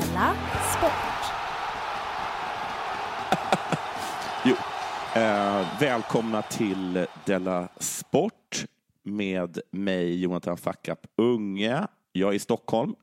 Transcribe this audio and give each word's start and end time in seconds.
Della 0.00 0.34
Sport. 0.78 1.24
Jo. 4.44 4.54
Eh, 5.20 5.66
välkomna 5.80 6.42
till 6.42 7.06
Della 7.26 7.68
Sport 7.78 8.66
med 9.02 9.60
mig 9.70 10.20
Jonathan 10.20 10.56
Fackap 10.56 11.06
Unge. 11.16 11.86
Jag 12.12 12.30
är 12.30 12.34
i 12.34 12.38
Stockholm 12.38 12.94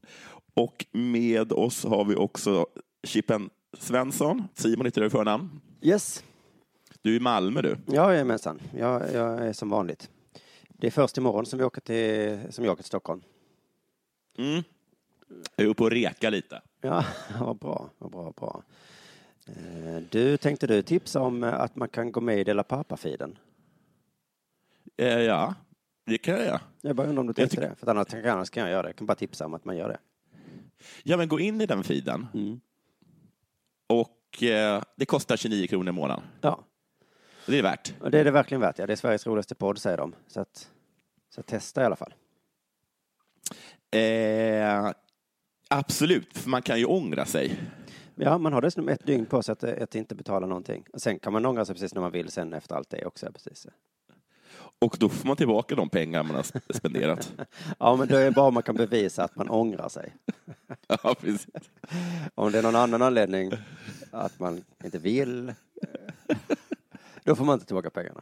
och 0.53 0.85
med 0.91 1.52
oss 1.52 1.83
har 1.83 2.05
vi 2.05 2.15
också 2.15 2.65
Chippen 3.03 3.49
Svensson. 3.80 4.47
Simon 4.53 4.85
heter 4.85 5.02
du 5.02 5.07
i 5.07 5.09
förnamn. 5.09 5.61
Yes. 5.81 6.23
Du 7.02 7.11
är 7.11 7.17
i 7.17 7.19
Malmö 7.19 7.61
du. 7.61 7.77
Jajamensan, 7.87 8.59
jag, 8.77 9.13
jag 9.13 9.47
är 9.47 9.53
som 9.53 9.69
vanligt. 9.69 10.09
Det 10.67 10.87
är 10.87 10.91
först 10.91 11.17
imorgon 11.17 11.45
som 11.45 11.59
vi 11.59 11.65
åker 11.65 11.81
till, 11.81 12.53
som 12.53 12.65
jag 12.65 12.71
åker 12.71 12.83
till 12.83 12.87
Stockholm. 12.87 13.21
Mm. 14.37 14.63
Jag 15.55 15.65
är 15.65 15.69
uppe 15.69 15.83
och 15.83 15.91
reka 15.91 16.30
lite. 16.30 16.61
Ja, 16.86 17.05
vad 17.39 17.58
bra, 17.58 17.89
vad 17.97 18.11
bra, 18.11 18.31
bra. 18.31 18.64
Eh, 19.45 20.02
Du, 20.11 20.38
tänkte 20.38 20.67
du 20.67 20.81
tipsa 20.81 21.22
om 21.22 21.44
eh, 21.44 21.53
att 21.53 21.75
man 21.75 21.89
kan 21.89 22.11
gå 22.11 22.22
med 22.22 22.39
i 22.39 22.44
Dela 22.44 22.64
Pappa-feeden? 22.64 23.38
Eh, 24.97 25.08
ja, 25.22 25.55
det 26.05 26.17
kan 26.17 26.33
jag 26.33 26.45
göra. 26.45 26.61
Jag 26.81 26.95
bara 26.95 27.08
undrar 27.08 27.22
om 27.22 27.27
du 27.27 27.33
tänkte 27.33 27.59
det, 27.61 27.75
för 27.75 27.88
annars, 27.92 28.08
kan- 28.08 28.25
annars 28.25 28.50
kan 28.50 28.64
jag 28.64 28.72
göra 28.72 28.81
det. 28.81 28.88
Jag 28.89 28.95
kan 28.95 29.08
bara 29.08 29.16
tipsa 29.16 29.45
om 29.45 29.53
att 29.53 29.66
man 29.66 29.77
gör 29.77 29.89
det. 29.89 29.97
Ja, 31.03 31.17
men 31.17 31.27
gå 31.27 31.39
in 31.39 31.61
i 31.61 31.66
den 31.66 31.83
feeden. 31.83 32.27
Mm. 32.33 32.59
Och 33.88 34.44
eh, 34.44 34.83
det 34.95 35.05
kostar 35.05 35.38
29 35.38 35.67
kronor 35.67 35.89
i 35.89 35.92
månaden. 35.92 36.23
Ja, 36.42 36.59
Det 37.45 37.52
är 37.52 37.55
det 37.55 37.61
värt. 37.61 37.93
och 38.02 38.11
det 38.11 38.20
är 38.20 38.23
det 38.23 38.32
verkligen 38.32 38.61
värt. 38.61 38.80
Ja, 38.80 38.86
det 38.88 38.93
är 38.93 38.98
Sveriges 38.98 39.27
roligaste 39.27 39.55
podd, 39.55 39.77
säger 39.77 39.98
de. 39.98 40.15
Så, 40.27 40.42
att, 40.42 40.71
så 41.30 41.42
testa 41.42 41.82
i 41.82 41.86
alla 41.86 41.95
fall. 41.95 42.14
Eh, 43.92 44.92
absolut, 45.67 46.37
för 46.37 46.49
man 46.49 46.61
kan 46.61 46.80
ju 46.80 46.86
ångra 46.86 47.26
sig. 47.26 47.59
Ja, 48.15 48.37
man 48.37 48.53
har 48.53 48.61
dessutom 48.61 48.89
ett 48.89 49.05
dygn 49.05 49.26
på 49.26 49.43
sig 49.43 49.53
att, 49.53 49.64
att 49.64 49.95
inte 49.95 50.15
betala 50.15 50.48
någonting. 50.48 50.86
Och 50.93 51.02
sen 51.02 51.20
kan 51.20 51.33
man 51.33 51.45
ångra 51.45 51.65
sig 51.65 51.76
precis 51.76 51.93
när 51.93 52.02
man 52.02 52.11
vill 52.11 52.31
sen 52.31 52.53
efter 52.53 52.76
allt 52.76 52.89
det 52.89 53.05
också. 53.05 53.31
Precis. 53.33 53.67
Och 54.80 54.95
då 54.99 55.09
får 55.09 55.27
man 55.27 55.37
tillbaka 55.37 55.76
de 55.76 55.89
pengar 55.89 56.23
man 56.23 56.36
har 56.36 56.43
sp- 56.43 56.73
spenderat. 56.73 57.33
Ja, 57.80 57.95
men 57.95 58.08
det 58.08 58.20
är 58.21 58.31
bara 58.31 58.48
om 58.48 58.53
man 58.53 58.64
kan 58.64 58.76
bevisa 58.76 59.23
att 59.23 59.36
man 59.36 59.49
ångrar 59.49 59.89
sig. 59.89 60.14
ja, 60.87 61.15
precis. 61.21 61.48
Om 62.36 62.52
det 62.52 62.58
är 62.58 62.64
någon 62.64 62.76
annan 62.76 63.02
anledning 63.02 63.52
att 64.11 64.39
man 64.39 64.64
inte 64.83 64.97
vill, 64.99 65.49
eh, 65.49 66.37
då 67.23 67.36
får 67.36 67.45
man 67.45 67.53
inte 67.53 67.65
tillbaka 67.65 67.89
pengarna. 67.89 68.21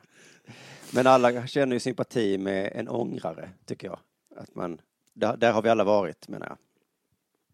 Men 0.94 1.08
alla 1.08 1.48
känner 1.48 1.75
ju 1.75 1.80
sympati 1.80 2.38
med 2.38 2.72
en 2.75 2.90
ångrare, 2.90 3.50
tycker 3.66 3.88
jag. 3.88 4.00
Att 4.36 4.56
man, 4.56 4.81
där, 5.14 5.38
där 5.38 5.52
har 5.52 5.62
vi 5.62 5.70
alla 5.70 5.84
varit, 5.84 6.28
menar 6.28 6.48
jag. 6.48 6.58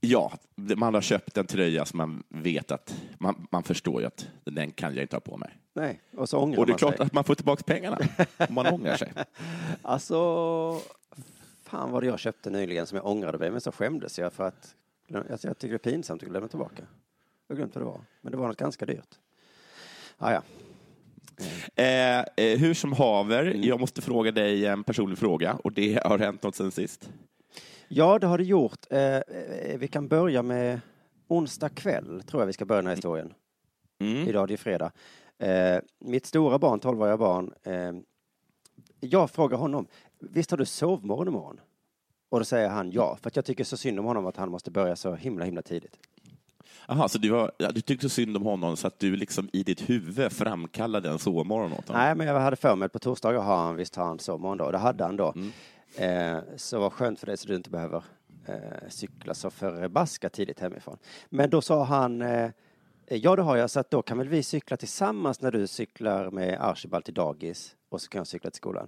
Ja, 0.01 0.31
man 0.55 0.93
har 0.93 1.01
köpt 1.01 1.37
en 1.37 1.45
tröja 1.47 1.85
som 1.85 1.97
man 1.97 2.23
vet 2.29 2.71
att 2.71 2.95
man, 3.17 3.47
man 3.51 3.63
förstår 3.63 4.01
ju 4.01 4.07
att 4.07 4.27
den 4.43 4.71
kan 4.71 4.95
jag 4.95 5.03
inte 5.03 5.15
ha 5.15 5.21
på 5.21 5.37
mig. 5.37 5.57
Nej, 5.73 6.01
och 6.17 6.29
så 6.29 6.37
ångrar 6.39 6.59
Och 6.59 6.65
det 6.65 6.69
är 6.69 6.73
man 6.73 6.77
klart 6.77 6.97
sig. 6.97 7.05
att 7.05 7.13
man 7.13 7.23
får 7.23 7.35
tillbaka 7.35 7.63
pengarna 7.63 7.97
om 8.49 8.55
man 8.55 8.67
ångrar 8.67 8.95
sig. 8.97 9.13
Alltså, 9.81 10.79
fan 11.63 11.91
vad 11.91 12.03
det 12.03 12.07
jag 12.07 12.19
köpte 12.19 12.49
nyligen 12.49 12.88
som 12.88 12.95
jag 12.95 13.05
ångrade 13.07 13.38
mig, 13.38 13.51
men 13.51 13.61
så 13.61 13.71
skämdes 13.71 14.19
jag 14.19 14.33
för 14.33 14.43
att 14.47 14.75
alltså, 15.31 15.47
jag 15.47 15.57
tycker 15.57 15.71
det 15.71 15.88
är 15.88 15.91
pinsamt 15.91 16.23
att 16.23 16.31
lämna 16.31 16.47
tillbaka. 16.47 16.83
Jag 17.47 17.55
har 17.55 17.57
glömt 17.57 17.75
vad 17.75 17.81
det 17.81 17.85
var, 17.89 18.01
men 18.21 18.31
det 18.31 18.38
var 18.38 18.47
något 18.47 18.57
ganska 18.57 18.85
dyrt. 18.85 19.15
Ah, 20.17 20.31
ja. 20.31 20.41
Eh, 21.75 22.19
eh, 22.19 22.59
hur 22.59 22.73
som 22.73 22.93
haver, 22.93 23.43
Mm. 23.45 23.61
jag 23.61 23.79
måste 23.79 24.01
fråga 24.01 24.31
dig 24.31 24.65
en 24.65 24.83
personlig 24.83 25.17
fråga 25.17 25.53
och 25.63 25.71
det 25.73 25.99
har 26.05 26.19
hänt 26.19 26.43
något 26.43 26.55
sen 26.55 26.71
sist. 26.71 27.09
Ja, 27.91 28.19
det 28.19 28.27
har 28.27 28.38
det 28.38 28.44
gjort. 28.44 28.85
Eh, 28.89 29.00
eh, 29.00 29.77
vi 29.77 29.88
kan 29.88 30.07
börja 30.07 30.44
med 30.44 30.81
onsdag 31.27 31.69
kväll, 31.69 32.23
tror 32.27 32.41
jag 32.41 32.47
vi 32.47 32.53
ska 32.53 32.66
börja 32.66 32.81
den 32.81 32.88
här 32.88 32.95
historien. 32.95 33.33
Mm. 34.00 34.27
Idag, 34.27 34.47
det 34.47 34.53
är 34.53 34.57
fredag. 34.57 34.91
Eh, 35.38 35.81
mitt 36.00 36.25
stora 36.25 36.59
barn, 36.59 36.79
12-åriga 36.79 37.17
barn, 37.17 37.53
jag 39.00 39.31
frågar 39.31 39.57
honom, 39.57 39.88
visst 40.19 40.51
har 40.51 40.57
du 40.57 40.66
sovmorgon 40.66 41.27
imorgon? 41.27 41.59
Och 42.29 42.39
då 42.39 42.45
säger 42.45 42.69
han 42.69 42.91
ja, 42.91 43.17
för 43.22 43.29
att 43.29 43.35
jag 43.35 43.45
tycker 43.45 43.63
så 43.63 43.77
synd 43.77 44.00
om 44.00 44.06
honom 44.06 44.25
att 44.25 44.38
han 44.38 44.51
måste 44.51 44.71
börja 44.71 44.95
så 44.95 45.16
himla, 45.16 45.45
himla 45.45 45.61
tidigt. 45.61 45.97
Jaha, 46.88 47.09
så 47.09 47.17
du, 47.17 47.31
har, 47.31 47.51
ja, 47.57 47.71
du 47.71 47.81
tyckte 47.81 48.09
synd 48.09 48.38
om 48.38 48.44
honom 48.44 48.77
så 48.77 48.88
att 48.88 49.00
du 49.00 49.16
liksom 49.16 49.50
i 49.53 49.63
ditt 49.63 49.89
huvud 49.89 50.31
framkallade 50.31 51.09
en 51.09 51.19
sovmorgon 51.19 51.73
åt 51.73 51.88
honom? 51.88 52.01
Nej, 52.01 52.16
men 52.16 52.27
jag 52.27 52.39
hade 52.39 52.56
för 52.56 52.75
mig 52.75 52.85
att 52.85 52.91
på 52.91 53.00
torsdagar 53.00 53.41
har 53.41 53.57
han 53.57 53.75
visst 53.75 53.95
har 53.95 54.06
han 54.06 54.19
sovmorgon 54.19 54.57
då. 54.57 54.71
Det 54.71 54.77
hade 54.77 55.03
han 55.03 55.16
då. 55.16 55.33
Eh, 55.95 56.38
så 56.55 56.79
vad 56.79 56.94
skönt 56.94 57.19
för 57.19 57.27
dig 57.27 57.38
så 57.38 57.47
du 57.47 57.55
inte 57.55 57.69
behöver 57.69 58.03
eh, 58.45 58.89
cykla 58.89 59.33
så 59.33 59.50
förbaskat 59.50 60.33
tidigt 60.33 60.59
hemifrån. 60.59 60.97
Men 61.29 61.50
då 61.50 61.61
sa 61.61 61.83
han, 61.83 62.22
eh, 62.22 62.51
ja 63.07 63.35
det 63.35 63.41
har 63.41 63.57
jag, 63.57 63.69
så 63.69 63.79
att 63.79 63.91
då 63.91 64.01
kan 64.01 64.17
väl 64.17 64.27
vi 64.27 64.44
cykla 64.44 64.77
tillsammans 64.77 65.41
när 65.41 65.51
du 65.51 65.67
cyklar 65.67 66.31
med 66.31 66.57
Archibald 66.61 67.05
till 67.05 67.13
dagis 67.13 67.75
och 67.89 68.01
så 68.01 68.09
kan 68.09 68.19
jag 68.19 68.27
cykla 68.27 68.50
till 68.50 68.57
skolan. 68.57 68.88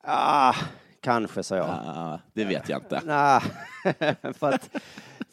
Ah, 0.00 0.54
kanske, 1.00 1.42
sa 1.42 1.56
jag. 1.56 1.66
Ah, 1.68 2.20
det 2.32 2.44
vet 2.44 2.68
jag 2.68 2.82
inte. 2.82 3.02
Nej, 3.06 3.40
för, 4.34 4.52
att, 4.52 4.70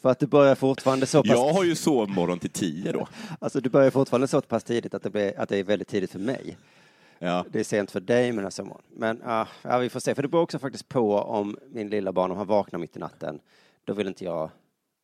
för 0.02 0.10
att 0.10 0.18
du 0.18 0.26
börjar 0.26 0.54
fortfarande 0.54 1.06
så 1.06 1.22
pass... 1.22 1.30
Jag 1.30 1.52
har 1.52 1.64
ju 1.64 1.74
sovmorgon 1.74 2.38
till 2.38 2.50
tio 2.50 2.92
då. 2.92 3.08
Alltså 3.38 3.60
du 3.60 3.70
börjar 3.70 3.90
fortfarande 3.90 4.28
så 4.28 4.40
pass 4.40 4.64
tidigt 4.64 4.94
att 4.94 5.02
det, 5.02 5.10
blir, 5.10 5.40
att 5.40 5.48
det 5.48 5.58
är 5.58 5.64
väldigt 5.64 5.88
tidigt 5.88 6.10
för 6.10 6.18
mig. 6.18 6.56
Ja. 7.24 7.44
Det 7.50 7.60
är 7.60 7.64
sent 7.64 7.90
för 7.90 8.00
dig 8.00 8.32
men 8.32 8.44
alltså, 8.44 8.80
Men 8.88 9.22
ah, 9.24 9.46
ja, 9.62 9.78
vi 9.78 9.88
får 9.88 10.00
se. 10.00 10.14
För 10.14 10.22
det 10.22 10.28
beror 10.28 10.42
också 10.42 10.58
faktiskt 10.58 10.88
på 10.88 11.18
om 11.18 11.58
min 11.68 11.88
lilla 11.88 12.12
barn, 12.12 12.30
om 12.30 12.36
han 12.36 12.46
vaknar 12.46 12.78
mitt 12.78 12.96
i 12.96 12.98
natten, 12.98 13.40
då 13.84 13.92
vill 13.94 14.06
inte 14.06 14.24
jag 14.24 14.50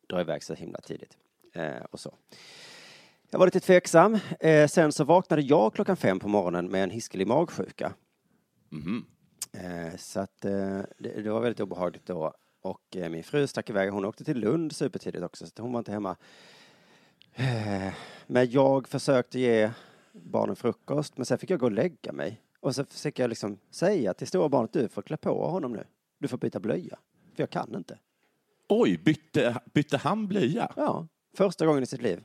dra 0.09 0.21
iväg 0.21 0.43
så 0.43 0.53
himla 0.53 0.81
tidigt. 0.81 1.17
Eh, 1.53 1.83
och 1.91 1.99
så. 1.99 2.13
Jag 3.29 3.39
var 3.39 3.47
lite 3.47 3.59
tveksam. 3.59 4.19
Eh, 4.39 4.67
sen 4.67 4.91
så 4.91 5.03
vaknade 5.03 5.41
jag 5.41 5.73
klockan 5.73 5.97
fem 5.97 6.19
på 6.19 6.27
morgonen 6.27 6.67
med 6.67 6.83
en 6.83 6.89
hiskelig 6.89 7.27
magsjuka. 7.27 7.93
Mhm. 8.69 9.05
Eh, 9.53 9.97
så 9.97 10.19
att 10.19 10.45
eh, 10.45 10.79
det, 10.97 11.21
det 11.21 11.29
var 11.29 11.41
väldigt 11.41 11.59
obehagligt 11.59 12.05
då. 12.05 12.33
Och 12.61 12.97
eh, 12.97 13.09
min 13.09 13.23
fru 13.23 13.47
stack 13.47 13.69
iväg. 13.69 13.91
Hon 13.91 14.05
åkte 14.05 14.23
till 14.23 14.39
Lund 14.39 14.75
supertidigt 14.75 15.23
också, 15.23 15.45
så 15.45 15.61
hon 15.61 15.71
var 15.71 15.79
inte 15.79 15.91
hemma. 15.91 16.15
Eh, 17.33 17.93
men 18.27 18.51
jag 18.51 18.87
försökte 18.87 19.39
ge 19.39 19.71
barnen 20.13 20.55
frukost, 20.55 21.17
men 21.17 21.25
sen 21.25 21.37
fick 21.37 21.49
jag 21.49 21.59
gå 21.59 21.65
och 21.65 21.71
lägga 21.71 22.11
mig. 22.11 22.41
Och 22.59 22.75
så 22.75 22.85
fick 22.85 23.19
jag 23.19 23.29
liksom 23.29 23.57
säga 23.69 24.13
till 24.13 24.27
stora 24.27 24.49
barnet, 24.49 24.73
du 24.73 24.89
får 24.89 25.01
klä 25.01 25.17
på 25.17 25.47
honom 25.47 25.73
nu. 25.73 25.83
Du 26.19 26.27
får 26.27 26.37
byta 26.37 26.59
blöja. 26.59 26.99
För 27.35 27.43
jag 27.43 27.49
kan 27.49 27.75
inte. 27.75 27.99
Oj, 28.69 28.97
bytte, 28.97 29.59
bytte 29.73 29.97
han 29.97 30.27
blöja? 30.27 30.71
Ja, 30.75 31.07
första 31.37 31.65
gången 31.65 31.83
i 31.83 31.85
sitt 31.85 32.01
liv. 32.01 32.23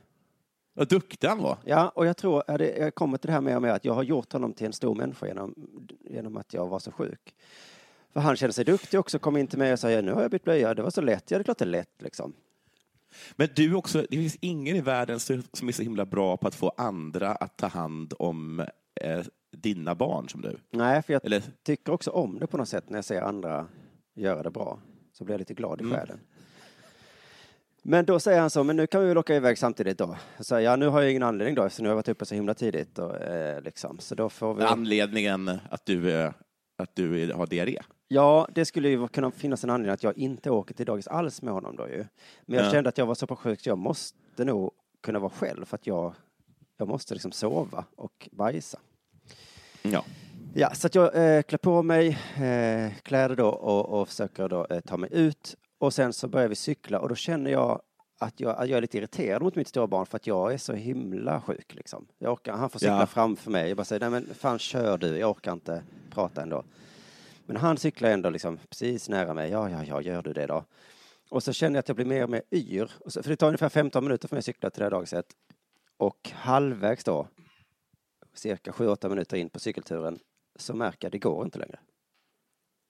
Vad 0.73 0.89
duktig 0.89 1.27
han 1.27 1.41
var. 1.43 1.57
Ja, 1.65 1.89
och 1.89 2.05
jag 2.05 2.17
tror, 2.17 2.43
jag 2.61 2.95
kommer 2.95 3.17
till 3.17 3.27
det 3.27 3.33
här 3.33 3.41
med 3.41 3.55
och 3.55 3.61
med 3.61 3.73
att 3.73 3.85
jag 3.85 3.93
har 3.93 4.03
gjort 4.03 4.33
honom 4.33 4.53
till 4.53 4.65
en 4.65 4.73
stor 4.73 4.95
människa 4.95 5.27
genom, 5.27 5.55
genom 6.01 6.37
att 6.37 6.53
jag 6.53 6.67
var 6.67 6.79
så 6.79 6.91
sjuk. 6.91 7.35
För 8.13 8.19
han 8.19 8.35
kände 8.35 8.53
sig 8.53 8.65
duktig 8.65 8.99
också, 8.99 9.19
kom 9.19 9.37
in 9.37 9.47
till 9.47 9.59
mig 9.59 9.73
och 9.73 9.79
sa, 9.79 9.91
ja, 9.91 10.01
nu 10.01 10.13
har 10.13 10.21
jag 10.21 10.31
bytt 10.31 10.43
blöja, 10.43 10.73
det 10.73 10.81
var 10.81 10.89
så 10.89 11.01
lätt, 11.01 11.31
ja 11.31 11.37
det 11.37 11.41
är 11.41 11.43
klart 11.43 11.57
det 11.57 11.65
är 11.65 11.69
lätt 11.69 12.01
liksom. 12.01 12.33
Men 13.35 13.47
du 13.55 13.73
också, 13.75 14.01
det 14.09 14.17
finns 14.17 14.37
ingen 14.41 14.75
i 14.75 14.81
världen 14.81 15.19
som 15.19 15.67
är 15.67 15.71
så 15.71 15.81
himla 15.83 16.05
bra 16.05 16.37
på 16.37 16.47
att 16.47 16.55
få 16.55 16.71
andra 16.77 17.31
att 17.35 17.57
ta 17.57 17.67
hand 17.67 18.13
om 18.19 18.59
eh, 19.01 19.19
dina 19.57 19.95
barn 19.95 20.29
som 20.29 20.41
du. 20.41 20.57
Nej, 20.71 21.01
för 21.03 21.13
jag 21.13 21.25
Eller- 21.25 21.43
tycker 21.63 21.91
också 21.93 22.11
om 22.11 22.39
det 22.39 22.47
på 22.47 22.57
något 22.57 22.69
sätt 22.69 22.89
när 22.89 22.97
jag 22.97 23.05
ser 23.05 23.21
andra 23.21 23.67
göra 24.15 24.43
det 24.43 24.51
bra. 24.51 24.79
Så 25.13 25.23
blir 25.23 25.33
jag 25.33 25.39
lite 25.39 25.53
glad 25.53 25.81
i 25.81 25.83
Mm. 25.83 25.97
själen. 25.97 26.19
Men 27.83 28.05
då 28.05 28.19
säger 28.19 28.39
han 28.39 28.49
så, 28.49 28.63
men 28.63 28.75
nu 28.75 28.87
kan 28.87 29.01
vi 29.01 29.07
väl 29.07 29.17
åka 29.17 29.35
iväg 29.35 29.57
samtidigt 29.57 29.97
då. 29.97 30.17
Säger, 30.39 30.69
ja 30.69 30.75
nu 30.75 30.87
har 30.87 31.01
jag 31.01 31.11
ingen 31.11 31.23
anledning 31.23 31.55
då 31.55 31.63
eftersom 31.63 31.85
jag 31.85 31.91
har 31.91 31.95
varit 31.95 32.07
uppe 32.07 32.25
så 32.25 32.35
himla 32.35 32.53
tidigt. 32.53 32.99
Och, 32.99 33.15
eh, 33.21 33.61
liksom. 33.61 33.99
Så 33.99 34.15
då 34.15 34.29
får 34.29 34.53
vi... 34.53 34.63
Anledningen 34.63 35.49
att 35.69 35.85
du, 35.85 36.31
att 36.77 36.95
du 36.95 37.33
har 37.33 37.47
diarré. 37.47 37.79
Ja, 38.07 38.47
det 38.55 38.65
skulle 38.65 38.89
ju 38.89 39.07
kunna 39.07 39.31
finnas 39.31 39.63
en 39.63 39.69
anledning 39.69 39.93
att 39.93 40.03
jag 40.03 40.17
inte 40.17 40.49
åker 40.51 40.73
till 40.73 40.85
dagis 40.85 41.07
alls 41.07 41.41
med 41.41 41.53
honom 41.53 41.75
då 41.75 41.87
ju. 41.89 42.05
Men 42.45 42.57
jag 42.57 42.65
Ja. 42.67 42.71
kände 42.71 42.89
att 42.89 42.97
jag 42.97 43.05
var 43.05 43.15
så 43.15 43.27
pass 43.27 43.39
sjuk 43.39 43.61
så 43.61 43.69
jag 43.69 43.77
måste 43.77 44.45
nog 44.45 44.71
kunna 45.03 45.19
vara 45.19 45.29
själv 45.31 45.65
för 45.65 45.75
att 45.75 45.87
jag, 45.87 46.13
jag 46.77 46.87
måste 46.87 47.13
liksom 47.13 47.31
sova 47.31 47.85
och 47.95 48.29
bajsa. 48.31 48.79
Ja. 49.81 50.03
Ja, 50.53 50.73
så 50.73 50.87
att 50.87 50.95
jag 50.95 51.05
eh, 51.37 51.41
klär 51.41 51.57
på 51.57 51.83
mig 51.83 52.07
eh, 52.35 52.93
kläder 53.03 53.35
då 53.35 53.47
och, 53.49 54.01
och 54.01 54.07
försöker 54.07 54.49
då 54.49 54.65
eh, 54.69 54.79
ta 54.79 54.97
mig 54.97 55.09
ut. 55.13 55.55
Och 55.77 55.93
sen 55.93 56.13
så 56.13 56.27
börjar 56.27 56.47
vi 56.47 56.55
cykla 56.55 56.99
och 56.99 57.09
då 57.09 57.15
känner 57.15 57.51
jag 57.51 57.81
att 58.19 58.39
jag, 58.39 58.55
att 58.57 58.69
jag 58.69 58.77
är 58.77 58.81
lite 58.81 58.97
irriterad 58.97 59.41
mot 59.41 59.55
mitt 59.55 59.67
stora 59.67 59.87
barn 59.87 60.05
för 60.05 60.15
att 60.15 60.27
jag 60.27 60.53
är 60.53 60.57
så 60.57 60.73
himla 60.73 61.41
sjuk 61.41 61.75
liksom. 61.75 62.07
Jag 62.17 62.33
orkar, 62.33 62.53
han 62.53 62.69
får 62.69 62.79
cykla 62.79 62.99
Ja. 62.99 63.05
framför 63.05 63.51
mig. 63.51 63.67
Jag 63.67 63.77
bara 63.77 63.83
säger, 63.85 63.99
nej 63.99 64.09
men 64.09 64.35
fan 64.35 64.59
kör 64.59 64.97
du, 64.97 65.17
jag 65.17 65.29
orkar 65.31 65.51
inte 65.53 65.81
prata 66.09 66.41
ändå. 66.41 66.63
Men 67.47 67.57
han 67.57 67.77
cyklar 67.77 68.09
ändå 68.09 68.29
liksom 68.29 68.59
precis 68.69 69.09
nära 69.09 69.33
mig. 69.33 69.51
Ja, 69.51 69.69
ja, 69.69 69.83
ja, 69.83 70.01
gör 70.01 70.21
du 70.21 70.33
det 70.33 70.45
då. 70.45 70.65
Och 71.29 71.43
så 71.43 71.53
känner 71.53 71.75
jag 71.75 71.79
att 71.79 71.87
jag 71.87 71.95
blir 71.95 72.05
mer 72.05 72.23
och 72.23 72.29
mer 72.29 72.41
yr. 72.51 72.91
Och 72.99 73.13
så, 73.13 73.23
för 73.23 73.29
det 73.29 73.35
tar 73.35 73.47
ungefär 73.47 73.69
15 73.69 74.03
minuter 74.03 74.27
för 74.27 74.35
mig 74.35 74.39
att 74.39 74.45
cykla 74.45 74.69
till 74.69 74.79
det 74.79 74.85
här 74.85 74.91
dagiset. 74.91 75.25
Och 75.97 76.31
halvvägs 76.33 77.03
då, 77.03 77.27
cirka 78.33 78.71
7-8 78.71 79.09
minuter 79.09 79.37
in 79.37 79.49
på 79.49 79.59
cykelturen, 79.59 80.19
så 80.55 80.73
märker 80.73 80.97
jag 81.05 81.09
att 81.09 81.11
det 81.11 81.19
går 81.19 81.45
inte 81.45 81.59
längre. 81.59 81.79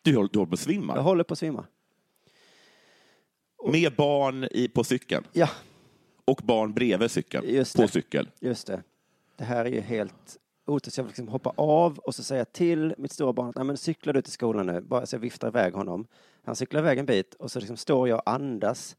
Du 0.01 0.15
håller, 0.15 0.29
du 0.33 0.39
håller 0.39 0.49
på 0.49 0.53
att 0.53 0.59
svimma. 0.59 0.95
Jag 0.95 1.03
håller 1.03 1.23
på 1.23 1.33
att 1.33 1.39
svimma. 1.39 1.65
Med 3.71 3.95
barn 3.95 4.47
i, 4.51 4.67
på 4.67 4.83
cykeln. 4.83 5.23
Ja, 5.31 5.49
Och 6.25 6.41
barn 6.43 6.73
bredvid 6.73 7.11
cykeln. 7.11 7.45
Just 7.49 7.75
på 7.75 7.81
det. 7.81 7.87
cykel. 7.87 8.29
just 8.39 8.67
det. 8.67 8.83
Det 9.37 9.43
här 9.43 9.65
är 9.65 9.69
ju 9.69 9.81
helt 9.81 10.37
otroligt. 10.67 10.93
Så 10.93 10.99
jag 11.01 11.07
liksom 11.07 11.27
hoppa 11.27 11.53
av 11.57 11.97
och 11.99 12.15
så 12.15 12.23
säga 12.23 12.45
till 12.45 12.95
mitt 12.97 13.11
stora 13.11 13.33
barn 13.33 13.49
att 13.49 13.55
Nej, 13.55 13.65
men 13.65 13.77
cyklar 13.77 14.13
du 14.13 14.21
till 14.21 14.33
skolan 14.33 14.65
nu? 14.65 14.81
Bara 14.81 15.05
så 15.05 15.15
jag 15.15 15.19
viftar 15.19 15.47
iväg 15.47 15.73
honom. 15.73 16.07
Han 16.43 16.55
cyklar 16.55 16.79
iväg 16.81 16.97
en 16.97 17.05
bit 17.05 17.33
och 17.33 17.51
så 17.51 17.59
liksom 17.59 17.77
står 17.77 18.09
jag 18.09 18.17
och 18.17 18.29
andas 18.29 18.95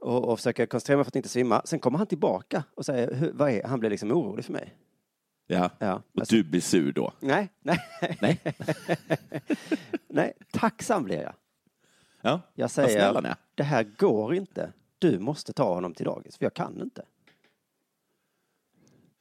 och, 0.00 0.24
och 0.24 0.38
försöker 0.38 0.66
koncentrera 0.66 0.96
mig 0.96 1.04
för 1.04 1.10
att 1.10 1.16
inte 1.16 1.28
svimma. 1.28 1.62
Sen 1.64 1.78
kommer 1.78 1.98
han 1.98 2.06
tillbaka 2.06 2.64
och 2.74 2.84
säger, 2.86 3.14
"Hur- 3.14 3.32
vad 3.32 3.50
är, 3.50 3.62
han 3.64 3.80
blir 3.80 3.90
liksom 3.90 4.12
orolig 4.12 4.44
för 4.44 4.52
mig. 4.52 4.74
Ja. 5.46 5.70
Ja, 5.78 5.94
Och 5.94 6.20
alltså- 6.20 6.34
du 6.34 6.44
blir 6.44 6.60
sur 6.60 6.92
då. 6.92 7.12
Nej, 7.20 7.48
nej, 7.62 7.78
Nej. 8.20 8.40
nej, 10.08 10.32
tacksam 10.52 11.04
blir 11.04 11.22
jag. 11.22 11.32
Ja. 12.22 12.40
Jag 12.54 12.70
säger, 12.70 13.12
han 13.14 13.26
är. 13.26 13.36
det 13.54 13.62
här 13.62 13.82
går 13.98 14.34
inte. 14.34 14.72
Du 14.98 15.18
måste 15.18 15.52
ta 15.52 15.74
honom 15.74 15.94
till 15.94 16.04
dagis, 16.06 16.36
för 16.36 16.44
jag 16.44 16.54
kan 16.54 16.80
inte. 16.82 17.02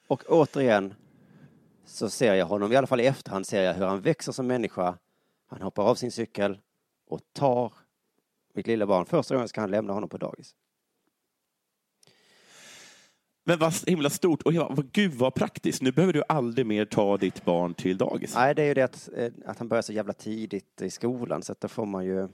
Och 0.08 0.24
återigen 0.30 0.94
så 1.86 2.10
ser 2.10 2.34
jag 2.34 2.46
honom, 2.46 2.72
i 2.72 2.76
alla 2.76 2.88
fall 2.88 3.02
i 3.02 3.06
efterhand 3.06 3.48
ser 3.48 3.64
jag 3.64 3.74
hur 3.74 3.86
han 3.86 4.02
växer 4.02 4.32
som 4.32 4.48
människa. 4.48 4.98
Han 5.48 5.62
hoppar 5.62 5.84
av 5.84 5.96
sin 5.96 6.12
cykel 6.12 6.60
och 7.08 7.20
tar 7.34 7.74
mitt 8.54 8.68
lilla 8.68 8.86
barn. 8.86 9.06
Första 9.06 9.36
gången 9.36 9.48
ska 9.48 9.62
han 9.62 9.72
lämna 9.72 9.94
honom 9.94 10.10
på 10.10 10.18
dagis. 10.18 10.56
Men 13.44 13.60
vad 13.60 13.74
himla 13.88 14.10
stort. 14.10 14.42
Och 14.42 14.54
jag, 14.54 14.76
vad, 14.76 14.92
gud 14.92 15.14
vad 15.14 15.34
praktiskt. 15.34 15.82
Nu 15.82 15.92
behöver 15.92 16.14
du 16.14 16.24
aldrig 16.28 16.68
mer 16.68 16.86
ta 16.86 17.18
ditt 17.18 17.46
barn 17.46 17.74
till 17.74 17.98
dagis. 17.98 18.36
Nej, 18.36 18.56
det 18.56 18.62
är 18.62 18.68
ju 18.68 18.74
det 18.74 18.82
att, 18.82 19.10
eh, 19.16 19.32
att 19.46 19.58
han 19.58 19.68
börjar 19.68 19.82
så 19.82 19.94
jävla 19.94 20.14
tidigt 20.14 20.82
i 20.82 20.90
skolan 20.90 21.42
så 21.42 21.52
att 21.52 21.62
då 21.62 21.68
får 21.68 21.86
man 21.86 22.06
ju... 22.06 22.28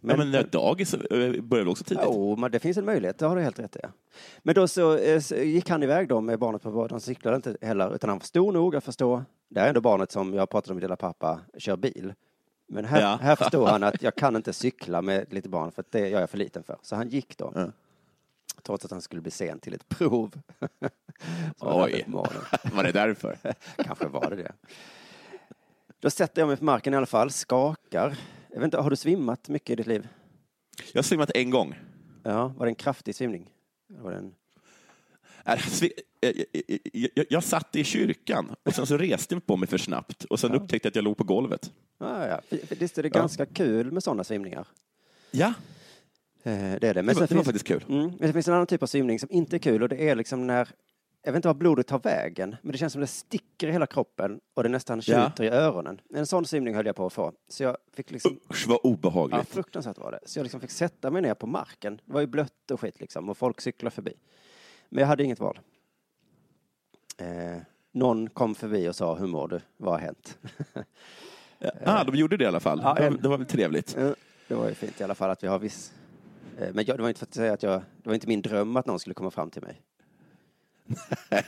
Men, 0.00 0.18
ja, 0.18 0.24
men 0.24 0.50
dagis 0.50 0.94
eh, 0.94 1.00
börjar 1.42 1.64
väl 1.64 1.68
också 1.68 1.84
tidigt? 1.84 2.04
Jo, 2.06 2.36
men 2.36 2.50
det 2.50 2.58
finns 2.58 2.76
en 2.76 2.84
möjlighet, 2.84 3.18
det 3.18 3.26
har 3.26 3.36
du 3.36 3.42
helt 3.42 3.58
rätt 3.58 3.76
i. 3.76 3.80
Men 4.42 4.54
då 4.54 4.68
så, 4.68 4.96
eh, 4.96 5.20
så 5.20 5.36
gick 5.36 5.68
han 5.70 5.82
iväg 5.82 6.08
då 6.08 6.20
med 6.20 6.38
barnet 6.38 6.62
på 6.62 6.70
båten, 6.70 6.94
han 6.94 7.00
cyklade 7.00 7.36
inte 7.36 7.56
heller, 7.60 7.94
utan 7.94 8.10
han 8.10 8.18
var 8.18 8.24
stor 8.24 8.52
nog 8.52 8.76
att 8.76 8.84
förstå, 8.84 9.24
det 9.48 9.60
är 9.60 9.68
ändå 9.68 9.80
barnet 9.80 10.12
som 10.12 10.34
jag 10.34 10.50
pratade 10.50 10.86
om 10.86 10.92
i 10.92 10.96
pappa, 10.96 11.40
kör 11.58 11.76
bil. 11.76 12.14
Men 12.68 12.84
här, 12.84 13.00
Ja. 13.00 13.18
här 13.22 13.36
förstod 13.36 13.68
han 13.68 13.82
att 13.82 14.02
jag 14.02 14.14
kan 14.14 14.36
inte 14.36 14.52
cykla 14.52 15.02
med 15.02 15.22
ett 15.22 15.32
litet 15.32 15.50
barn 15.50 15.72
för 15.72 15.80
att 15.82 15.92
det 15.92 16.00
är 16.00 16.20
jag 16.20 16.30
för 16.30 16.38
liten 16.38 16.62
för. 16.62 16.76
Så 16.82 16.96
han 16.96 17.08
gick 17.08 17.38
då. 17.38 17.52
Ja. 17.54 17.66
Trots 18.62 18.84
att 18.84 18.90
han 18.90 19.00
skulle 19.00 19.22
bli 19.22 19.30
sen 19.30 19.58
till 19.58 19.74
ett 19.74 19.88
prov. 19.88 20.32
Oj, 21.58 22.04
var 22.72 22.82
det 22.82 22.92
därför? 22.92 23.36
Kanske 23.84 24.08
var 24.08 24.30
det 24.30 24.36
det. 24.36 24.52
Då 26.00 26.10
sätter 26.10 26.42
jag 26.42 26.48
mig 26.48 26.56
på 26.56 26.64
marken 26.64 26.94
i 26.94 26.96
alla 26.96 27.06
fall, 27.06 27.30
skakar. 27.30 28.16
Jag 28.52 28.60
vet 28.60 28.64
inte, 28.64 28.76
har 28.78 28.90
du 28.90 28.96
svimmat 28.96 29.48
mycket 29.48 29.70
i 29.70 29.74
ditt 29.76 29.86
liv? 29.86 30.08
Jag 30.92 30.98
har 30.98 31.02
svimmat 31.02 31.30
en 31.34 31.50
gång. 31.50 31.74
Ja, 32.22 32.48
var 32.56 32.66
det 32.66 32.70
en 32.70 32.74
kraftig 32.74 33.14
svimning? 33.14 33.50
Var 33.88 34.10
det 34.10 34.16
en... 34.18 34.34
Äh, 35.44 35.60
Jag, 37.28 37.44
satt 37.44 37.76
i 37.76 37.84
kyrkan 37.84 38.54
och 38.62 38.74
sen 38.74 38.86
så 38.86 38.96
reste 38.96 39.34
jag 39.34 39.46
på 39.46 39.56
mig 39.56 39.68
för 39.68 39.78
snabbt 39.78 40.24
och 40.24 40.40
sen 40.40 40.52
upptäckte 40.54 40.86
jag 40.86 40.90
att 40.90 40.96
jag 40.96 41.04
låg 41.04 41.16
på 41.16 41.24
golvet. 41.24 41.72
Ja, 41.98 42.26
ja. 42.26 42.40
Visst 42.78 42.98
är 42.98 43.02
det 43.02 43.10
Ja. 43.14 43.20
ganska 43.20 43.46
kul 43.46 43.92
med 43.92 44.02
sådana 44.02 44.24
svimningar? 44.24 44.66
Ja, 45.30 45.54
Eh, 46.42 46.52
Det 46.80 46.88
är 46.88 46.94
det. 46.94 47.02
Men 47.02 47.06
det 47.06 47.06
var, 47.06 47.14
det 47.14 47.20
var 47.20 47.26
finns, 47.26 47.44
faktiskt 47.44 47.66
kul. 47.66 47.84
mm, 47.88 48.06
men 48.18 48.26
det 48.26 48.32
finns 48.32 48.48
en 48.48 48.54
annan 48.54 48.66
typ 48.66 48.82
av 48.82 48.86
svimning 48.86 49.18
som 49.18 49.30
inte 49.32 49.56
är 49.56 49.58
kul 49.58 49.82
och 49.82 49.88
det 49.88 50.08
är 50.08 50.14
liksom 50.16 50.46
när, 50.46 50.68
jag 51.22 51.32
vet 51.32 51.36
inte 51.38 51.48
var 51.48 51.54
blodet 51.54 51.86
tar 51.86 51.98
vägen, 51.98 52.56
men 52.62 52.72
det 52.72 52.78
känns 52.78 52.92
som 52.92 53.00
det 53.00 53.06
sticker 53.06 53.68
i 53.68 53.72
hela 53.72 53.86
kroppen 53.86 54.40
och 54.54 54.62
det 54.62 54.68
nästan 54.68 55.00
Ja. 55.06 55.28
tjuter 55.28 55.44
i 55.44 55.48
öronen. 55.48 56.00
En 56.14 56.26
sån 56.26 56.44
svimning 56.46 56.74
höll 56.74 56.86
jag 56.86 56.96
på 56.96 57.06
att 57.06 57.12
få. 57.12 57.32
Så 57.48 57.62
jag 57.62 57.76
fick 57.92 58.10
liksom, 58.10 58.40
Usch 58.50 58.66
vad 58.68 58.74
ja, 58.82 58.88
obehagligt. 58.90 59.48
fruktansvärt 59.48 59.98
var 59.98 60.12
det. 60.12 60.18
Så 60.24 60.38
jag 60.38 60.44
liksom 60.44 60.60
fick 60.60 60.70
sätta 60.70 61.10
mig 61.10 61.22
ner 61.22 61.34
på 61.34 61.46
marken. 61.46 62.00
Det 62.06 62.12
var 62.12 62.20
ju 62.20 62.26
blött 62.26 62.70
och 62.70 62.80
skit 62.80 63.00
liksom 63.00 63.28
och 63.28 63.36
folk 63.36 63.60
cyklade 63.60 63.94
förbi. 63.94 64.12
Men 64.88 65.00
jag 65.00 65.06
hade 65.08 65.24
inget 65.24 65.40
val. 65.40 65.60
Eh, 67.18 67.56
någon 67.92 68.30
kom 68.30 68.54
förbi 68.54 68.88
och 68.88 68.96
sa, 68.96 69.14
hur 69.14 69.26
mår 69.26 69.48
du? 69.48 69.60
Vad 69.76 69.92
har 69.94 70.00
hänt? 70.00 70.38
Ja, 71.62 71.70
ah, 71.84 72.04
de 72.04 72.14
gjorde 72.16 72.36
det 72.36 72.44
i 72.44 72.46
alla 72.46 72.60
fall. 72.60 72.80
Ja, 72.84 72.94
det, 72.94 73.00
var, 73.00 73.06
en- 73.10 73.22
det 73.22 73.28
var 73.28 73.36
väl 73.38 73.46
trevligt. 73.46 73.94
Det 74.48 74.54
var 74.54 74.68
ju 74.68 74.74
fint 74.74 75.00
i 75.00 75.04
alla 75.04 75.14
fall 75.14 75.30
att 75.30 75.42
vi 75.44 75.48
har 75.48 75.58
viss... 75.58 75.92
eh, 76.58 76.68
Men 76.74 76.84
jag, 76.84 76.96
det 76.98 77.02
var 77.02 77.08
inte 77.08 77.18
för 77.18 77.26
att 77.26 77.34
säga 77.34 77.52
att 77.52 77.62
jag... 77.62 77.80
Det 78.02 78.08
var 78.08 78.14
inte 78.14 78.26
min 78.28 78.42
dröm 78.42 78.76
att 78.76 78.86
någon 78.86 78.98
skulle 78.98 79.14
komma 79.14 79.30
fram 79.30 79.50
till 79.50 79.62
mig. 79.62 79.80
Nej, 81.30 81.44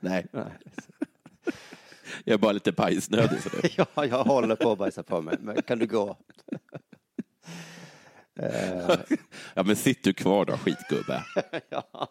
Nej. 0.32 0.52
jag 2.24 2.34
är 2.34 2.38
bara 2.38 2.52
lite 2.52 2.72
bajsnödig. 2.72 3.40
Så 3.42 3.48
det. 3.48 3.70
Ja, 3.94 4.04
jag 4.06 4.24
håller 4.24 4.56
på 4.56 4.72
att 4.72 4.78
bajsa 4.78 5.02
på 5.02 5.20
mig. 5.22 5.36
Men 5.40 5.62
kan 5.62 5.78
du 5.78 5.86
gå? 5.86 6.16
Ja, 9.54 9.62
men 9.62 9.76
sitt 9.76 10.04
du 10.04 10.12
kvar 10.12 10.44
då, 10.44 10.56
skitgubbe. 10.56 11.24
ja. 11.68 12.08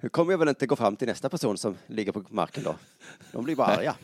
Nu 0.00 0.08
kommer 0.08 0.32
jag 0.32 0.38
väl 0.38 0.48
inte 0.48 0.66
gå 0.66 0.76
fram 0.76 0.96
till 0.96 1.08
nästa 1.08 1.28
person 1.28 1.58
som 1.58 1.76
ligger 1.86 2.12
på 2.12 2.24
marken 2.30 2.64
då. 2.64 2.74
De 3.32 3.44
blir 3.44 3.56
bara 3.56 3.66
arga. 3.66 3.96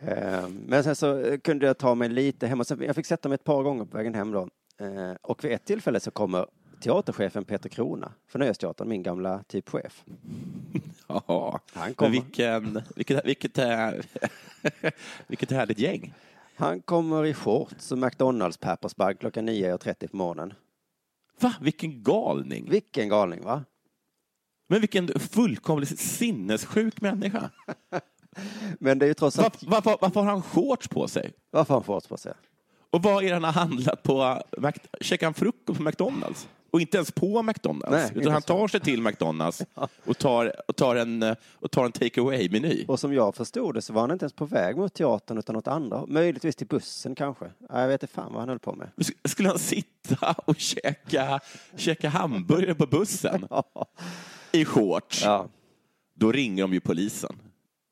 Eh, 0.00 0.48
Men 0.48 0.84
sen 0.84 0.96
så 0.96 1.38
kunde 1.44 1.66
jag 1.66 1.78
ta 1.78 1.94
mig 1.94 2.08
lite 2.08 2.46
hem. 2.46 2.60
och 2.60 2.66
sen- 2.66 2.82
Jag 2.82 2.94
fick 2.96 3.06
sätta 3.06 3.28
mig 3.28 3.34
ett 3.34 3.44
par 3.44 3.62
gånger 3.62 3.84
på 3.84 3.96
vägen 3.96 4.14
hem 4.14 4.30
då. 4.32 4.48
Eh, 4.80 5.12
Och 5.22 5.44
vid 5.44 5.52
ett 5.52 5.64
tillfälle 5.64 6.00
så 6.00 6.10
kommer 6.10 6.46
teaterchefen 6.80 7.44
Peter 7.44 7.68
Krona 7.68 8.12
för 8.26 8.38
Nöjesteatern, 8.38 8.88
min 8.88 9.02
gamla 9.02 9.42
typchef. 9.42 10.04
Jaha. 11.06 11.60
Han 11.72 11.84
Men 11.84 11.94
kommer. 11.94 12.10
vilken, 12.10 12.82
vilket, 12.96 13.24
vilket, 13.26 13.58
är, 13.58 14.04
vilket 15.26 15.50
härligt 15.50 15.78
gäng. 15.78 16.14
Han 16.56 16.80
kommer 16.82 17.26
i 17.26 17.34
shorts 17.34 17.92
och 17.92 17.98
McDonalds 17.98 18.56
pappersbag 18.58 19.18
klockan 19.20 19.48
9.30 19.48 20.08
på 20.08 20.16
morgonen. 20.16 20.54
Va? 21.40 21.54
Vilken 21.60 22.02
galning. 22.02 22.70
Vilken 22.70 23.08
galning 23.08 23.42
va? 23.44 23.64
Men 24.68 24.80
vilken 24.80 25.08
fullkomligt 25.20 25.98
sinnessjuk 26.00 27.00
människa. 27.00 27.50
Men 28.78 28.98
det 28.98 29.04
är 29.06 29.08
ju 29.08 29.14
trots 29.14 29.36
Var, 29.36 29.44
allt... 29.44 29.62
varför, 29.62 29.98
varför 30.00 30.20
har 30.20 30.30
han 30.30 30.42
shorts 30.42 30.88
på 30.88 31.08
sig? 31.08 31.32
Varför 31.50 31.74
har 31.74 31.80
han 31.80 31.86
shorts 31.86 32.06
på 32.06 32.16
sig? 32.16 32.32
Och 32.90 33.02
vad 33.02 33.24
är 33.24 33.28
det 33.28 33.34
han 33.34 33.44
har 33.44 33.52
handlat 33.52 34.02
på? 34.02 34.42
Mac- 34.58 34.72
Käkar 35.00 35.26
han 35.26 35.34
frukost 35.34 35.78
på 35.78 35.82
McDonalds? 35.84 36.48
Och 36.70 36.80
inte 36.80 36.96
ens 36.96 37.10
på 37.12 37.42
McDonalds. 37.42 37.90
Nej, 37.90 38.10
utan 38.14 38.32
han 38.32 38.42
tar 38.42 38.68
sig 38.68 38.80
till 38.80 39.02
McDonalds 39.02 39.62
och 40.04 40.18
tar, 40.18 40.52
och 40.68 40.76
tar 40.76 40.96
en, 40.96 41.34
och 41.52 41.70
tar 41.70 41.84
en 41.84 41.92
take 41.92 42.20
away-meny. 42.20 42.84
Och 42.88 43.00
som 43.00 43.14
jag 43.14 43.34
förstod 43.34 43.74
det 43.74 43.82
så 43.82 43.92
var 43.92 44.00
han 44.00 44.10
inte 44.10 44.24
ens 44.24 44.32
på 44.32 44.44
väg 44.44 44.76
mot 44.76 44.94
teatern 44.94 45.38
utan 45.38 45.54
något 45.54 45.66
andra. 45.68 46.04
Möjligtvis 46.06 46.56
till 46.56 46.66
bussen 46.66 47.14
kanske. 47.14 47.44
Ja, 47.68 47.80
Jag 47.80 47.88
vet 47.88 48.02
inte 48.02 48.14
fan 48.14 48.32
vad 48.32 48.40
han 48.42 48.48
höll 48.48 48.58
på 48.58 48.72
med. 48.74 48.88
Sk- 48.96 49.28
Skulle 49.28 49.48
han 49.48 49.58
sitta 49.58 50.34
och 50.44 50.56
käka, 50.56 51.40
käka 51.76 52.08
hamburgare 52.08 52.74
på 52.74 52.86
bussen 52.86 53.48
i 54.52 54.64
shorts? 54.64 55.22
Ja. 55.24 55.46
Då 56.14 56.32
ringer 56.32 56.62
de 56.62 56.72
ju 56.72 56.80
polisen. 56.80 57.36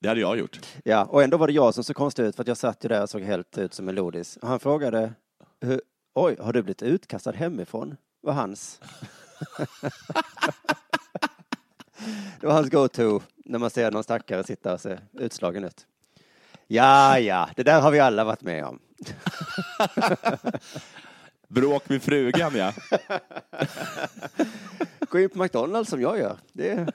Det 0.00 0.08
hade 0.08 0.20
jag 0.20 0.38
gjort. 0.38 0.60
Ja, 0.84 1.04
och 1.04 1.22
ändå 1.22 1.36
var 1.36 1.46
det 1.46 1.52
jag 1.52 1.74
som 1.74 1.84
såg 1.84 1.96
konstig 1.96 2.22
ut 2.22 2.36
för 2.36 2.42
att 2.42 2.48
jag 2.48 2.56
satt 2.56 2.84
ju 2.84 2.88
där 2.88 3.02
och 3.02 3.10
såg 3.10 3.22
helt 3.22 3.58
ut 3.58 3.74
som 3.74 3.88
en 3.88 3.94
lodis. 3.94 4.38
Han 4.42 4.60
frågade, 4.60 5.12
hur, 5.60 5.80
oj, 6.14 6.36
har 6.40 6.52
du 6.52 6.62
blivit 6.62 6.82
utkastad 6.82 7.32
hemifrån? 7.32 7.96
Var 8.26 8.32
hans. 8.32 8.80
det 12.40 12.46
var 12.46 12.52
hans 12.52 12.70
go-to 12.70 13.20
när 13.36 13.58
man 13.58 13.70
ser 13.70 13.90
någon 13.90 14.04
stackare 14.04 14.44
sitta 14.44 14.72
och 14.72 14.80
se 14.80 14.98
utslagen 15.12 15.64
ut. 15.64 15.86
Ja, 16.66 17.18
ja, 17.18 17.48
det 17.56 17.62
där 17.62 17.80
har 17.80 17.90
vi 17.90 18.00
alla 18.00 18.24
varit 18.24 18.42
med 18.42 18.64
om. 18.64 18.78
Bråk 21.48 21.88
med 21.88 22.02
frugan, 22.02 22.52
ja. 22.56 22.72
Gå 25.08 25.20
in 25.20 25.30
på 25.30 25.38
McDonalds 25.38 25.90
som 25.90 26.00
jag 26.00 26.18
gör. 26.18 26.38
Det... 26.52 26.88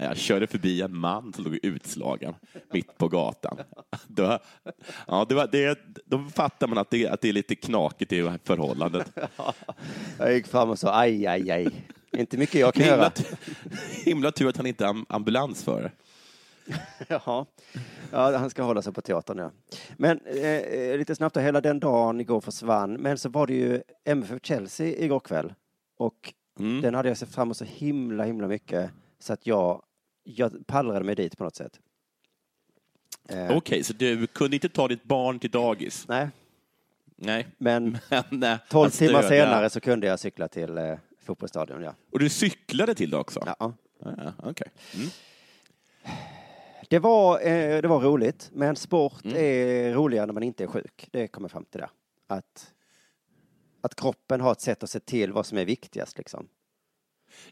Jag 0.00 0.16
körde 0.16 0.46
förbi 0.46 0.82
en 0.82 0.96
man 0.96 1.32
som 1.32 1.44
låg 1.44 1.58
utslagen 1.62 2.34
mitt 2.72 2.98
på 2.98 3.08
gatan. 3.08 3.58
Då, 4.06 4.38
ja, 5.06 5.26
det 5.28 5.34
var, 5.34 5.48
det, 5.52 5.78
då 6.04 6.18
fattar 6.34 6.66
man 6.68 6.78
att 6.78 6.90
det, 6.90 7.06
att 7.08 7.20
det 7.20 7.28
är 7.28 7.32
lite 7.32 7.54
knakigt 7.54 8.12
i 8.12 8.30
förhållandet. 8.44 9.12
Jag 10.18 10.34
gick 10.34 10.46
fram 10.46 10.70
och 10.70 10.78
sa 10.78 10.94
aj, 11.00 11.26
aj, 11.26 11.50
aj. 11.50 11.68
Inte 12.12 12.36
mycket 12.38 12.60
jag 12.60 12.74
kan 12.74 12.82
himla, 12.84 12.96
göra. 12.96 13.12
himla 14.04 14.32
tur 14.32 14.48
att 14.48 14.56
han 14.56 14.66
inte 14.66 14.84
är 14.84 14.88
am- 14.88 15.06
ambulansförare. 15.08 15.92
Jaha. 17.08 17.46
Ja, 18.12 18.36
han 18.38 18.50
ska 18.50 18.62
hålla 18.62 18.82
sig 18.82 18.92
på 18.92 19.00
teatern, 19.00 19.38
ja. 19.38 19.50
Men 19.96 20.20
eh, 20.26 20.98
lite 20.98 21.14
snabbt 21.14 21.34
då, 21.34 21.40
hela 21.40 21.60
den 21.60 21.80
dagen 21.80 22.20
igår 22.20 22.40
försvann. 22.40 22.92
Men 22.92 23.18
så 23.18 23.28
var 23.28 23.46
det 23.46 23.54
ju 23.54 23.82
MFF 24.04 24.38
Chelsea 24.42 24.86
igår 25.04 25.20
kväll. 25.20 25.54
Och 25.98 26.34
Mm. 26.60 26.80
den 26.80 26.94
hade 26.94 27.08
jag 27.08 27.18
sett 27.18 27.34
fram 27.34 27.46
emot 27.48 27.56
så 27.56 27.64
himla, 27.64 28.24
himla 28.24 28.48
mycket. 28.48 28.90
Så 29.18 29.32
att 29.32 29.46
jag, 29.46 29.82
jag 30.36 30.66
pallrade 30.66 31.04
mig 31.04 31.14
dit 31.14 31.38
på 31.38 31.44
något 31.44 31.56
sätt. 31.56 31.80
Eh, 33.28 33.56
Okej, 33.56 33.84
så 33.84 33.92
du 33.92 34.26
kunde 34.26 34.56
inte 34.56 34.68
ta 34.68 34.88
ditt 34.88 35.04
barn 35.04 35.38
till 35.38 35.50
dagis? 35.50 36.08
Nej, 36.08 36.28
Nej. 37.16 37.46
men 37.58 37.98
Men, 38.30 38.42
eh, 38.42 38.58
tolv 38.70 38.86
att 38.86 38.92
timmar 38.94 39.22
stödja- 39.22 39.28
senare 39.28 39.70
så 39.70 39.80
kunde 39.80 40.06
jag 40.06 40.18
cykla 40.20 40.48
till 40.48 40.78
eh, 40.78 40.94
fotbollsstadion, 41.20 41.82
ja. 41.82 41.94
Och 42.10 42.18
du 42.18 42.28
cyklade 42.28 42.94
till 42.94 43.10
det 43.10 43.16
också? 43.16 43.40
ja. 43.58 43.72
Ja, 44.00 44.32
okej. 44.38 44.68
Mm. 44.94 45.08
Det 46.90 46.98
var, 46.98 47.40
eh, 47.46 47.82
det 47.82 47.88
var 47.88 48.00
roligt, 48.00 48.50
men 48.52 48.76
sport 48.76 49.24
Mm. 49.24 49.36
är 49.36 49.92
roligare 49.94 50.26
när 50.26 50.32
man 50.34 50.42
inte 50.42 50.64
är 50.64 50.68
sjuk. 50.68 51.08
Det 51.10 51.28
kommer 51.28 51.48
fram 51.48 51.64
till 51.64 51.80
det. 51.80 51.90
Att, 52.26 52.72
att 53.80 53.94
kroppen 53.94 54.40
har 54.40 54.52
ett 54.52 54.60
sätt 54.60 54.82
att 54.82 54.90
se 54.90 55.00
till 55.00 55.32
vad 55.32 55.46
som 55.46 55.58
är 55.58 55.64
viktigast. 55.64 56.18
Liksom. 56.18 56.48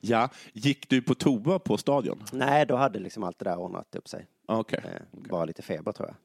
Ja, 0.00 0.28
gick 0.52 0.88
du 0.90 1.02
på 1.02 1.14
toa 1.14 1.58
på 1.58 1.76
stadion? 1.76 2.24
Nej, 2.32 2.66
då 2.66 2.76
hade 2.76 2.98
liksom 2.98 3.22
allt 3.22 3.38
det 3.38 3.44
där 3.44 3.56
ordnat 3.58 3.94
upp 3.94 4.08
sig. 4.08 4.26
Okej. 4.46 4.80
Eh, 4.84 5.00
Bara 5.30 5.44
lite 5.44 5.62
feber 5.62 5.92
tror 5.92 6.08
jag. 6.08 6.16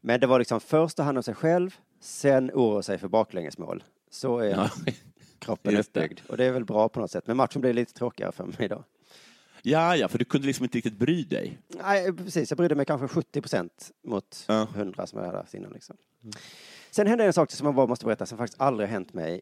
Men 0.00 0.20
det 0.20 0.26
var 0.26 0.38
liksom 0.38 0.60
först 0.60 0.96
ta 0.96 1.02
hand 1.02 1.18
om 1.18 1.22
sig 1.22 1.34
själv, 1.34 1.76
sen 2.00 2.50
oroa 2.54 2.82
sig 2.82 2.98
för 2.98 3.08
baklängesmål. 3.08 3.84
Så 4.10 4.38
är 4.38 4.50
Ja. 4.50 4.70
kroppen 5.38 5.76
uppbyggd. 5.76 6.20
Och 6.28 6.36
det 6.36 6.44
är 6.44 6.52
väl 6.52 6.64
bra 6.64 6.88
på 6.88 7.00
något 7.00 7.10
sätt. 7.10 7.26
Men 7.26 7.36
matchen 7.36 7.60
blev 7.60 7.74
lite 7.74 7.92
tråkigare 7.94 8.32
för 8.32 8.44
mig 8.44 8.56
idag. 8.58 8.84
ja, 9.62 9.96
ja, 9.96 10.08
för 10.08 10.18
du 10.18 10.24
kunde 10.24 10.46
liksom 10.46 10.64
inte 10.64 10.78
riktigt 10.78 10.98
bry 10.98 11.24
dig. 11.24 11.58
Nej, 11.68 12.12
precis. 12.12 12.50
Jag 12.50 12.56
brydde 12.58 12.74
mig 12.74 12.86
kanske 12.86 13.08
70 13.08 13.40
procent 13.40 13.90
mot 14.04 14.44
Ja. 14.48 14.68
100 14.74 15.06
som 15.06 15.18
jag 15.18 15.26
hade 15.26 15.38
haft 15.38 15.54
innan. 15.54 15.72
Liksom. 15.72 15.96
Sen 16.90 17.06
hände 17.06 17.24
en 17.24 17.32
sak 17.32 17.50
som 17.50 17.66
jag 17.66 17.74
bara 17.74 17.86
måste 17.86 18.04
berätta 18.04 18.26
som 18.26 18.38
faktiskt 18.38 18.60
aldrig 18.60 18.88
hänt 18.88 19.12
mig 19.14 19.40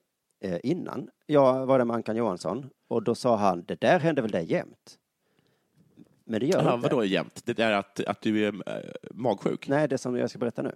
innan. 0.62 1.08
Jag 1.26 1.66
var 1.66 1.78
där 1.78 1.84
med 1.84 1.96
Ankan 1.96 2.16
Johansson 2.16 2.70
och 2.88 3.02
då 3.02 3.14
sa 3.14 3.36
han, 3.36 3.64
det 3.64 3.80
där 3.80 3.98
händer 4.00 4.22
väl 4.22 4.30
dig 4.30 4.52
jämt? 4.52 4.98
Men 6.24 6.40
det 6.40 6.46
gör 6.46 6.62
Ja, 6.64 6.74
inte. 6.74 6.88
vadå 6.88 7.04
jämt? 7.04 7.42
Det 7.46 7.58
är 7.58 7.72
att, 7.72 8.00
att 8.04 8.20
du 8.20 8.44
är 8.46 8.52
äh, 8.76 8.80
magsjuk? 9.10 9.68
Nej, 9.68 9.88
det 9.88 9.98
som 9.98 10.16
jag 10.16 10.30
ska 10.30 10.38
berätta 10.38 10.62
nu. 10.62 10.74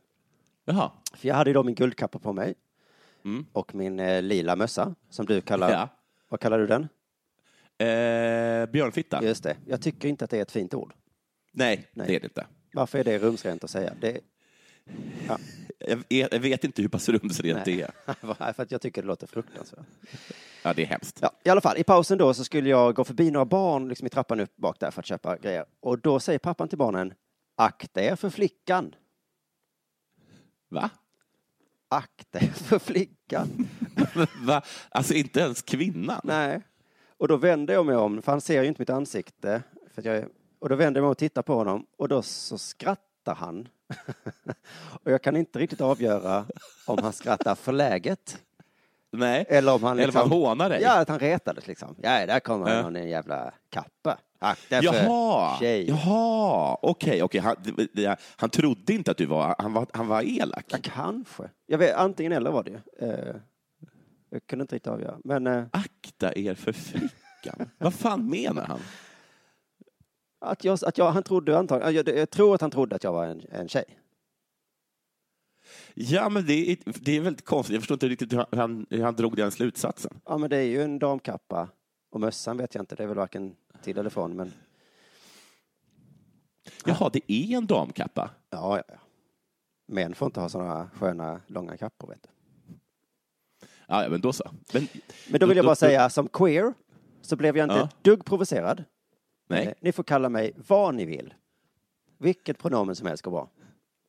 Jaha. 0.64 0.90
För 1.14 1.29
jag 1.29 1.35
hade 1.35 1.50
ju 1.50 1.55
då 1.55 1.62
min 1.62 1.75
guldkappa 1.75 2.19
på 2.19 2.33
mig 2.33 2.55
Mm. 3.25 3.47
och 3.52 3.75
min 3.75 4.00
eh, 4.00 4.23
lila 4.23 4.57
mössa 4.57 4.95
som 5.11 5.26
du 5.26 5.40
kallar, 5.40 5.71
Ja. 5.71 5.88
vad 6.29 6.40
kallar 6.40 6.59
du 6.59 6.67
den? 6.67 6.83
Eh, 7.79 8.67
björnfitta? 8.71 9.25
Just 9.25 9.43
det. 9.43 9.57
Jag 9.67 9.83
tycker 9.83 10.09
inte 10.09 10.25
att 10.25 10.31
det 10.31 10.38
är 10.38 10.43
ett 10.43 10.50
fint 10.50 10.75
ord. 10.75 10.95
Nej, 11.52 11.88
Nej. 11.93 12.07
det 12.07 12.17
är 12.17 12.21
det 12.21 12.26
inte. 12.26 12.47
Varför 12.73 12.99
är 12.99 13.05
det 13.05 13.19
rumsrent 13.19 13.64
att 13.64 13.71
säga? 13.71 13.93
Det, 14.00 14.12
vet, 14.12 14.25
jag 16.09 16.41
vet 16.41 16.65
inte 16.65 16.83
hur 16.83 16.89
pass 16.89 17.09
rumsrent 17.09 17.65
det 17.65 17.83
är. 17.83 18.53
för 18.53 18.63
att 18.63 18.71
jag 18.71 18.81
tycker 18.81 19.03
det 19.03 19.09
låter 19.09 19.27
fruktansvärt. 19.27 19.87
Ja, 20.63 20.73
det 20.75 20.83
är 20.83 20.87
hemskt. 20.87 21.19
Ja, 21.23 21.33
I 21.45 21.49
alla 21.49 21.61
fall, 21.61 21.79
i 21.79 21.85
pausen 21.85 22.19
då 22.19 22.35
så 22.35 22.45
skulle 22.45 22.69
jag 22.69 22.95
gå 22.95 23.05
förbi 23.05 23.31
några 23.31 23.45
barn 23.45 23.89
liksom 23.89 24.07
i 24.07 24.11
trappan 24.11 24.41
upp 24.41 24.57
bak 24.57 24.81
där 24.81 24.91
för 24.91 25.01
att 25.01 25.07
köpa 25.07 25.37
grejer. 25.37 25.65
Och 25.81 25.99
då 25.99 26.21
säger 26.21 26.39
pappan 26.39 26.69
till 26.69 26.79
barnen, 26.79 27.15
akta 27.57 28.03
er 28.03 28.17
för 28.17 28.31
flickan. 28.31 28.95
Va? 30.69 30.91
Akta 31.89 32.39
er 32.39 32.53
för 32.55 32.79
flickan. 32.79 33.69
Va? 34.47 34.63
Alltså 34.91 35.15
inte 35.15 35.41
ens 35.41 35.63
kvinnan? 35.63 36.21
Nej. 36.25 36.63
Och 37.17 37.29
då 37.29 37.37
vänder 37.37 37.75
jag 37.75 37.87
mig 37.87 37.97
om, 37.97 38.23
för 38.23 38.33
han 38.33 38.41
ser 38.41 38.63
ju 38.63 38.69
inte 38.69 38.83
mitt 38.83 38.91
ansikte. 38.91 39.63
För 39.95 40.07
jag, 40.07 40.25
och 40.59 40.69
då 40.69 40.77
vänder 40.77 41.01
jag 41.01 41.05
mig 41.05 41.11
och 41.11 41.19
tittar 41.19 41.43
på 41.43 41.55
honom 41.55 41.87
och 41.97 42.09
då 42.09 42.23
så 42.23 42.59
skrattar 43.21 43.35
han. 43.47 43.69
och 45.05 45.11
jag 45.12 45.23
kan 45.23 45.37
inte 45.37 45.59
riktigt 45.59 45.81
avgöra 45.81 46.45
om 46.87 46.99
han 47.03 47.12
skrattar 47.12 47.55
förläget 47.55 48.39
Nej. 49.12 49.45
eller 49.49 49.75
om 49.75 49.83
han 49.83 49.93
Eller 49.99 50.07
liksom... 50.07 50.23
om 50.23 50.31
han 50.31 50.39
hånar 50.39 50.69
dig? 50.71 50.83
Ja, 50.83 51.00
att 51.00 51.09
han 51.09 51.19
retades 51.19 51.67
liksom. 51.67 51.95
Ja, 52.03 52.27
där 52.27 52.41
kommer 52.41 52.75
Ja. 52.77 52.83
någon 52.83 52.97
i 52.97 53.00
en 53.00 53.09
jävla 53.09 53.53
kappa. 53.71 54.19
Akta 54.39 54.77
för 54.83 54.85
Jaha, 54.85 55.59
tjej. 55.59 55.89
jaha, 55.89 56.77
okej, 56.83 57.23
okej. 57.23 57.41
Han, 57.41 57.57
det- 57.77 57.89
det- 57.95 58.17
han 58.37 58.50
trodde 58.50 58.93
inte 58.93 59.11
att 59.11 59.17
du 59.17 59.27
var, 59.27 59.55
han 59.59 59.73
var, 59.73 59.87
han 59.93 60.09
var 60.09 60.23
elak. 60.23 60.65
Ja, 60.69 60.79
kanske. 60.83 61.43
Jag 61.67 61.79
vet, 61.79 61.95
antingen 61.97 62.33
eller 62.33 62.50
var 62.50 62.62
det. 62.65 62.81
Eh, 63.07 63.35
jag 64.31 64.47
kunde 64.47 64.62
inte 64.62 64.75
riktigt 64.75 64.93
avgöra. 64.93 65.19
Men 65.25 65.47
eh, 65.47 65.65
Akta 65.73 66.33
er 66.35 66.55
för 66.55 66.73
flickan. 66.73 67.71
Vad 67.79 67.95
fan 67.95 68.31
menar 68.31 68.65
han? 68.65 68.81
Att 70.41 70.65
jag, 70.65 70.79
att 70.85 70.99
jag, 70.99 71.11
han 71.11 71.23
trodde 71.23 71.59
antagligen, 71.59 71.95
jag, 71.95 72.09
jag 72.19 72.31
tror 72.31 72.55
att 72.55 72.61
han 72.61 72.71
trodde 72.71 72.97
att 72.97 73.05
jag 73.05 73.13
var 73.13 73.27
en, 73.27 73.43
en 73.51 73.69
tjej. 73.69 73.85
Ja, 75.95 76.29
men 76.29 76.47
det 76.47 76.73
är, 76.73 76.77
det 77.01 77.17
är 77.17 77.21
väldigt 77.21 77.45
konstigt. 77.45 77.75
Jag 77.75 77.83
förstår 77.83 77.95
inte 77.95 78.09
riktigt 78.09 78.33
hur 78.33 78.57
han, 78.57 78.87
hur 78.91 79.03
han 79.03 79.15
drog 79.17 79.37
den 79.37 79.51
slutsatsen. 79.51 80.21
Ja, 80.27 80.39
men 80.39 80.51
det 80.51 80.57
är 80.57 80.63
ju 80.67 80.83
en 80.83 80.99
damkappa. 80.99 81.69
Och 82.11 82.21
mössan 82.21 82.57
vet 82.57 82.75
jag 82.75 82.83
inte, 82.83 82.95
det 82.97 83.03
är 83.03 83.07
väl 83.07 83.17
varken 83.17 83.57
till 83.83 83.99
eller 83.99 84.11
från. 84.11 84.37
Men 84.37 84.53
Jaha, 86.85 87.11
det 87.13 87.33
är 87.33 87.57
en 87.57 87.67
damkappa? 87.67 88.31
ja, 88.51 88.77
ja, 88.77 88.83
ja. 88.89 88.95
Män 89.89 90.15
får 90.15 90.27
inte 90.27 90.41
ha 90.41 90.49
sådana 90.49 90.91
sköna 90.95 91.41
långa 91.47 91.77
kappor, 91.77 92.09
vet 92.09 92.23
du. 92.23 92.29
Ja, 93.89 94.03
ja, 94.03 94.09
men 94.09 94.21
då 94.21 94.33
så. 94.33 94.51
Men, 94.73 94.89
Men 95.31 95.41
då 95.41 95.47
vill 95.47 95.57
jag 95.57 95.65
Då- 95.65 95.69
bara 95.69 95.73
då- 95.73 95.77
säga, 95.77 96.11
som 96.11 96.29
queer 96.29 96.75
så 97.23 97.37
blev 97.37 97.57
jag 97.57 97.65
inte 97.65 97.75
Ja. 97.77 97.85
ett 97.85 98.05
dugg 98.05 98.25
provocerad. 98.25 98.85
Nej. 99.50 99.66
Eh, 99.66 99.73
Ni 99.80 99.92
får 99.92 100.02
kalla 100.02 100.28
mig 100.28 100.52
vad 100.69 100.95
ni 100.95 101.04
vill. 101.04 101.35
Vilket 102.19 102.59
pronomen 102.59 102.97
som 102.97 103.07
helst 103.07 103.23
går 103.23 103.30
bra. 103.30 103.50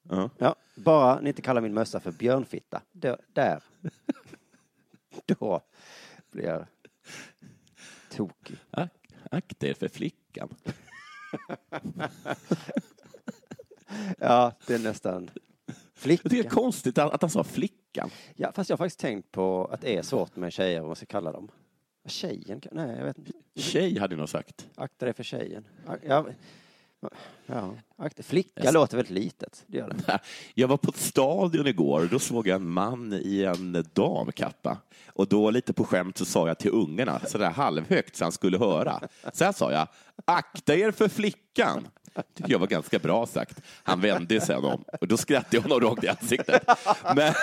Ja. 0.10 0.30
Ja, 0.38 0.56
bara 0.76 1.20
ni 1.22 1.30
inte 1.30 1.42
kallar 1.42 1.62
min 1.62 1.74
mössa 1.74 2.00
för 2.00 2.12
björnfitta. 2.12 2.82
Då, 2.92 3.18
där. 3.34 3.64
Då 5.26 5.62
blir 6.32 6.44
jag 6.46 6.66
tokig. 8.10 8.58
Ak- 8.72 8.90
Akta 9.32 9.68
er 9.68 9.74
för 9.74 9.88
flickan. 9.88 10.50
Ja, 14.20 14.52
det 14.68 14.74
är 14.74 14.80
nästan 14.80 15.30
Jag 15.66 15.76
tycker 16.04 16.30
det 16.30 16.40
är 16.40 16.44
konstigt 16.50 16.98
att, 16.98 17.14
att 17.14 17.22
han 17.22 17.30
sa 17.32 17.44
flickan. 17.44 18.10
Ja, 18.36 18.52
fast 18.52 18.70
jag 18.70 18.78
har 18.78 18.86
faktiskt 18.86 19.00
tänkt 19.00 19.32
på 19.32 19.66
att 19.66 19.82
det 19.82 19.98
är 19.98 20.02
svårt 20.02 20.36
med 20.36 20.54
tjejer, 20.54 20.80
vad 20.80 20.88
man 20.90 20.96
ska 20.96 21.06
kalla 21.06 21.32
dem. 21.32 21.52
Tjejen? 22.06 22.62
Nej, 22.72 22.98
jag 22.98 23.06
vet 23.06 23.18
inte. 23.18 23.32
Tjej 23.56 24.00
hade 24.00 24.16
nog 24.16 24.30
sagt. 24.30 24.68
Akta 24.76 25.06
dig 25.06 25.14
för 25.14 25.24
tjejen. 25.24 25.66
Ja, 26.08 26.26
ja, 27.46 27.76
akta. 27.98 28.24
Flicka 28.24 28.64
Jag- 28.64 28.74
låter 28.74 28.98
väldigt 28.98 29.14
litet. 29.24 29.64
Det 29.68 29.78
gör 29.78 29.90
det. 30.08 30.20
Jag 30.54 30.68
var 30.68 30.78
på 30.78 30.92
stadion 30.92 31.68
igår 31.68 32.00
och 32.02 32.08
då 32.10 32.20
såg 32.20 32.48
jag 32.48 32.56
en 32.56 32.70
man 32.70 33.14
i 33.14 33.44
en 33.44 33.86
damkappa. 33.94 34.78
Och 35.08 35.28
då 35.28 35.50
lite 35.52 35.74
på 35.74 35.84
skämt 35.84 36.18
så 36.18 36.26
sa 36.26 36.48
jag 36.48 36.60
till 36.60 36.72
ungarna, 36.72 37.20
sådär 37.28 37.50
halvhögt 37.50 38.16
så 38.16 38.26
han 38.26 38.32
skulle 38.32 38.58
höra. 38.58 39.02
Så 39.34 39.44
här 39.46 39.52
sa 39.52 39.72
jag, 39.72 39.88
akta 40.26 40.76
er 40.76 40.92
för 40.92 41.08
flickan. 41.08 41.88
tycker 42.34 42.52
jag 42.52 42.60
var 42.60 42.68
ganska 42.68 43.00
bra 43.00 43.26
sagt. 43.28 43.62
Han 43.84 44.02
vände 44.02 44.42
sig 44.42 44.56
om 44.56 44.84
och 45.02 45.08
då 45.08 45.18
skrattade 45.18 45.58
jag 45.58 45.62
honom 45.64 45.80
rakt 45.80 46.04
i 46.04 46.08
ansiktet. 46.08 46.64
Men 47.16 47.34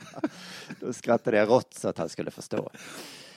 Då 0.80 0.92
skrattade 0.92 1.36
jag 1.36 1.48
rått 1.48 1.74
så 1.74 1.88
att 1.88 1.98
han 1.98 2.08
skulle 2.08 2.30
förstå. 2.30 2.70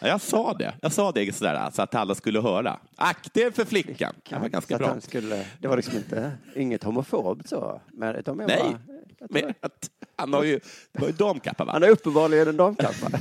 Jag 0.08 0.22
sa 0.22 0.54
det, 0.54 0.74
jag 0.82 0.92
sa 0.92 1.12
det 1.12 1.36
sådär 1.36 1.70
så 1.74 1.82
att 1.82 1.96
alla 1.96 2.16
skulle 2.16 2.42
höra. 2.42 2.80
Akta 2.96 3.40
er 3.40 3.52
för 3.52 3.66
flickan. 3.66 4.14
Det 4.30 4.36
var 4.40 4.48
ganska 4.50 4.78
bra. 4.78 5.02
skulle, 5.02 5.46
det 5.60 5.68
var 5.68 5.76
liksom 5.78 5.96
inte, 5.96 6.32
inget 6.56 6.84
homofobt 6.84 7.50
så. 7.50 7.82
Men 7.94 8.22
de 8.26 8.40
är 8.40 8.48
Nej, 8.48 8.60
bara, 8.60 9.28
men 9.30 9.54
att, 9.60 9.90
han 10.16 10.34
har 10.34 10.44
ju, 10.44 10.60
det 10.92 11.00
var 11.02 11.08
ju 11.08 11.14
damkappa 11.14 11.66
va? 11.66 11.72
han 11.72 11.84
är 11.84 11.90
uppenbarligen 11.90 12.48
en 12.48 12.58
damkappa. 12.58 13.10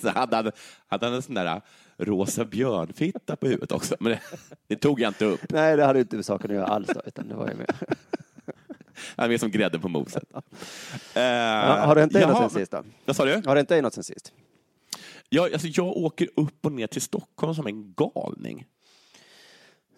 Så 0.00 0.08
hade, 0.08 0.36
han, 0.36 0.50
hade 0.86 1.06
han 1.06 1.14
en 1.14 1.22
sån 1.22 1.34
där 1.34 1.60
rosa 1.98 2.44
björnfitta 2.44 3.36
på 3.36 3.46
huvudet 3.46 3.72
också, 3.72 3.96
men 4.00 4.12
det, 4.12 4.20
det 4.66 4.76
tog 4.76 5.00
jag 5.00 5.10
inte 5.10 5.24
upp. 5.24 5.40
Nej, 5.50 5.76
det 5.76 5.84
hade 5.84 6.00
inte 6.00 6.16
med 6.16 6.24
saken 6.24 6.50
att 6.50 6.56
göra 6.56 6.66
alls, 6.66 6.88
utan 7.06 7.28
det 7.28 7.34
var 7.34 7.48
ju 7.48 7.54
mer. 7.54 7.66
Han 9.16 9.24
är 9.24 9.28
mer 9.28 9.38
som 9.38 9.50
grädde 9.50 9.78
på 9.78 9.88
moset. 9.88 10.24
Eh, 10.34 11.22
Ja, 11.22 11.76
har 11.86 11.94
det 11.94 12.00
hänt 12.00 12.12
dig 12.12 12.22
något 12.26 12.30
jaha, 12.30 12.48
sen 12.48 12.60
sist 12.60 12.72
då? 12.72 12.84
Vad 13.04 13.16
sa 13.16 13.24
du? 13.24 13.34
Har 13.34 13.54
det 13.54 13.58
hänt 13.58 13.68
dig 13.68 13.82
något 13.82 13.94
sen 13.94 14.04
sist? 14.04 14.32
Jag, 15.34 15.52
alltså, 15.52 15.68
jag 15.68 15.86
åker 15.86 16.28
upp 16.36 16.66
och 16.66 16.72
ner 16.72 16.86
till 16.86 17.02
Stockholm 17.02 17.54
som 17.54 17.66
en 17.66 17.94
galning. 17.94 18.66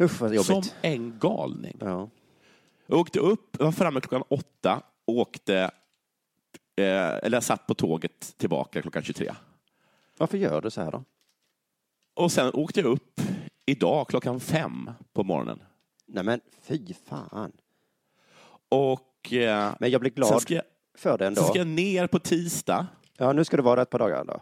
Usch 0.01 0.21
vad 0.21 0.35
jobbigt. 0.35 0.47
Som 0.47 0.63
en 0.83 1.19
galning. 1.19 1.77
Ja. 1.81 2.11
Jag 2.87 2.99
åkte 2.99 3.21
upp, 3.21 3.59
var 3.59 3.73
framme 3.73 4.01
klockan 4.01 4.23
åtta, 4.29 4.83
åkte, 5.07 5.71
eh, 6.77 7.15
eller 7.23 7.41
satt 7.41 7.67
på 7.67 7.75
tåget 7.75 8.35
tillbaka 8.37 8.83
klockan 8.83 9.03
23. 9.03 9.35
Varför 10.19 10.39
gör 10.39 10.61
du 10.61 10.71
så 10.71 10.81
här 10.81 10.93
då? 10.93 11.05
Och 12.15 12.33
sen 12.33 12.51
åkte 12.55 12.81
jag 12.81 12.91
upp 12.91 13.21
idag 13.67 14.09
klockan 14.09 14.41
fem 14.41 14.91
på 15.13 15.25
morgonen. 15.25 15.63
Nej 16.07 16.25
men 16.25 16.41
fy 16.63 16.95
fan. 17.05 17.53
Och 18.69 19.33
eh, 19.33 19.75
Men 19.81 19.91
jag 19.91 20.01
blir 20.01 20.11
glad 20.11 20.43
jag, 20.49 20.63
för 20.99 21.19
det 21.19 21.27
ändå. 21.27 21.41
sen 21.41 21.49
ska 21.49 21.59
jag 21.59 21.67
ner 21.67 22.07
på 22.07 22.19
tisdag. 22.19 22.87
Ja, 23.17 23.33
nu 23.33 23.45
ska 23.45 23.57
det 23.57 23.63
vara 23.63 23.83
ett 23.83 23.91
par 23.91 23.99
dagar 23.99 24.25
då. 24.25 24.41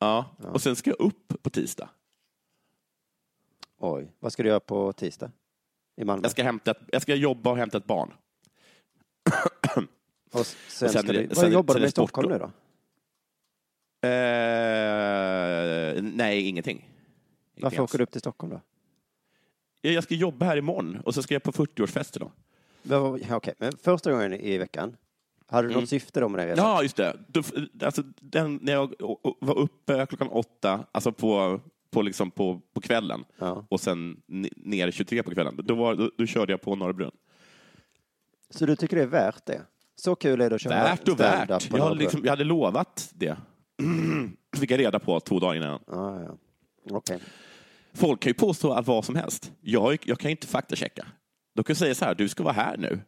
Ja, 0.00 0.26
och 0.42 0.62
sen 0.62 0.76
ska 0.76 0.90
jag 0.90 1.00
upp 1.00 1.42
på 1.42 1.50
tisdag. 1.50 1.88
Oj, 3.78 4.12
vad 4.20 4.32
ska 4.32 4.42
du 4.42 4.48
göra 4.48 4.60
på 4.60 4.92
tisdag? 4.92 5.32
I 5.96 6.04
Malmö? 6.04 6.24
Jag 6.24 6.30
ska, 6.30 6.42
hämta 6.42 6.70
ett, 6.70 6.80
jag 6.92 7.02
ska 7.02 7.14
jobba 7.14 7.50
och 7.50 7.56
hämta 7.56 7.78
ett 7.78 7.84
barn. 7.84 8.12
Och 10.32 10.46
sen, 10.46 10.86
och 10.86 10.92
sen 10.92 11.06
du... 11.06 11.26
Vad 11.26 11.52
jobbar 11.52 11.74
sen 11.74 11.80
du 11.80 11.82
med 11.82 11.88
i 11.88 11.90
Stockholm 11.90 12.30
nu 12.30 12.38
då? 12.38 12.50
Eh, 14.08 16.02
nej, 16.02 16.48
ingenting. 16.48 16.88
Varför 17.54 17.60
Ingenting 17.60 17.80
åker 17.80 17.98
du 17.98 18.04
upp 18.04 18.10
till 18.10 18.20
Stockholm 18.20 18.52
då? 18.52 18.60
Jag 19.90 20.04
ska 20.04 20.14
jobba 20.14 20.46
här 20.46 20.56
imorgon 20.56 21.00
och 21.04 21.14
så 21.14 21.22
ska 21.22 21.34
jag 21.34 21.42
på 21.42 21.52
40-årsfest 21.52 22.16
idag. 22.16 22.30
Ja, 22.82 23.36
Okej, 23.36 23.54
men 23.58 23.76
första 23.76 24.12
gången 24.12 24.32
i 24.32 24.58
veckan, 24.58 24.96
hade 25.50 25.68
du 25.68 25.72
Mm. 25.72 25.80
något 25.80 25.88
syfte 25.88 26.20
då 26.20 26.28
med 26.28 26.38
den 26.40 26.46
resan? 26.48 26.64
Ja, 26.66 26.82
just 26.82 26.96
det. 26.96 27.16
Då, 27.28 27.42
alltså, 27.82 28.02
den, 28.20 28.58
när 28.62 28.72
jag 28.72 28.94
var 29.40 29.58
uppe 29.58 30.06
klockan 30.06 30.28
åtta, 30.28 30.86
alltså 30.92 31.12
på, 31.12 31.60
på, 31.90 32.02
liksom 32.02 32.30
på, 32.30 32.60
på 32.74 32.80
kvällen, 32.80 33.24
Ja. 33.38 33.66
och 33.68 33.80
sen 33.80 34.22
ne- 34.28 34.52
ner 34.56 34.90
23 34.90 35.22
på 35.22 35.30
kvällen, 35.30 35.60
då, 35.64 35.74
var, 35.74 35.94
då, 35.94 36.10
då 36.18 36.26
körde 36.26 36.52
jag 36.52 36.60
på 36.60 36.76
Norra 36.76 36.92
Brunn. 36.92 37.10
Så 38.50 38.66
du 38.66 38.76
tycker 38.76 38.96
det 38.96 39.02
är 39.02 39.06
värt 39.06 39.46
det? 39.46 39.62
Så 39.96 40.14
kul 40.14 40.40
är 40.40 40.48
det 40.50 40.54
att 40.56 40.62
köra 40.62 40.74
Värt 40.74 41.08
och 41.08 41.20
värt. 41.20 41.70
Jag, 41.72 41.96
liksom, 41.96 42.20
jag 42.24 42.30
hade 42.32 42.44
lovat 42.44 43.10
det. 43.14 43.36
fick 44.56 44.70
jag 44.70 44.80
reda 44.80 44.98
på 44.98 45.20
två 45.20 45.38
dagar 45.38 45.54
innan. 45.56 45.80
Ja, 45.86 46.20
ja. 46.22 46.36
Okej. 46.90 47.18
Folk 47.94 48.20
kan 48.20 48.30
ju 48.30 48.34
påstå 48.34 48.72
att 48.72 48.86
vad 48.86 49.04
som 49.04 49.14
helst. 49.16 49.52
Jag, 49.60 49.98
jag 50.04 50.18
kan 50.18 50.30
inte 50.30 50.46
faktachecka. 50.46 51.06
De 51.54 51.64
kan 51.64 51.76
säga 51.76 51.94
så 51.94 52.04
här, 52.04 52.14
du 52.14 52.28
ska 52.28 52.42
vara 52.42 52.52
här 52.54 52.76
nu. 52.76 53.00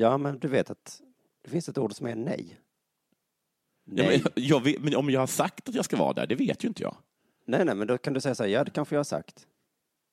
Ja, 0.00 0.18
men 0.18 0.38
du 0.38 0.48
vet 0.48 0.70
att 0.70 1.00
det 1.44 1.50
finns 1.50 1.68
ett 1.68 1.78
ord 1.78 1.92
som 1.92 2.06
är 2.06 2.14
nej. 2.14 2.60
Ja, 3.84 4.04
Nej. 4.04 4.22
men, 4.24 4.44
jag 4.44 4.64
vet, 4.64 4.82
men 4.82 4.96
om 4.96 5.10
jag 5.10 5.20
har 5.20 5.26
sagt 5.26 5.68
att 5.68 5.74
jag 5.74 5.84
ska 5.84 5.96
vara 5.96 6.12
där, 6.12 6.26
det 6.26 6.34
vet 6.34 6.64
ju 6.64 6.68
inte 6.68 6.82
jag. 6.82 6.96
nej, 7.46 7.64
nej, 7.64 7.74
men 7.74 7.86
då 7.86 7.98
kan 7.98 8.12
du 8.12 8.20
säga 8.20 8.34
så 8.34 8.42
här, 8.42 8.50
ja, 8.50 8.64
det 8.64 8.70
kanske 8.70 8.94
jag 8.94 8.98
har 8.98 9.04
sagt. 9.04 9.46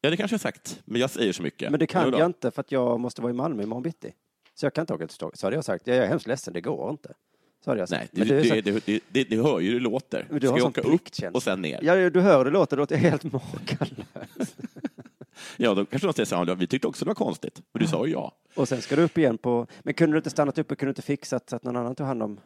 Ja, 0.01 0.09
det 0.09 0.17
kanske 0.17 0.33
jag 0.33 0.39
har 0.39 0.51
sagt, 0.51 0.81
men 0.85 1.01
jag 1.01 1.09
säger 1.09 1.33
så 1.33 1.43
mycket. 1.43 1.71
Men 1.71 1.79
det 1.79 1.87
kan 1.87 2.11
jag 2.11 2.25
inte 2.25 2.51
för 2.51 2.61
att 2.61 2.71
jag 2.71 2.99
måste 2.99 3.21
vara 3.21 3.29
i 3.29 3.33
Malmö 3.33 3.63
imorgon 3.63 3.83
bitti. 3.83 4.13
Så 4.53 4.65
jag 4.65 4.73
kan 4.73 4.81
inte 4.81 4.93
åka 4.93 5.07
till 5.07 5.15
Stockholm. 5.15 5.35
Så 5.35 5.45
hade 5.45 5.55
jag 5.55 5.65
sagt, 5.65 5.87
jag 5.87 5.97
är 5.97 6.07
hemskt 6.07 6.27
ledsen, 6.27 6.53
det 6.53 6.61
går 6.61 6.89
inte. 6.89 7.13
Så 7.63 7.71
hade 7.71 7.81
jag 7.81 7.89
sagt. 7.89 8.13
Nej, 8.13 8.27
Men 8.27 8.27
du, 8.27 8.49
är 8.49 8.61
det, 8.61 8.71
det, 8.71 8.85
det, 8.85 8.99
det, 9.09 9.23
det 9.23 9.35
hör 9.35 9.59
ju 9.59 9.67
hur 9.67 9.73
det 9.73 9.83
låter. 9.83 10.27
Men 10.29 10.39
du 10.39 10.47
ska 10.47 10.51
har 10.53 10.59
jag 10.59 10.67
åka 10.67 10.81
upp 10.81 11.35
och 11.35 11.43
sen 11.43 11.61
ner? 11.61 11.79
Ja, 11.83 12.09
du 12.09 12.21
hör 12.21 12.37
hur 12.37 12.45
det 12.45 12.51
låter, 12.51 12.77
det 12.77 12.81
låter 12.81 12.95
helt 12.95 13.23
makalöst. 13.23 14.57
Ja, 15.57 15.73
då 15.73 15.85
kanske 15.85 16.07
de 16.07 16.13
säger 16.13 16.25
så 16.25 16.35
här, 16.35 16.45
"Ja, 16.47 16.55
vi 16.55 16.67
tyckte 16.67 16.87
också 16.87 17.05
det 17.05 17.09
var 17.09 17.15
konstigt, 17.15 17.61
men 17.73 17.81
du 17.81 17.87
sa 17.87 18.05
ju 18.05 18.11
ja. 18.11 18.31
Och 18.55 18.67
sen 18.67 18.81
ska 18.81 18.95
du 18.95 19.01
upp 19.01 19.17
igen 19.17 19.37
på... 19.37 19.67
Men 19.83 19.93
kunde 19.93 20.15
du 20.15 20.17
inte 20.17 20.29
stannat 20.29 20.57
uppe, 20.57 20.75
kunde 20.75 20.87
du 20.87 20.91
inte 20.91 21.01
fixat 21.01 21.49
så 21.49 21.55
att 21.55 21.63
någon 21.63 21.75
annan 21.75 21.95
tog 21.95 22.07
hand 22.07 22.23
om... 22.23 22.39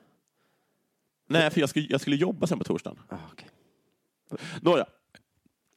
Nej, 1.29 1.49
för 1.49 1.59
jag 1.59 1.69
skulle, 1.69 1.87
jag 1.89 2.01
skulle 2.01 2.15
jobba 2.15 2.47
sen 2.47 2.57
på 2.57 2.63
torsdagen. 2.63 2.99
Ah, 3.09 3.15
okej. 3.31 3.47
Nåja. 4.61 4.85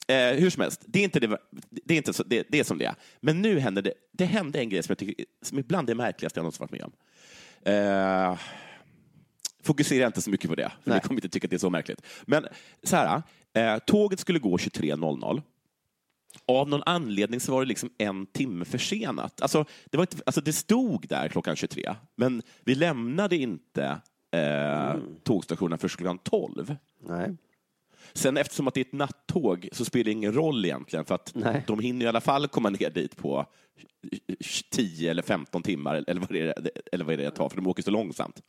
Eh, 0.07 0.35
hur 0.39 0.49
som 0.49 0.61
helst, 0.61 0.81
det 0.85 0.99
är, 0.99 1.03
inte 1.03 1.19
det, 1.19 1.37
det, 1.69 1.93
är 1.93 1.97
inte 1.97 2.13
så, 2.13 2.23
det, 2.23 2.47
det 2.49 2.59
är 2.59 2.63
som 2.63 2.77
det 2.77 2.85
är. 2.85 2.95
Men 3.19 3.41
nu 3.41 3.59
hände 3.59 3.81
det, 3.81 3.93
det 4.11 4.25
hände 4.25 4.59
en 4.59 4.69
grej 4.69 4.83
som 4.83 4.91
jag 4.91 4.97
tycker 4.97 5.25
som 5.41 5.59
ibland 5.59 5.89
är 5.89 5.93
det 5.93 5.97
märkligaste 5.97 6.39
jag 6.39 6.43
någonsin 6.43 6.67
varit 6.71 6.71
med 6.71 6.83
om. 6.83 6.91
Eh, 7.73 8.39
fokusera 9.63 10.07
inte 10.07 10.21
så 10.21 10.29
mycket 10.29 10.49
på 10.49 10.55
det, 10.55 10.71
för 10.83 10.89
Nej. 10.89 10.99
ni 11.03 11.07
kommer 11.07 11.17
inte 11.17 11.29
tycka 11.29 11.45
att 11.45 11.49
det 11.49 11.55
är 11.55 11.59
så 11.59 11.69
märkligt. 11.69 12.01
Men 12.25 12.47
så 12.83 12.95
här, 12.95 13.21
eh, 13.53 13.79
tåget 13.79 14.19
skulle 14.19 14.39
gå 14.39 14.57
23.00. 14.57 15.41
Av 16.45 16.69
någon 16.69 16.83
anledning 16.85 17.39
så 17.39 17.51
var 17.51 17.61
det 17.61 17.67
liksom 17.67 17.89
en 17.97 18.25
timme 18.25 18.65
försenat. 18.65 19.41
Alltså 19.41 19.65
det, 19.85 19.97
var 19.97 20.03
inte, 20.03 20.17
alltså 20.25 20.41
det 20.41 20.53
stod 20.53 21.07
där 21.07 21.27
klockan 21.27 21.55
23, 21.55 21.95
men 22.15 22.41
vi 22.63 22.75
lämnade 22.75 23.37
inte 23.37 24.01
eh, 24.31 24.95
tågstationen 25.23 25.77
först 25.77 25.97
klockan 25.97 26.17
12. 26.17 26.75
Nej. 26.99 27.35
Sen 28.13 28.37
eftersom 28.37 28.67
att 28.67 28.73
det 28.73 28.79
är 28.79 28.85
ett 28.85 28.93
nattåg 28.93 29.69
så 29.71 29.85
spelar 29.85 30.03
det 30.03 30.11
ingen 30.11 30.33
roll 30.33 30.65
egentligen 30.65 31.05
för 31.05 31.15
att 31.15 31.31
Nej. 31.35 31.63
de 31.67 31.79
hinner 31.79 32.05
i 32.05 32.09
alla 32.09 32.21
fall 32.21 32.47
komma 32.47 32.69
ner 32.69 32.89
dit 32.89 33.17
på 33.17 33.45
10 34.71 35.11
eller 35.11 35.21
15 35.23 35.63
timmar 35.63 36.03
eller 36.07 36.21
vad 36.21 36.29
det 36.29 36.39
är, 36.39 36.69
eller 36.91 37.05
vad 37.05 37.13
är 37.13 37.17
det 37.17 37.31
tar, 37.31 37.49
för 37.49 37.55
de 37.55 37.67
åker 37.67 37.83
så 37.83 37.91
långsamt. 37.91 38.41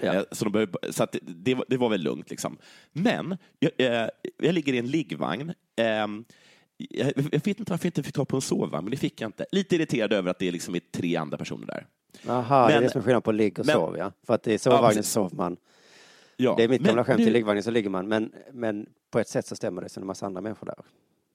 Ja. 0.00 0.14
Eh, 0.14 0.22
Så, 0.32 0.44
de 0.44 0.52
behöver, 0.52 0.92
så 0.92 1.06
det, 1.12 1.58
det, 1.68 1.76
var, 1.76 1.88
väl 1.88 2.02
lugnt. 2.02 2.30
Liksom. 2.30 2.58
Men 2.92 3.36
jag, 3.58 3.72
eh, 3.76 4.08
jag 4.36 4.54
ligger 4.54 4.72
i 4.72 4.78
en 4.78 4.90
liggvagn. 4.90 5.52
Jag, 6.90 7.12
jag 7.16 7.30
vet 7.30 7.46
inte 7.46 7.72
varför 7.72 7.86
jag 7.86 7.88
inte 7.88 8.02
fick 8.02 8.14
ta 8.14 8.24
på 8.24 8.36
en 8.36 8.42
sovvagn, 8.42 8.84
men 8.84 8.90
det 8.90 8.96
fick 8.96 9.20
jag 9.20 9.28
inte. 9.28 9.46
Lite 9.52 9.76
irriterad 9.76 10.12
över 10.12 10.30
att 10.30 10.38
det 10.38 10.50
liksom 10.50 10.74
är 10.74 10.80
tre 10.92 11.16
andra 11.16 11.36
personer 11.38 11.66
där. 11.66 11.86
Aha, 12.26 12.66
det 12.68 12.72
är 12.72 12.76
Men- 12.76 12.82
det 12.82 12.90
som 12.90 12.98
är 13.00 13.04
skillnad 13.04 13.24
på 13.24 13.32
ligg 13.32 13.58
och 13.58 13.66
men- 13.66 13.74
sov, 13.74 13.96
ja. 13.98 14.12
För 14.26 14.34
att 14.34 14.46
i 14.46 14.58
sovvagnen 14.58 14.88
precis. 14.96 15.12
sover 15.12 15.36
man. 15.36 15.56
Ja, 16.36 16.54
Det 16.56 16.64
är 16.64 16.68
mitt 16.68 16.80
men 16.80 16.88
gamla 16.88 17.04
skämt, 17.04 17.20
i 17.20 17.30
liggvagnen 17.30 17.62
så 17.62 17.70
ligger 17.70 17.90
man. 17.90 18.08
Men, 18.08 18.32
men 18.52 18.86
på 19.10 19.18
ett 19.18 19.28
sätt 19.28 19.46
så 19.46 19.56
stämmer 19.56 19.82
det, 19.82 19.88
så 19.88 19.98
är 19.98 20.00
det 20.00 20.04
en 20.04 20.06
massa 20.06 20.26
andra 20.26 20.40
människor 20.40 20.66
där. 20.66 20.76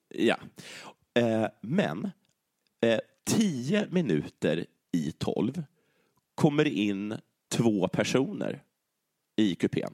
Ja. 0.09 0.35
Eh, 1.13 1.47
men 1.61 2.11
eh, 2.81 2.99
tio 3.25 3.87
minuter 3.89 4.65
i 4.91 5.11
tolv 5.11 5.63
kommer 6.35 6.65
in 6.67 7.15
två 7.51 7.87
personer 7.87 8.63
i 9.35 9.55
kupén. 9.55 9.93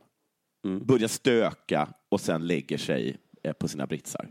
Mm. 0.66 0.86
Börjar 0.86 1.08
stöka 1.08 1.94
och 2.10 2.22
sen 2.22 2.48
lägger 2.48 2.78
sig 2.78 3.18
eh, 3.44 3.54
på 3.54 3.68
sina 3.68 3.88
britsar. 3.88 4.30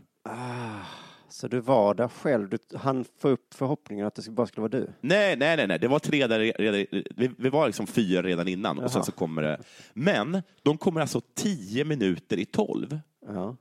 Så 1.31 1.47
du 1.47 1.59
var 1.59 1.93
där 1.93 2.07
själv, 2.07 2.49
du 2.49 2.57
han 2.77 3.05
få 3.17 3.29
upp 3.29 3.53
förhoppningen 3.53 4.05
att 4.07 4.15
det 4.15 4.29
bara 4.31 4.47
skulle 4.47 4.61
vara 4.61 4.69
du? 4.71 4.87
Nej, 5.01 5.35
nej, 5.35 5.57
nej, 5.57 5.67
nej. 5.67 5.79
det 5.79 5.87
var 5.87 5.99
tre 5.99 6.27
där, 6.27 6.39
redan, 6.39 6.85
vi, 7.15 7.31
vi 7.37 7.49
var 7.49 7.67
liksom 7.67 7.87
fyra 7.87 8.21
redan 8.23 8.47
innan 8.47 8.79
och 8.79 8.91
sen 8.91 9.03
så 9.03 9.11
kommer 9.11 9.41
det. 9.41 9.61
Men 9.93 10.41
de 10.61 10.77
kommer 10.77 11.01
alltså 11.01 11.21
tio 11.33 11.85
minuter 11.85 12.37
i 12.37 12.45
tolv. 12.45 12.99
Ja. 13.27 13.55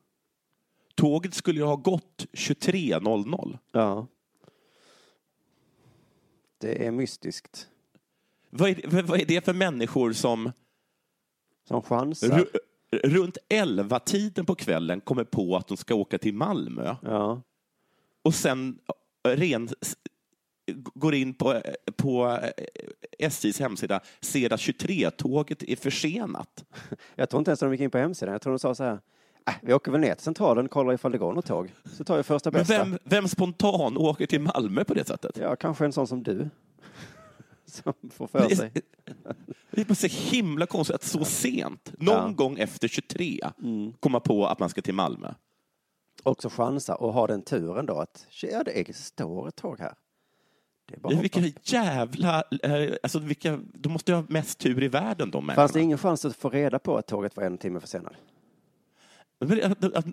Tåget 0.94 1.34
skulle 1.34 1.58
ju 1.60 1.64
ha 1.66 1.76
gått 1.76 2.26
23.00. 2.32 3.58
Ja. 3.72 4.06
Det 6.58 6.86
är 6.86 6.90
mystiskt. 6.90 7.68
Vad 8.50 8.70
är, 8.70 9.02
vad- 9.02 9.20
är 9.20 9.24
det 9.26 9.44
för 9.44 9.52
människor 9.52 10.12
som 10.12 10.52
Som 11.68 11.82
chansar. 11.82 12.28
ru- 12.28 12.58
runt 13.04 13.38
elva 13.48 13.98
tiden 13.98 14.46
på 14.46 14.54
kvällen 14.54 15.00
kommer 15.00 15.24
på 15.24 15.56
att 15.56 15.68
de 15.68 15.76
ska 15.76 15.94
åka 15.94 16.18
till 16.18 16.34
Malmö 16.34 16.96
Ja. 17.02 17.42
Och 18.22 18.34
sen 18.34 18.78
eh, 19.28 19.30
ren, 19.30 19.68
går 20.94 21.14
in 21.14 21.34
på, 21.34 21.52
eh, 21.54 21.60
på 21.96 22.38
eh, 22.56 22.66
SJs 23.18 23.60
hemsida, 23.60 24.00
ser 24.20 24.52
att 24.52 24.60
23-tåget 24.60 25.62
är 25.62 25.76
försenat. 25.76 26.64
Jag 27.14 27.30
tror 27.30 27.38
inte 27.38 27.50
ens 27.50 27.62
att 27.62 27.66
de 27.68 27.72
gick 27.72 27.80
in 27.80 27.90
på 27.90 27.98
hemsidan. 27.98 28.32
Jag 28.32 28.42
tror 28.42 28.52
de 28.52 28.58
sa 28.58 28.74
så 28.74 28.84
här. 28.84 29.00
Äh, 29.48 29.54
vi 29.62 29.72
åker 29.74 29.92
väl 29.92 30.00
ner 30.00 30.14
till 30.14 30.24
centralen 30.24 30.64
och 30.64 30.70
kollar 30.70 30.92
ifall 30.92 31.12
det 31.12 31.18
går 31.18 31.32
något 31.32 31.46
tåg. 31.46 31.74
Så 31.84 32.04
tar 32.04 32.16
vi 32.16 32.22
första 32.22 32.50
Men 32.50 32.60
bästa. 32.60 32.78
vem, 32.84 32.98
vem 33.04 33.28
spontan 33.28 33.96
åker 33.96 34.26
till 34.26 34.40
Malmö 34.40 34.84
på 34.84 34.94
det 34.94 35.04
sättet? 35.06 35.36
Ja, 35.36 35.56
kanske 35.56 35.84
en 35.84 35.92
sån 35.92 36.06
som 36.06 36.22
du. 36.22 36.50
Som 37.66 37.92
får 38.10 38.26
för 38.26 38.48
Det 38.48 38.56
sig. 38.56 38.72
det 39.70 39.90
är 39.90 39.94
så 39.94 40.06
himla 40.06 40.66
konstigt 40.66 40.94
att 40.94 41.02
så 41.02 41.24
sent, 41.24 41.92
någon 41.98 42.14
Ja. 42.16 42.28
gång 42.36 42.58
efter 42.58 42.88
23, 42.88 43.40
komma 44.00 44.20
på 44.20 44.46
att 44.46 44.58
man 44.58 44.68
ska 44.68 44.82
till 44.82 44.94
Malmö. 44.94 45.32
Också 46.22 46.48
chansa 46.48 46.94
och 46.94 47.12
ha 47.12 47.26
den 47.26 47.42
turen 47.42 47.86
då 47.86 47.94
att 47.98 48.26
ja, 48.42 48.64
det 48.64 48.96
står 48.96 49.48
ett 49.48 49.56
tåg 49.56 49.78
här. 49.80 49.94
Det 50.88 50.94
är 50.96 51.00
bara 51.00 51.20
Vilka 51.20 51.40
jävla... 51.62 52.42
eh, 52.62 52.94
Alltså 53.02 53.18
vilka, 53.18 53.60
de 53.74 53.92
måste 53.92 54.12
ju 54.12 54.16
ha 54.16 54.24
mest 54.28 54.58
tur 54.58 54.82
i 54.82 54.88
världen, 54.88 55.30
de 55.30 55.46
Fanns 55.46 55.56
det 55.56 55.56
människorna. 55.62 55.82
ingen 55.82 55.98
chans 55.98 56.24
att 56.24 56.36
få 56.36 56.50
reda 56.50 56.78
på 56.78 56.96
att 56.96 57.06
tåget 57.06 57.36
var 57.36 57.44
en 57.44 57.58
timme 57.58 57.80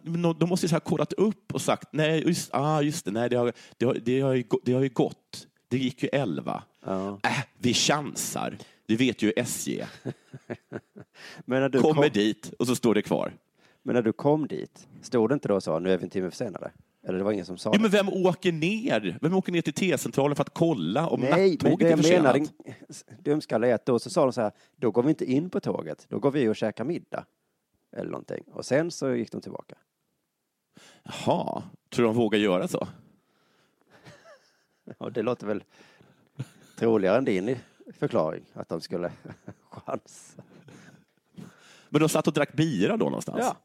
men 0.04 0.22
de- 0.22 0.50
måste 0.50 0.66
ju 0.66 0.72
här 0.72 0.80
kollat 0.80 1.14
upp 1.14 1.54
och 1.54 1.62
sagt, 1.62 1.90
nej, 1.94 2.28
just, 2.28 2.50
ah, 2.54 2.82
just 2.82 3.06
det, 3.06 3.12
nej, 3.12 3.30
det 3.30 3.36
har, 3.36 3.54
det, 3.78 3.86
har, 3.86 3.94
det, 3.94 4.22
har 4.22 4.34
ju, 4.34 4.44
det 4.64 4.74
har 4.74 4.82
ju 4.82 4.90
gått. 4.90 5.48
Det 5.68 5.78
gick 5.78 6.04
ju 6.04 6.10
11. 6.12 6.64
Ja. 6.86 7.20
Äh, 7.24 7.32
vi 7.58 7.74
chansar. 7.74 8.58
Du 8.86 8.96
vet 8.96 9.22
ju 9.22 9.34
SJ 9.36 9.84
kommer 11.82 11.94
kom, 11.94 12.10
dit 12.14 12.54
och 12.60 12.68
så 12.68 12.76
står 12.76 12.94
det 12.96 13.02
kvar. 13.02 13.34
Men 13.88 13.94
när 13.96 14.02
du 14.02 14.14
kom 14.14 14.48
dit, 14.48 14.88
stod 15.02 15.30
det 15.30 15.34
inte 15.34 15.48
då 15.48 15.62
så, 15.62 15.80
nu 15.80 15.92
är 15.94 15.98
vi 15.98 16.04
en 16.04 16.10
timme 16.10 16.30
försenade? 16.30 16.72
Eller 17.04 17.18
det 17.18 17.24
var 17.24 17.32
ingen 17.32 17.46
som 17.46 17.58
sa 17.58 17.70
Ja, 17.70 17.74
det? 17.74 17.82
men 17.82 17.92
vem 17.92 18.10
åker 18.10 18.52
ner? 18.52 19.18
Vem 19.22 19.34
åker 19.36 19.52
ner 19.52 19.62
till 19.62 19.74
T-centralen 19.74 20.36
för 20.36 20.42
att 20.44 20.54
kolla 20.54 21.08
om 21.08 21.20
Nej, 21.22 21.32
men 21.32 21.50
nattåget 21.72 21.92
är 21.92 21.98
försenat? 21.98 22.24
menar, 22.24 22.34
din 22.34 22.48
dumskalle 23.24 23.68
är 23.68 23.74
att 23.74 23.86
då 23.86 24.00
så 24.00 24.10
sa 24.10 24.24
de 24.24 24.34
så 24.34 24.42
här, 24.42 24.52
då 24.76 24.92
går 24.92 25.04
vi 25.04 25.10
inte 25.10 25.26
in 25.32 25.50
på 25.50 25.60
tåget, 25.60 26.06
då 26.10 26.20
går 26.20 26.32
vi 26.32 26.48
och 26.48 26.56
käkar 26.56 26.84
middag. 26.84 27.26
Eller 27.92 28.12
någonting. 28.12 28.44
Och 28.54 28.66
sen 28.66 28.92
så 28.92 29.10
gick 29.16 29.32
de 29.32 29.42
tillbaka. 29.42 29.76
Jaha, 31.04 31.64
tror 31.90 32.04
du 32.06 32.10
de 32.14 32.16
vågar 32.16 32.40
göra 32.40 32.68
så? 32.68 32.88
Och 34.98 35.12
det 35.12 35.22
låter 35.22 35.48
väl 35.48 35.64
troligare 36.78 37.18
än 37.18 37.26
din 37.26 37.56
förklaring, 37.94 38.44
att 38.54 38.70
de 38.70 38.82
skulle 38.82 39.12
chansa. 39.70 40.42
Men 41.90 42.02
de 42.02 42.10
satt 42.10 42.28
och 42.28 42.34
drack 42.34 42.54
bira 42.54 42.98
då 42.98 43.06
någonstans? 43.06 43.40
Ja. 43.42 43.58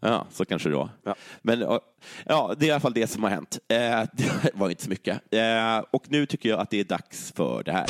Ja, 0.00 0.26
så 0.30 0.44
kanske 0.44 0.68
det 0.68 0.76
var. 0.76 0.88
Ja. 1.04 1.14
Men 1.42 1.60
ja, 2.26 2.54
det 2.58 2.64
är 2.66 2.68
i 2.68 2.70
alla 2.70 2.80
fall 2.80 2.92
det 2.92 3.06
som 3.06 3.22
har 3.22 3.30
hänt. 3.30 3.58
Eh, 3.68 3.76
det 4.12 4.50
var 4.54 4.70
inte 4.70 4.82
så 4.82 4.90
mycket. 4.90 5.20
Eh, 5.34 5.78
och 5.90 6.04
nu 6.10 6.26
tycker 6.26 6.48
jag 6.48 6.60
att 6.60 6.70
det 6.70 6.80
är 6.80 6.84
dags 6.84 7.32
för 7.32 7.62
det 7.62 7.72
här. 7.72 7.86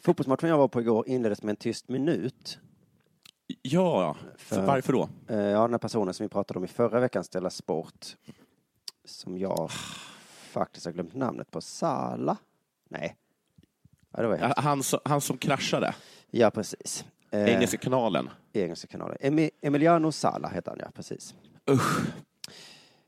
Fotbollsmatchen 0.00 0.48
jag 0.48 0.58
var 0.58 0.68
på 0.68 0.80
igår 0.80 1.08
inleddes 1.08 1.42
med 1.42 1.50
en 1.50 1.56
tyst 1.56 1.88
minut. 1.88 2.58
Ja, 3.62 4.16
för, 4.36 4.56
För- 4.56 4.66
varför 4.66 4.92
då? 4.92 5.08
Eh, 5.28 5.36
Ja, 5.38 5.60
den 5.62 5.70
här 5.70 5.78
personen 5.78 6.14
som 6.14 6.24
vi 6.24 6.28
pratade 6.28 6.58
om 6.58 6.64
i 6.64 6.68
förra 6.68 7.00
veckans 7.00 7.28
Della 7.28 7.50
Sport, 7.50 8.06
som 9.04 9.38
jag 9.38 9.70
faktiskt 10.50 10.86
har 10.86 10.92
glömt 10.92 11.14
namnet 11.14 11.50
på, 11.50 11.60
Sala? 11.60 12.36
Nej. 12.88 13.16
Ja, 14.12 14.22
det 14.22 14.28
var 14.28 14.36
hemskt. 14.36 14.58
Han, 14.58 14.82
som- 14.82 15.00
han 15.04 15.20
som 15.20 15.38
kraschade, 15.38 15.94
Ja, 16.30 16.50
precis. 16.50 17.04
Eh, 17.30 17.54
Engelska 17.54 17.76
kanalen. 17.78 18.30
Engelska 18.52 18.86
kanalen. 18.88 19.16
Emi- 19.20 19.50
Emiliano 19.62 20.12
Sala 20.12 20.48
heter 20.48 20.70
han, 20.70 20.78
ja, 20.82 20.90
precis. 20.94 21.34
Usch. 21.70 21.98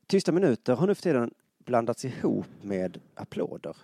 Tysta 0.06 0.32
minuter 0.32 0.74
har 0.74 0.86
nu 0.86 0.94
för 0.94 1.02
tiden 1.02 1.30
blandats 1.64 2.04
ihop 2.04 2.46
med 2.62 3.00
applåder. 3.14 3.76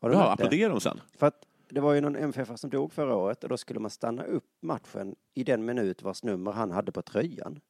Har 0.00 0.08
du 0.10 0.14
Ja, 0.14 0.18
märkt 0.18 0.38
det? 0.38 0.44
applåderar 0.44 0.70
de 0.70 0.80
sen? 0.80 1.00
För 1.18 1.26
att 1.26 1.42
det 1.68 1.80
var 1.80 1.92
ju 1.94 2.00
någon 2.00 2.16
MFF 2.16 2.58
som 2.58 2.70
dog 2.70 2.92
förra 2.92 3.16
året 3.16 3.42
och 3.42 3.48
då 3.48 3.56
skulle 3.56 3.80
man 3.80 3.90
stanna 3.90 4.22
upp 4.24 4.44
matchen 4.62 5.14
i 5.34 5.44
den 5.44 5.64
minut 5.64 6.02
vars 6.02 6.22
nummer 6.22 6.52
han 6.52 6.70
hade 6.70 6.92
på 6.92 7.02
tröjan. 7.02 7.60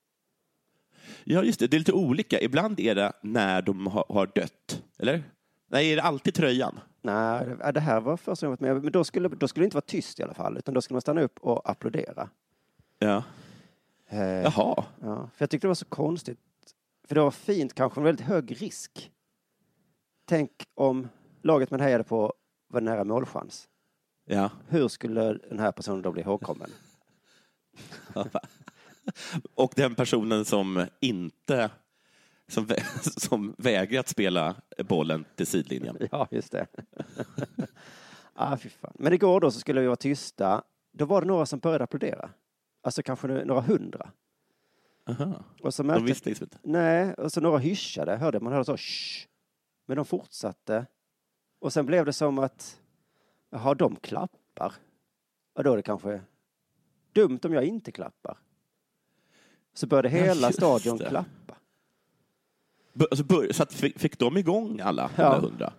Ja, 1.25 1.43
just 1.43 1.61
det. 1.61 1.67
Det 1.67 1.77
är 1.77 1.79
lite 1.79 1.93
olika. 1.93 2.41
Ibland 2.41 2.81
är 2.81 2.95
det 2.95 3.13
när 3.23 3.63
de 3.63 3.87
har, 3.87 4.05
har 4.09 4.27
dött, 4.35 4.83
eller? 4.99 5.23
Nej, 5.69 5.93
är 5.93 5.97
det 5.97 6.03
alltid 6.03 6.35
tröjan? 6.35 6.81
Nej, 7.07 7.73
det- 7.75 7.81
här 7.81 8.01
var 8.01 8.17
första 8.17 8.47
gången. 8.47 8.83
Men 8.83 8.93
då 8.93 9.05
skulle, 9.05 9.29
då 9.29 9.49
skulle 9.49 9.63
det 9.63 9.67
inte 9.67 9.77
vara 9.77 9.85
tyst 9.87 10.21
i 10.21 10.23
alla 10.23 10.35
fall, 10.35 10.59
utan 10.59 10.75
då 10.75 10.81
skulle 10.83 10.95
man 10.95 11.01
stanna 11.01 11.21
upp 11.21 11.39
och 11.39 11.71
applådera. 11.71 12.29
Ja. 12.99 13.23
Eh, 14.09 14.21
Jaha. 14.21 14.85
Ja, 15.01 15.31
för 15.35 15.43
jag 15.43 15.51
tyckte 15.51 15.67
det 15.67 15.69
var 15.69 15.75
så 15.75 15.85
konstigt. 15.85 16.39
För 17.09 17.15
det 17.15 17.21
var 17.21 17.31
fint, 17.31 17.75
kanske 17.75 18.01
en 18.01 18.05
väldigt 18.05 18.27
hög 18.27 18.63
risk. 18.63 19.11
Tänk 20.25 20.51
om 20.75 21.09
laget 21.43 21.71
man 21.71 21.81
hejade 21.81 22.05
på 22.05 22.33
var 22.69 22.81
nära 22.81 23.05
målchans. 23.05 23.69
Ja. 24.25 24.51
Hur 24.69 24.89
skulle 24.89 25.33
den 25.33 25.59
här 25.59 25.73
personen 25.73 26.03
då 26.03 26.13
bli 26.13 26.23
ihågkommen? 26.23 26.71
Och 29.55 29.73
den 29.77 29.95
personen 29.95 30.45
som 30.45 30.87
inte 31.01 31.71
som, 32.49 32.67
vä- 32.67 33.19
som 33.21 33.55
vägrat 33.59 34.09
spela 34.09 34.57
bollen 34.85 35.25
till 35.37 35.47
sidlinjen. 35.47 35.97
Ja, 36.11 36.29
just 36.31 36.53
det. 36.53 36.67
ah, 38.35 38.57
fy 38.57 38.69
fan. 38.69 38.93
Men 38.99 39.13
igår 39.13 39.41
då 39.41 39.51
så 39.51 39.61
skulle 39.61 39.81
vi 39.81 39.87
vara 39.87 39.97
tysta. 39.97 40.63
Då 40.93 41.05
var 41.05 41.21
det 41.21 41.27
några 41.27 41.47
som 41.47 41.59
började 41.59 41.85
applådera. 41.85 42.31
Alltså 42.83 43.03
kanske 43.03 43.27
några 43.29 43.61
hundra. 43.61 44.11
Aha. 45.09 45.45
Och 45.63 45.75
så 45.75 45.83
De 45.83 45.87
märkte, 45.87 46.05
visste 46.05 46.29
liksom 46.29 46.45
inte. 46.45 46.59
Nej, 46.63 47.15
och 47.15 47.33
så 47.33 47.41
några 47.41 47.59
hyschade, 47.59 48.17
hörde 48.17 48.41
man 48.41 48.53
hörde 48.53 48.65
så 48.65 48.77
Shh. 48.77 49.27
Men 49.87 49.97
de 49.97 50.05
fortsatte. 50.05 50.87
Och 51.59 51.73
sen 51.73 51.87
blev 51.87 52.05
det 52.05 52.13
som 52.13 52.39
att, 52.39 52.81
jaha, 53.51 53.75
de 53.75 53.97
klappar. 53.97 54.73
Och 55.55 55.65
då 55.65 55.73
är 55.73 55.77
det 55.77 55.83
kanske 55.83 56.21
dumt 57.13 57.39
om 57.43 57.53
jag 57.53 57.65
inte 57.65 57.93
klappar. 57.93 58.39
Så 59.75 59.87
började 59.87 60.09
Ja, 60.19 60.25
hela 60.25 60.47
just 60.47 60.59
stadion 60.59 60.99
klappa. 60.99 61.56
Alltså, 63.01 63.25
bör, 63.25 63.53
så 63.53 63.63
att 63.63 63.73
fick, 63.73 63.99
fick 63.99 64.19
de 64.19 64.37
igång 64.37 64.81
alla 64.81 65.11
de 65.17 65.23
Ja. 65.23 65.31
där 65.31 65.41
hundra? 65.41 65.73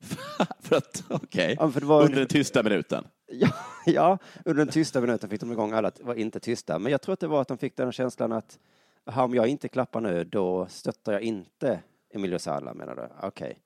För 0.60 0.76
att, 0.76 1.04
okej, 1.08 1.56
Ja, 1.60 1.70
det 1.74 1.84
var 1.84 2.02
under 2.04 2.18
den 2.18 2.28
tysta 2.28 2.62
minuten. 2.62 3.04
Ja, 3.28 3.48
ja, 3.86 4.18
under 4.44 4.64
den 4.64 4.72
tysta 4.72 5.00
minuten 5.00 5.30
fick 5.30 5.40
de 5.40 5.52
igång 5.52 5.72
alla 5.72 5.90
vara 6.00 6.16
inte 6.16 6.40
tysta. 6.40 6.78
Men 6.78 6.92
jag 6.92 7.02
tror 7.02 7.12
att 7.12 7.20
det 7.20 7.26
var 7.26 7.40
att 7.40 7.48
de 7.48 7.58
fick 7.58 7.76
den 7.76 7.92
känslan 7.92 8.32
att 8.32 8.58
"Jaha, 9.04 9.24
om 9.24 9.34
jag 9.34 9.46
inte 9.48 9.68
klappar 9.68 10.00
nu, 10.00 10.24
då 10.24 10.66
stöttar 10.70 11.12
jag 11.12 11.22
inte 11.22 11.80
Emilio 12.14 12.38
Sala, 12.38 12.74
menar 12.74 12.94
du? 12.96 13.26
Okej. 13.26 13.58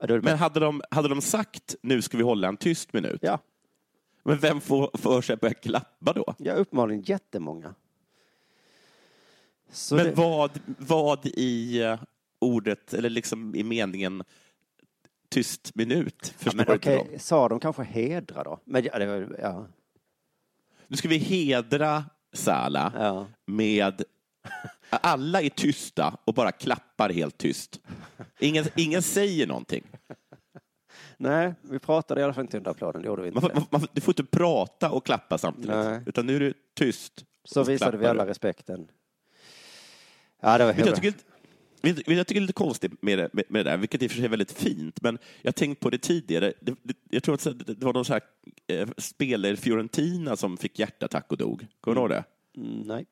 Ja, 0.00 0.06
det 0.06 0.20
Men 0.22 0.38
hade 0.38 0.60
de, 0.60 0.82
hade 0.90 1.08
de 1.08 1.20
sagt 1.20 1.74
nu 1.82 2.02
ska 2.02 2.16
vi 2.16 2.22
hålla 2.22 2.48
en 2.48 2.56
tyst 2.56 2.92
minut? 2.92 3.18
Ja. 3.22 3.38
Men 4.22 4.38
vem 4.38 4.60
får 4.60 4.90
för 4.94 5.20
sig 5.22 5.34
att 5.34 5.40
börja 5.40 5.54
klappa 5.54 6.12
då? 6.12 6.34
Ja, 6.38 6.52
uppenbarligen 6.54 7.02
jättemånga. 7.02 7.74
Så 9.70 9.96
Men 9.96 10.04
det, 10.04 10.12
vad, 10.12 10.50
vad 10.78 11.26
i 11.26 11.82
eh, 11.82 12.00
ordet, 12.38 12.94
eller 12.94 13.10
liksom 13.10 13.54
i 13.54 13.62
meningen 13.62 14.22
tyst 15.28 15.74
minut, 15.74 16.16
ja, 16.20 16.28
förstår 16.38 16.56
men 16.56 16.60
inte 16.60 16.74
okej, 16.74 17.08
de? 17.12 17.18
sa 17.18 17.48
de 17.48 17.60
kanske 17.60 17.82
hedra 17.82 18.42
då? 18.42 18.60
Men 18.64 18.84
ja, 18.84 18.98
var, 18.98 19.36
ja, 19.42 19.66
Nu 20.88 20.96
ska 20.96 21.08
vi 21.08 21.18
hedra 21.18 22.04
Sala 22.32 22.92
ja. 22.96 23.26
med 23.46 24.02
alla 24.90 25.42
är 25.42 25.48
tysta 25.48 26.16
och 26.24 26.34
bara 26.34 26.52
klappar 26.52 27.08
helt 27.10 27.38
tyst. 27.38 27.80
Ingen, 28.38 28.64
ingen 28.76 29.02
säger 29.02 29.46
någonting. 29.46 29.84
Nej, 31.16 31.54
vi 31.60 31.78
pratade 31.78 32.20
i 32.20 32.24
alla 32.24 32.32
fall 32.32 32.44
inte 32.44 32.56
under 32.56 32.70
applåden, 32.70 33.02
det 33.02 33.08
gjorde 33.08 33.22
vi 33.22 33.28
inte. 33.28 33.40
Man, 33.40 33.66
man, 33.70 33.86
du 33.92 34.00
får 34.00 34.12
inte 34.12 34.24
prata 34.24 34.90
och 34.90 35.06
klappa 35.06 35.38
samtidigt, 35.38 35.70
Nej. 35.70 36.00
utan 36.06 36.26
nu 36.26 36.36
är 36.36 36.40
du 36.40 36.54
tyst. 36.74 37.24
Så 37.44 37.64
visade 37.64 37.96
vi 37.96 38.06
alla 38.06 38.24
du. 38.24 38.30
respekten. 38.30 38.88
Ja, 40.40 40.58
det 40.58 40.64
var 40.64 40.74
jag, 40.78 40.94
tycker, 40.94 41.14
jag 41.82 41.96
tycker 41.96 42.24
det 42.26 42.30
är 42.34 42.40
lite 42.40 42.52
konstigt 42.52 43.02
med 43.02 43.18
det, 43.18 43.28
med, 43.32 43.44
med 43.48 43.66
det 43.66 43.70
där, 43.70 43.76
vilket 43.76 44.02
i 44.02 44.06
och 44.06 44.10
för 44.10 44.16
sig 44.16 44.24
är 44.24 44.28
väldigt 44.28 44.52
fint, 44.52 45.02
men 45.02 45.18
jag 45.42 45.48
har 45.48 45.52
tänkt 45.52 45.80
på 45.80 45.90
det 45.90 45.98
tidigare. 45.98 46.52
Det, 46.60 46.74
det, 46.82 46.96
jag 47.10 47.22
tror 47.22 47.34
att 47.34 47.66
det, 47.66 47.84
var 47.84 47.92
någon 47.92 48.04
så 48.04 48.12
här 48.12 48.22
eh, 48.66 48.88
spelare 48.98 49.52
i 49.52 49.56
Fiorentina 49.56 50.36
som 50.36 50.56
fick 50.56 50.78
hjärtattack 50.78 51.32
och 51.32 51.36
dog. 51.36 51.66
Kommer 51.80 51.94
du 51.94 52.00
ihåg 52.00 52.10
det? 52.10 52.24
Mm, 52.56 52.80
nej. 52.80 53.06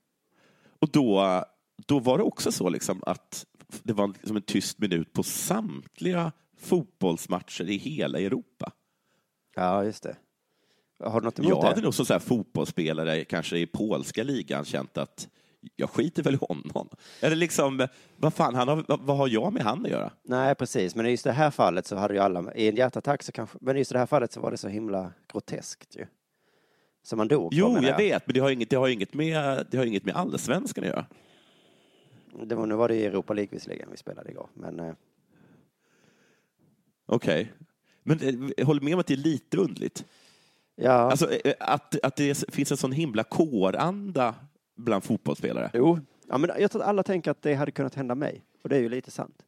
Och 0.79 0.89
då, 0.91 1.45
då 1.87 1.99
var 1.99 2.19
det 2.19 2.25
också 2.25 2.53
så 2.53 2.69
liksom 2.69 3.03
att 3.07 3.47
det 3.83 3.93
var 3.93 4.09
liksom 4.09 4.37
en 4.37 4.43
tyst 4.43 4.79
minut 4.79 5.13
på 5.13 5.23
samtliga 5.23 6.33
fotbollsmatcher 6.59 7.71
i 7.71 7.77
hela 7.77 8.19
Europa. 8.21 8.73
Ja, 9.55 9.85
just 9.85 10.03
det. 10.03 10.17
Har 11.05 11.21
du 11.21 11.25
något 11.25 11.39
emot 11.39 11.51
Jag 11.51 11.63
det? 11.63 11.69
hade 11.69 11.81
nog 11.81 11.95
som 11.95 12.07
så 12.07 12.13
här 12.13 12.21
fotbollsspelare, 12.21 13.25
kanske 13.25 13.59
i 13.59 13.67
polska 13.67 14.23
ligan, 14.23 14.65
känt 14.65 14.99
att 14.99 15.29
jag 15.77 15.91
skiter 15.91 16.23
väl 16.23 16.35
i 16.35 16.39
honom. 16.41 16.89
Eller 17.21 17.37
liksom, 17.37 17.87
vad 18.17 18.35
fan, 18.35 18.55
han 18.55 18.69
har, 18.69 18.85
vad, 18.89 19.01
vad 19.01 19.17
har 19.17 19.29
jag 19.29 19.53
med 19.53 19.63
han 19.63 19.85
att 19.85 19.91
göra? 19.91 20.13
Nej, 20.23 20.55
precis. 20.55 20.95
Men 20.95 21.07
i 21.07 21.11
just 21.11 21.25
det 21.25 21.33
här 21.33 21.51
fallet 21.51 21.87
så 21.87 21.97
hade 21.97 22.15
ju 22.15 22.21
alla, 22.21 22.55
i 22.55 22.69
en 22.69 22.77
hjärtattack 22.77 23.23
så 23.23 23.33
kanske, 23.33 23.59
men 23.61 23.77
just 23.77 23.91
i 23.91 23.95
det 23.95 23.99
här 23.99 24.07
fallet 24.07 24.33
så 24.33 24.41
var 24.41 24.51
det 24.51 24.57
så 24.57 24.69
himla 24.69 25.13
groteskt 25.33 25.97
ju. 25.97 26.07
Så 27.03 27.17
man 27.17 27.29
dog. 27.29 27.55
Jo, 27.55 27.79
jag 27.83 27.97
vet, 27.97 28.27
men 28.27 28.35
det 28.35 28.41
har 28.41 28.51
inget, 28.51 28.71
det 28.71 28.77
har 28.77 28.89
inget, 28.89 29.15
med, 29.15 29.67
det 29.71 29.79
har 29.79 29.85
inget 29.85 30.05
med 30.05 30.17
allsvenskan 30.17 30.85
att 30.85 30.91
göra. 30.91 31.07
Det 32.45 32.55
var, 32.55 32.67
nu 32.67 32.75
var 32.75 32.89
det 32.89 32.95
i 32.95 33.05
Europa 33.05 33.35
League 33.35 33.49
visserligen 33.53 33.89
vi 33.91 33.97
spelade 33.97 34.31
igår, 34.31 34.49
men 34.55 34.81
eh, 34.81 34.93
Okej. 37.07 37.53
Men 38.03 38.51
eh, 38.57 38.67
håller 38.67 38.81
med 38.81 38.95
om 38.95 39.01
att 39.01 39.07
det 39.07 39.15
är 39.15 39.19
lite 39.19 39.57
underligt. 39.57 40.05
ja, 40.77 40.91
Alltså, 40.91 41.33
eh, 41.33 41.55
att, 41.61 42.01
att 42.03 42.17
det 42.17 42.55
finns 42.55 42.71
en 42.71 42.77
sån 42.77 42.93
himla 42.93 43.25
kåranda 43.25 44.35
bland 44.79 45.05
fotbollsspelare. 45.05 45.71
jo. 45.75 45.99
Ja, 46.29 46.39
men 46.39 46.51
jag 46.59 46.71
tror 46.71 46.83
att 46.83 46.89
alla 46.89 47.03
tänker 47.03 47.31
att 47.31 47.43
det 47.43 47.55
hade 47.55 47.71
kunnat 47.71 47.95
hända 47.95 48.15
mig. 48.15 48.43
Och 48.63 48.69
det 48.69 48.77
är 48.77 48.81
ju 48.81 48.89
lite 48.89 49.11
sant. 49.11 49.43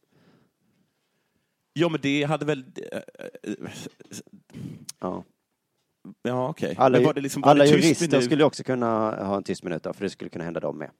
Ja, 1.73 1.89
men 1.89 2.01
det 2.01 2.23
hade 2.25 2.45
väl... 2.45 2.65
eh, 2.93 2.99
eh, 3.43 3.55
Ja. 5.01 5.25
Ja, 6.23 6.49
okej. 6.49 6.75
Alla, 6.79 6.99
Men 6.99 7.07
var 7.07 7.15
det 7.15 7.21
liksom, 7.21 7.43
var 7.43 7.51
alla 7.51 7.65
det 7.65 7.71
jurister 7.71 8.09
minut? 8.09 8.25
skulle 8.25 8.45
också 8.45 8.63
kunna 8.65 9.11
ha 9.25 9.37
en 9.37 9.43
tyst 9.43 9.63
minut 9.63 9.83
då, 9.83 9.93
för 9.93 10.05
det 10.05 10.11
skulle 10.11 10.31
kunna 10.31 10.45
hända 10.45 10.61
dem 10.61 10.79
med. 10.79 10.91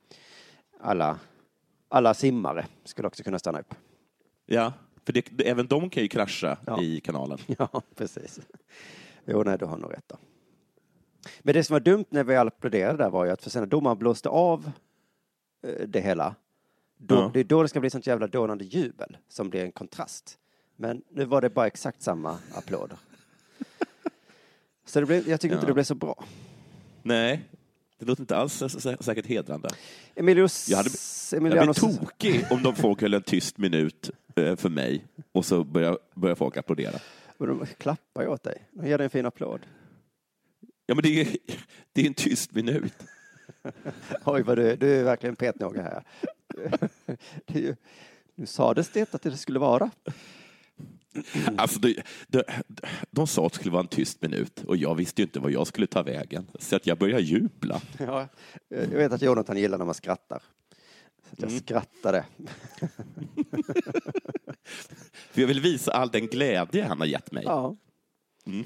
Alla, 0.81 1.19
alla 1.89 2.15
simmare 2.15 2.67
skulle 2.85 3.09
också 3.09 3.23
kunna 3.23 3.39
stanna 3.39 3.61
upp. 3.61 3.75
Ja, 4.47 4.73
för 5.05 5.13
det, 5.13 5.49
även 5.49 5.67
de 5.67 5.91
kan 5.91 6.03
ju 6.03 6.09
krascha 6.09 6.59
Ja. 6.67 6.83
i 6.83 7.01
kanalen. 7.01 7.39
Ja, 7.59 7.83
precis. 7.97 8.41
Jo, 9.27 9.43
nej, 9.43 9.59
du 9.59 9.65
har 9.65 9.77
nog 9.79 9.93
rätt 9.93 10.05
då. 10.09 10.17
Men 11.41 11.55
det 11.55 11.65
som 11.65 11.75
var 11.75 11.81
dumt 11.81 12.05
när 12.11 12.25
vi 12.25 12.37
applåderade 12.37 12.99
där 12.99 13.11
var 13.11 13.25
ju 13.25 13.31
att 13.31 13.43
för 13.43 13.51
sen 13.51 13.63
när 13.63 13.67
domaren 13.67 13.99
blåste 13.99 14.29
av 14.29 14.71
eh, 15.67 15.87
det 15.89 16.01
hela, 16.01 16.35
då, 16.97 17.15
Ja. 17.15 17.31
det 17.35 17.41
är 17.41 17.45
då 17.45 17.63
det 17.63 17.69
ska 17.69 17.81
bli 17.81 17.91
sånt 17.91 18.07
jävla 18.07 18.27
dånande 18.27 18.65
jubel 18.65 19.17
som 19.29 19.51
blir 19.51 19.65
en 19.65 19.73
kontrast. 19.73 20.39
Men 20.77 21.03
nu 21.11 21.25
var 21.25 21.41
det 21.41 21.51
bara 21.51 21.67
exakt 21.67 22.03
samma 22.03 22.39
applåder. 22.55 22.99
Så 24.87 25.01
det 25.01 25.07
blev, 25.07 25.29
jag 25.29 25.41
tycker 25.41 25.55
inte 25.55 25.65
Ja. 25.65 25.69
det 25.69 25.75
blev 25.75 25.85
så 25.85 25.95
bra. 25.95 26.25
Nej, 27.03 27.43
det 27.99 28.05
låter 28.07 28.23
inte 28.23 28.37
alls 28.37 28.63
sä- 28.63 28.79
sä- 28.79 29.03
säkert 29.03 29.27
hedrande. 29.27 29.69
Emilius, 30.15 30.69
Jag 30.69 30.77
hade, 30.77 30.91
jag 31.33 31.43
blev 31.43 31.53
Emiliano, 31.53 31.75
tokig 31.75 32.47
om 32.51 32.63
de 32.63 32.75
folk 32.77 33.01
höll 33.01 33.15
en 33.15 33.23
tyst 33.23 33.59
minut 33.59 34.11
eh, 34.37 34.57
för 34.57 34.69
mig 34.69 35.05
och 35.33 35.45
så 35.45 35.65
börjar, 35.65 35.99
börjar 36.15 36.35
folk 36.37 36.57
applådera. 36.57 36.99
Och 37.39 37.47
de 37.47 37.67
klappar 37.79 38.23
ju 38.23 38.29
åt 38.29 38.43
dig. 38.43 38.69
De 38.73 38.87
ger 38.89 38.99
dig 38.99 39.05
en 39.05 39.11
fin 39.11 39.27
applåd. 39.27 39.61
Ja, 40.91 40.95
men 40.95 41.03
det 41.03 41.21
är, 41.21 41.29
det 41.93 42.03
är 42.03 42.07
en 42.07 42.15
tyst 42.15 42.53
minut. 42.53 42.93
Oj, 44.25 44.43
vad 44.43 44.59
du, 44.59 44.77
du 44.77 44.97
är 45.01 45.05
verkligen 45.05 45.37
petnoga 45.37 45.83
här. 45.83 46.05
Det 47.45 47.55
är 47.55 47.63
ju, 47.63 47.77
nu 48.35 48.47
sades 48.47 48.91
det 48.93 49.15
att 49.15 49.23
det 49.23 49.37
skulle 49.37 49.59
vara. 49.59 49.91
Alltså, 51.57 51.81
det, 51.81 52.03
de, 52.29 52.43
de 53.11 53.27
sa 53.27 53.47
att 53.47 53.53
det 53.53 53.57
skulle 53.59 53.73
vara 53.73 53.83
en 53.83 53.89
tyst 53.89 54.23
minut 54.23 54.65
och 54.65 54.77
jag 54.77 54.95
visste 54.95 55.23
ju 55.23 55.27
inte 55.27 55.41
vad 55.41 55.51
jag 55.51 55.67
skulle 55.67 55.87
ta 55.87 56.03
vägen. 56.03 56.47
Så 56.59 56.77
att 56.77 56.87
jag 56.87 56.99
började 56.99 57.23
jubla. 57.23 57.81
Ja, 57.99 58.29
jag 58.69 58.87
vet 58.87 59.13
att 59.13 59.23
Jonathan 59.23 59.57
gillar 59.57 59.79
när 59.79 59.85
man 59.85 59.95
skrattar. 59.95 60.43
Så 61.23 61.37
jag 61.37 61.49
Mm. 61.51 61.61
skrattade. 61.63 62.25
För 65.31 65.41
jag 65.41 65.49
vill 65.49 65.61
visa 65.61 65.93
all 65.93 66.11
den 66.11 66.27
glädje 66.27 66.85
han 66.85 66.99
har 66.99 67.07
gett 67.07 67.33
mig. 67.33 67.45
Ja. 67.47 67.77
Mm. 68.47 68.65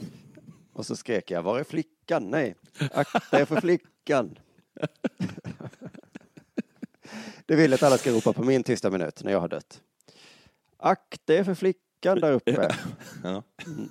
Och 0.75 0.87
så 0.87 0.97
skrek 0.97 1.31
jag, 1.31 1.43
var 1.43 1.59
är 1.61 1.65
flickan? 1.65 2.31
Nej, 2.31 2.55
akta 2.93 3.41
er 3.41 3.45
för 3.45 3.61
flickan. 3.61 4.39
Det 7.47 7.57
vill 7.57 7.75
att 7.75 7.83
alla 7.83 7.99
ska 7.99 8.11
ropa 8.13 8.33
på 8.33 8.43
min 8.45 8.63
tysta 8.63 8.91
minut 8.91 9.25
när 9.25 9.33
jag 9.33 9.41
har 9.41 9.49
dött. 9.49 9.83
Akta 10.77 11.35
er 11.35 11.45
för 11.45 11.55
flickan 11.55 12.21
där 12.21 12.33
uppe. 12.33 12.69
Ja. 13.25 13.43
Mm. 13.67 13.89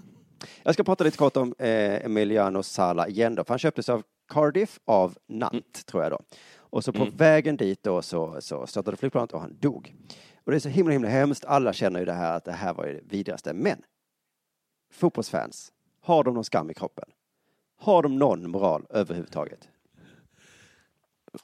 Jag 0.63 0.73
ska 0.73 0.83
prata 0.83 1.03
lite 1.03 1.17
kort 1.17 1.37
om 1.37 1.55
eh, 1.59 2.05
Emiliano 2.05 2.63
Sala 2.63 3.07
igen 3.07 3.35
då, 3.35 3.43
för 3.43 3.49
han 3.53 3.59
köptes 3.59 3.89
av 3.89 4.03
Cardiff 4.27 4.79
av 4.85 5.17
Nant, 5.27 5.85
tror 5.85 6.03
jag 6.03 6.11
då. 6.11 6.19
Och 6.55 6.83
så 6.83 6.91
på 6.93 7.01
Mm. 7.03 7.15
vägen 7.17 7.57
dit 7.57 7.83
då 7.83 8.01
så, 8.01 8.41
så 8.41 8.67
störtade 8.67 8.97
flygplanet 8.97 9.31
och 9.33 9.41
han 9.41 9.57
dog. 9.59 9.95
Och 10.43 10.51
det 10.51 10.57
är 10.57 10.59
så 10.59 10.69
himla 10.69 10.91
himla 10.93 11.09
hemskt, 11.09 11.45
alla 11.45 11.73
känner 11.73 11.99
ju 11.99 12.05
det 12.05 12.13
här 12.13 12.37
att 12.37 12.45
det 12.45 12.51
här 12.51 12.73
var 12.73 12.85
ju 12.85 12.93
det 12.93 13.01
vidrigaste. 13.15 13.53
Men 13.53 13.81
fotbollsfans, 14.93 15.71
har 16.03 16.23
de 16.23 16.33
någon 16.33 16.43
skam 16.43 16.69
i 16.69 16.73
kroppen? 16.73 17.09
Har 17.79 18.03
de 18.03 18.17
någon 18.17 18.51
moral 18.51 18.85
överhuvudtaget? 18.89 19.69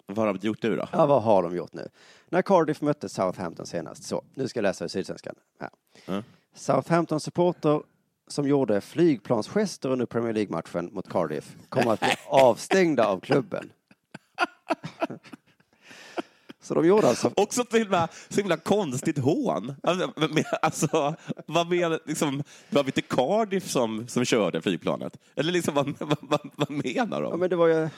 Vad 0.06 0.18
har 0.18 0.34
de 0.34 0.48
gjort 0.48 0.64
nu 0.64 0.76
då? 0.76 0.88
Ja, 0.92 1.06
vad 1.06 1.24
har 1.24 1.44
de 1.44 1.56
gjort 1.56 1.74
nu? 1.74 1.90
När 2.30 2.42
Cardiff 2.42 2.82
mötte 2.82 3.10
Southampton 3.10 3.66
senast, 3.66 4.04
så 4.04 4.24
nu 4.34 4.48
ska 4.48 4.58
jag 4.58 4.64
läsa 4.64 4.86
i 4.86 4.90
Sydsvenskan. 4.90 5.36
Ja. 5.60 6.24
Southampton 6.54 7.20
supporter 7.20 7.82
som 8.28 8.48
gjorde 8.48 8.82
flygplansgester 8.82 9.90
under 9.90 10.06
Premier 10.06 10.34
League-matchen 10.34 10.90
mot 10.94 11.10
Cardiff 11.10 11.56
kommer 11.70 11.94
att 11.94 12.00
bli 12.00 12.10
avstängda 12.28 13.08
av 13.08 13.20
klubben. 13.20 13.72
Så 16.70 16.76
de 16.76 16.88
gjorde 16.88 17.08
alltså... 17.08 17.32
Också 17.36 17.66
så 17.72 17.78
himla, 17.78 18.08
så 18.30 18.38
himla 18.42 18.58
konstigt 18.58 19.18
hån. 19.18 19.76
Alltså, 19.84 20.14
alltså, 20.62 21.16
vad 21.46 21.70
menar, 21.70 22.00
liksom, 22.06 22.44
var 22.70 22.84
det 22.84 22.88
inte 22.88 23.02
Cardiff 23.02 23.68
som, 23.68 24.08
som 24.08 24.26
körde 24.26 24.62
flygplanet? 24.62 25.18
Eller 25.36 25.52
liksom, 25.52 25.74
vad, 25.74 25.94
vad, 26.22 26.40
vad, 26.56 26.70
menar 26.70 27.22
de? 27.22 27.32
Ja, 27.32 27.38
men 27.38 27.50
det 27.50 27.56
var 27.56 27.68
ju... 27.68 27.90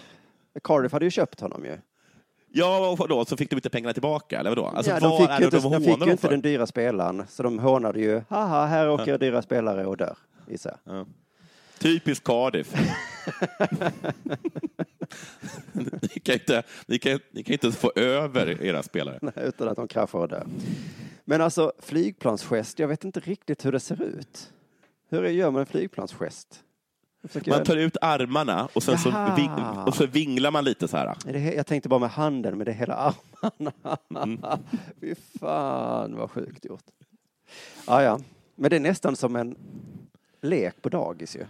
Cardiff 0.64 0.92
hade 0.92 1.06
ju 1.06 1.12
köpt 1.12 1.40
honom 1.40 1.66
ju. 1.66 1.78
Ja, 2.52 2.98
och 3.00 3.08
då, 3.08 3.26
så 3.26 3.38
fick 3.38 3.50
de 3.50 3.56
inte 3.56 3.70
pengarna 3.70 3.94
tillbaka, 3.94 4.40
eller 4.40 4.50
vadå? 4.50 4.66
Alltså, 4.66 4.92
ja, 4.92 5.00
de 5.00 5.18
fick 5.18 5.40
ju 5.40 5.46
inte, 5.46 5.58
de 5.58 5.72
de 5.72 5.84
fick 5.84 6.06
ju 6.06 6.12
inte 6.12 6.28
den 6.28 6.42
dyra 6.42 6.68
spelaren, 6.68 7.24
så 7.30 7.44
de 7.44 7.60
hånade 7.60 8.00
ju, 8.00 8.22
haha, 8.30 8.66
här 8.66 8.90
åker 8.90 9.18
dyra 9.18 9.42
spelare 9.42 9.86
och 9.86 9.98
dör, 9.98 10.18
gissar. 10.48 10.78
Ja. 10.84 11.06
Typiskt 11.82 12.24
Cardiff. 12.24 12.74
ni, 16.02 16.20
kan 16.24 16.34
inte, 16.34 16.64
ni, 16.86 17.00
kan, 17.00 17.20
ni 17.32 17.44
kan 17.44 17.54
inte 17.54 17.72
få 17.72 17.92
över 17.96 18.64
era 18.64 18.84
spelare. 18.84 19.20
Nej, 19.22 19.34
utan 19.38 19.68
att 19.68 19.76
de 19.76 19.88
kraschar 19.88 20.28
dör. 20.28 20.48
Men 21.26 21.42
alltså, 21.42 21.72
flygplansgest, 21.80 22.80
jag 22.80 22.88
vet 22.88 23.04
inte 23.04 23.20
riktigt 23.20 23.66
hur 23.66 23.72
det 23.72 23.80
ser 23.80 24.04
ut. 24.04 24.52
Hur 25.10 25.24
gör 25.24 25.52
man 25.52 25.60
en 25.60 25.66
flygplansgest? 25.66 26.64
Man 27.48 27.64
tar 27.64 27.78
ut 27.78 27.98
armarna 28.02 28.70
och 28.74 28.84
sen 28.84 28.98
så, 28.98 29.34
ving, 29.36 29.52
och 29.86 29.96
så 29.96 30.06
vinglar 30.06 30.52
man 30.52 30.64
lite 30.64 30.88
så 30.88 30.98
här. 30.98 31.16
Jag 31.56 31.68
tänkte 31.68 31.90
bara 31.90 32.00
med 32.00 32.10
handen, 32.10 32.58
men 32.58 32.66
det 32.66 32.72
är 32.72 32.76
hela 32.76 32.96
armarna. 32.96 33.98
Mm. 34.24 34.42
Fy 35.02 35.16
fan 35.40 36.16
vad 36.16 36.32
sjukt 36.32 36.66
gjort. 36.66 36.84
Ja, 37.88 38.04
ja. 38.04 38.20
Men 38.56 38.70
det 38.70 38.76
är 38.76 38.80
nästan 38.80 39.16
som 39.16 39.36
en 39.36 39.56
lek 40.42 40.82
på 40.82 40.90
dagis 40.90 41.36
ju. 41.36 41.46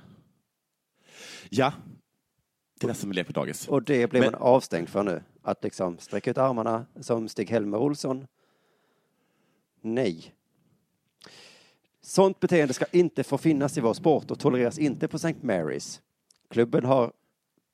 Ja, 1.50 1.74
det 2.80 2.86
är 2.86 2.88
nästan 2.88 3.02
som 3.02 3.10
en 3.10 3.16
lek 3.16 3.28
på 3.28 3.34
dagis. 3.34 3.68
Och 3.68 3.84
det 3.84 4.08
blir 4.10 4.22
Men- 4.22 4.32
man 4.32 4.42
avstängd 4.42 4.90
för 4.90 5.04
nu. 5.04 5.24
Att 5.42 5.64
liksom 5.64 5.98
sträcka 5.98 6.32
ut 6.32 6.38
armarna 6.38 6.86
som 7.00 7.28
Stig-Helmer 7.30 7.78
Olsson. 7.78 8.28
Nej. 9.82 10.36
Sånt 12.02 12.40
beteende 12.40 12.74
ska 12.74 12.86
inte 12.92 13.24
få 13.24 13.38
finnas 13.38 13.78
i 13.78 13.82
vår 13.82 13.94
sport 13.94 14.32
och 14.32 14.40
tolereras 14.40 14.80
inte 14.80 15.08
på 15.08 15.16
St. 15.18 15.34
Mary's. 15.42 16.02
Klubben 16.50 16.86
har 16.86 17.14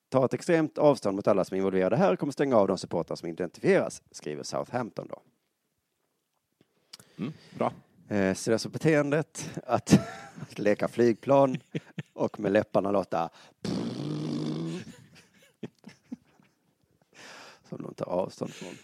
tar 0.09 0.25
ett 0.25 0.33
extremt 0.33 0.77
avstånd 0.77 1.15
mot 1.15 1.27
alla 1.27 1.43
som 1.45 1.55
är 1.55 1.57
involverade 1.57 1.95
här 1.97 2.13
och 2.13 2.19
kommer 2.19 2.33
stänga 2.33 2.55
av 2.57 2.67
de 2.67 2.77
supportrar 2.77 3.15
som 3.15 3.29
identifieras, 3.29 4.01
skriver 4.11 4.43
Southampton 4.43 5.07
då. 5.07 5.21
Mm, 7.17 7.33
bra. 7.57 7.73
Eh, 8.09 8.17
är 8.17 8.51
alltså 8.51 8.69
beteendet 8.69 9.49
att, 9.63 9.99
att 10.41 10.59
leka 10.59 10.87
flygplan 10.87 11.57
och 12.13 12.39
med 12.39 12.51
läpparna 12.51 12.91
låta 12.91 13.29
som 17.69 17.81
de 17.81 17.93
tar 17.93 18.05
avstånd 18.05 18.53
från. 18.53 18.77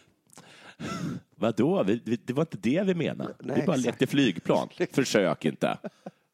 Vadå? 1.35 1.83
Vi, 1.83 2.01
vi, 2.05 2.15
det 2.15 2.33
var 2.33 2.43
inte 2.43 2.57
det 2.57 2.83
vi 2.83 2.95
menade. 2.95 3.35
Nej, 3.39 3.59
vi 3.59 3.65
bara 3.65 3.75
exakt. 3.75 3.85
lekte 3.85 4.07
flygplan. 4.07 4.69
Försök 4.91 5.45
inte. 5.45 5.77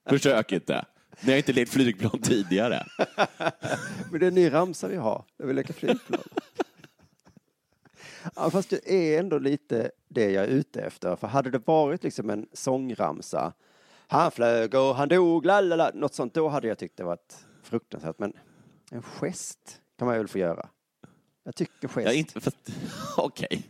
Försök 0.09 0.51
inte. 0.51 0.85
Ni 1.21 1.31
har 1.31 1.37
inte 1.37 1.53
lekt 1.53 1.71
flygplan 1.71 2.21
tidigare. 2.21 2.85
Men 4.11 4.19
det 4.19 4.25
är 4.25 4.27
en 4.27 4.33
ny 4.33 4.53
ramsa 4.53 4.87
vi 4.87 4.95
har, 4.95 5.25
där 5.37 5.45
vi 5.45 5.53
leker 5.53 5.73
flygplan. 5.73 6.23
Ja, 8.35 8.49
fast 8.49 8.69
det 8.69 8.91
är 8.91 9.19
ändå 9.19 9.39
lite 9.39 9.91
det 10.07 10.31
jag 10.31 10.43
är 10.43 10.47
ute 10.47 10.81
efter. 10.81 11.15
För 11.15 11.27
hade 11.27 11.49
det 11.49 11.67
varit 11.67 12.03
liksom 12.03 12.29
en 12.29 12.47
sångramsa, 12.53 13.53
han 14.07 14.31
flög 14.31 14.73
och 14.73 14.95
han 14.95 15.07
dog, 15.09 15.45
lalala, 15.45 15.91
något 15.93 16.13
sånt, 16.13 16.33
då 16.33 16.47
hade 16.47 16.67
jag 16.67 16.77
tyckt 16.77 16.97
det 16.97 17.03
varit 17.03 17.37
fruktansvärt. 17.63 18.19
Men 18.19 18.33
en 18.91 19.01
gest 19.01 19.81
kan 19.97 20.07
man 20.07 20.17
väl 20.17 20.27
få 20.27 20.37
göra. 20.37 20.69
Jag 21.43 21.55
tycker 21.55 21.87
gest. 21.87 22.07
Ja, 22.07 22.13
inte, 22.13 22.51
okej. 23.17 23.69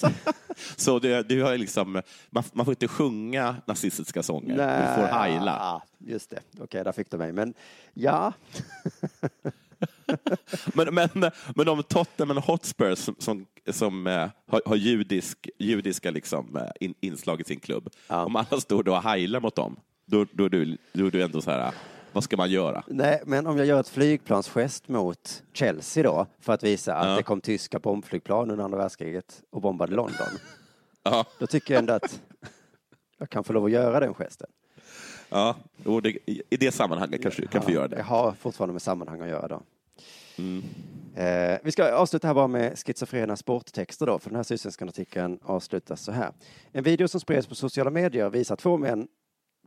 Så 0.76 0.98
du, 0.98 1.22
du 1.22 1.42
har 1.42 1.58
liksom, 1.58 2.02
man, 2.30 2.44
man 2.52 2.64
får 2.64 2.72
inte 2.72 2.88
sjunga 2.88 3.56
nazistiska 3.66 4.22
sånger. 4.22 4.52
Du 4.52 5.02
får 5.02 5.18
heila. 5.18 5.56
Ja, 5.60 5.82
Just 5.98 6.30
det, 6.30 6.40
okej, 6.60 6.84
där 6.84 6.92
fick 6.92 7.10
du 7.10 7.16
mig. 7.18 7.32
Men 7.32 7.54
ja, 7.92 8.32
Men, 10.74 10.94
men, 10.94 11.30
men 11.56 11.68
om 11.68 11.82
Tottenham 11.82 12.36
Hotspur 12.36 12.94
som, 12.94 13.16
som, 13.18 13.46
som 13.70 14.06
eh, 14.06 14.28
har, 14.50 14.62
har 14.66 14.76
judisk, 14.76 15.48
judiska 15.58 16.10
liksom, 16.10 16.56
eh, 16.56 16.62
in, 16.80 16.94
inslag 17.00 17.40
i 17.40 17.44
sin 17.44 17.60
klubb, 17.60 17.88
om 18.06 18.36
alla 18.36 18.60
står 18.60 18.82
då 18.82 18.92
och 18.96 19.02
heilar 19.02 19.40
mot 19.40 19.54
dem, 19.56 19.76
då, 20.06 20.26
då, 20.32 20.48
du, 20.48 20.78
då 20.92 21.06
är 21.06 21.10
du 21.10 21.22
ändå 21.22 21.40
så 21.40 21.50
här, 21.50 21.72
vad 22.12 22.24
ska 22.24 22.36
man 22.36 22.50
göra? 22.50 22.82
nej, 22.86 23.22
men 23.26 23.46
om 23.46 23.56
jag 23.58 23.66
gör 23.66 23.80
ett 23.80 23.88
flygplansgest 23.88 24.88
mot 24.88 25.42
Chelsea 25.52 26.02
då, 26.02 26.26
för 26.40 26.52
att 26.52 26.62
visa 26.62 26.94
att 26.94 27.06
Ja. 27.08 27.16
det 27.16 27.22
kom 27.22 27.40
tyska 27.40 27.78
bombflygplan 27.78 28.50
under 28.50 28.64
andra 28.64 28.78
världskriget 28.78 29.42
och 29.50 29.60
bombade 29.62 29.94
London. 29.94 30.26
Ja, 31.02 31.24
Då 31.38 31.46
tycker 31.46 31.74
jag 31.74 31.78
ändå 31.78 31.92
att 31.92 32.20
jag 33.18 33.30
kan 33.30 33.44
få 33.44 33.52
lov 33.52 33.64
att 33.64 33.70
göra 33.70 34.00
den 34.00 34.14
gesten. 34.14 34.48
Ja 35.30 35.56
och 35.84 36.02
det, 36.02 36.18
i 36.26 36.56
det 36.56 36.72
sammanhanget 36.72 37.22
kanske 37.22 37.42
du 37.42 37.48
kan 37.48 37.62
få 37.62 37.70
göra 37.70 37.82
Jag 37.82 37.90
det. 37.90 38.02
har 38.02 38.32
fortfarande 38.32 38.72
med 38.72 38.82
sammanhang 38.82 39.20
att 39.20 39.28
göra 39.28 39.48
då. 39.48 39.62
Mm. 40.38 40.62
Eh, 41.14 41.58
vi 41.62 41.72
ska 41.72 41.92
avsluta 41.94 42.26
här 42.26 42.34
bara 42.34 42.46
med 42.46 42.78
schizofrena 42.78 43.36
sporttexter 43.36 44.06
då, 44.06 44.18
för 44.18 44.30
den 44.30 44.36
här 44.36 44.42
sydsvenska 44.42 44.84
artikeln 44.84 45.38
avslutas 45.42 46.02
så 46.02 46.12
här. 46.12 46.32
En 46.72 46.84
video 46.84 47.08
som 47.08 47.20
spreds 47.20 47.46
på 47.46 47.54
sociala 47.54 47.90
medier 47.90 48.30
visar 48.30 48.56
två 48.56 48.76
män 48.76 49.08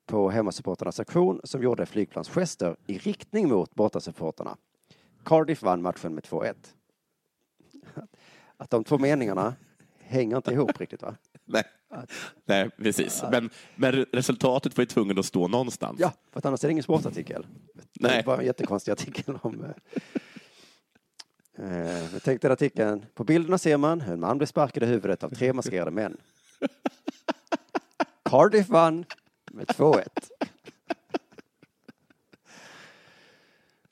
på 0.05 0.29
hemmasupporternas 0.29 0.99
aktion 0.99 1.41
som 1.43 1.63
gjorde 1.63 1.85
flygplansgester 1.85 2.75
i 2.87 2.97
riktning 2.97 3.49
mot 3.49 3.75
bortasupporterna. 3.75 4.57
Cardiff 5.25 5.61
vann 5.63 5.81
matchen 5.81 6.13
med 6.13 6.23
2-1. 6.23 6.53
Att 8.57 8.69
de 8.69 8.83
två 8.83 8.97
meningarna 8.97 9.55
hänger 10.07 10.37
inte 10.37 10.51
ihop 10.51 10.79
riktigt 10.79 11.01
va? 11.01 11.15
Nej, 11.45 11.63
att, 11.89 12.11
Nej 12.45 12.69
precis. 12.69 13.23
Att, 13.23 13.31
men, 13.31 13.49
men, 13.75 14.05
resultatet 14.11 14.77
var 14.77 14.81
ju 14.81 14.85
tvungen 14.85 15.19
att 15.19 15.25
stå 15.25 15.47
någonstans. 15.47 15.99
Ja, 15.99 16.13
för 16.31 16.39
att 16.39 16.45
annars 16.45 16.63
är 16.63 16.67
det 16.67 16.71
ingen 16.71 16.83
sportartikel. 16.83 17.45
Nej. 17.73 18.11
Det 18.11 18.17
är 18.17 18.23
bara 18.23 18.37
en 18.37 18.45
jättekonstig 18.45 18.91
artikel 18.91 19.37
om... 19.41 19.65
eh, 21.57 21.65
eh 21.65 22.13
jag 22.13 22.23
tänkte 22.23 22.51
artikeln, 22.51 23.05
på 23.13 23.23
bilderna 23.23 23.57
ser 23.57 23.77
man 23.77 24.01
hur 24.01 24.13
en 24.13 24.19
man 24.19 24.37
blir 24.37 24.47
sparkad 24.47 24.83
i 24.83 24.85
huvudet 24.85 25.23
av 25.23 25.29
tre 25.29 25.53
maskerade 25.53 25.91
män. 25.91 26.17
Cardiff 28.25 28.69
vann 28.69 29.05
med 29.51 29.67
2-1. 29.67 30.07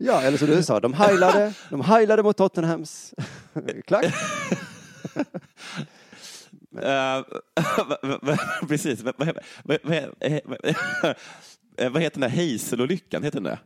Ja, 0.04 0.22
eller 0.22 0.38
som 0.38 0.48
du 0.48 0.64
sa, 0.64 0.80
de 0.80 0.94
heilade, 0.94 1.54
de 1.70 1.82
heilade 1.82 2.24
mot 2.24 2.38
Tottenhams 2.38 3.14
eh, 3.54 3.82
klack. 3.86 4.06
Eh, 6.78 7.24
Precis. 8.68 9.02
Vad- 9.04 9.22
eh, 9.22 9.34
Vad 11.92 12.02
heter 12.02 12.20
den 12.20 12.30
där 12.30 12.30
Hazel-olyckan? 12.30 13.24
Heter 13.24 13.42
den 13.42 13.44
det? 13.44 13.60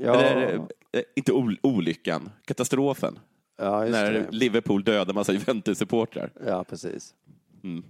Ja. 0.00 0.20
Eller, 0.20 0.54
eh, 0.92 1.02
inte 1.16 1.32
ol- 1.32 1.58
olyckan, 1.62 2.30
katastrofen. 2.44 3.18
Ja, 3.58 3.84
När 3.84 4.12
det. 4.12 4.26
Liverpool 4.30 4.84
dödade 4.84 5.12
massa 5.12 5.32
Juventus-supportrar. 5.32 6.30
Ja, 6.46 6.64
precis. 6.64 7.14
Mm. 7.64 7.84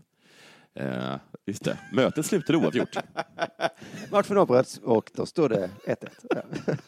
Eh, 0.75 1.17
just 1.47 1.65
det. 1.65 1.79
Mötet 1.93 2.27
slutade 2.27 2.59
oavgjort. 2.59 2.97
Matchen 4.11 4.39
avbröts 4.39 4.79
och 4.79 5.11
då 5.15 5.27
stod 5.27 5.51
det 5.51 5.71
1-1. 5.87 6.79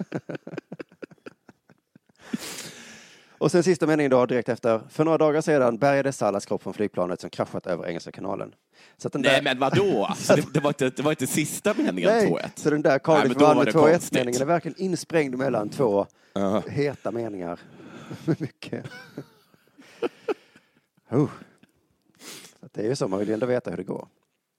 Och 3.38 3.50
sen 3.50 3.62
sista 3.62 3.86
meningen 3.86 4.10
då 4.10 4.26
direkt 4.26 4.48
efter. 4.48 4.80
För 4.88 5.04
några 5.04 5.18
dagar 5.18 5.40
sedan 5.40 5.78
bärgades 5.78 6.16
Salas 6.16 6.46
kropp 6.46 6.62
från 6.62 6.74
flygplanet 6.74 7.20
som 7.20 7.30
kraschat 7.30 7.66
över 7.66 7.86
Engelska 7.88 8.12
kanalen. 8.12 8.54
Så 8.96 9.08
den 9.08 9.20
Nej, 9.20 9.34
där, 9.34 9.42
men 9.42 9.58
vadå? 9.58 10.04
Alltså, 10.04 10.36
det, 10.36 10.44
det, 10.54 10.60
var 10.60 10.70
inte, 10.70 10.90
det 10.90 11.02
var 11.02 11.10
inte 11.12 11.26
sista 11.26 11.74
meningen 11.74 12.10
Nej, 12.10 12.30
2-1. 12.30 12.48
så 12.54 12.70
den 12.70 12.82
där 12.82 12.90
Nej, 12.90 13.00
Cardiff 13.04 13.28
men 13.28 13.38
då 13.38 13.44
vann 13.44 13.56
var 13.56 13.64
med 13.64 13.74
det 13.74 13.78
2-1 13.78 13.90
konstigt. 13.92 14.12
meningen 14.18 14.42
är 14.42 14.46
verkligen 14.46 14.80
insprängd 14.80 15.38
mellan 15.38 15.68
två 15.68 16.06
Ja. 16.32 16.62
heta 16.68 17.10
meningar. 17.10 17.60
Mycket. 18.38 18.84
oh. 21.10 21.28
Så 22.60 22.68
det 22.72 22.80
är 22.80 22.88
ju 22.88 22.96
så, 22.96 23.08
man 23.08 23.18
vill 23.18 23.28
ju 23.28 23.34
ändå 23.34 23.46
veta 23.46 23.70
hur 23.70 23.76
det 23.76 23.84
går. 23.84 24.08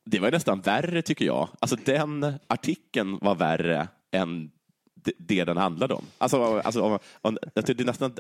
Det 0.06 0.20
var 0.20 0.32
nästan 0.32 0.62
värre, 0.62 1.02
tycker 1.02 1.26
jag. 1.26 1.50
Alltså, 1.60 1.76
den 1.86 2.34
artikeln 2.48 3.18
var 3.22 3.36
värre 3.36 3.88
än 4.12 4.52
det- 5.18 5.44
den 5.44 5.58
handlade 5.58 5.94
om. 5.94 6.04
Alltså, 6.18 6.44
alltså, 6.60 6.82
om, 6.82 7.00
om, 7.22 7.38
det 7.54 7.70
är 7.70 7.86
nästan, 7.86 8.12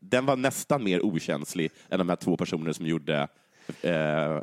den 0.00 0.26
var 0.26 0.36
nästan 0.36 0.84
mer 0.84 1.02
okänslig 1.06 1.70
än 1.88 1.98
de 1.98 2.08
här 2.08 2.16
två 2.16 2.36
personerna 2.36 2.72
som 2.74 2.86
gjorde 2.86 3.28
eh, 3.82 4.38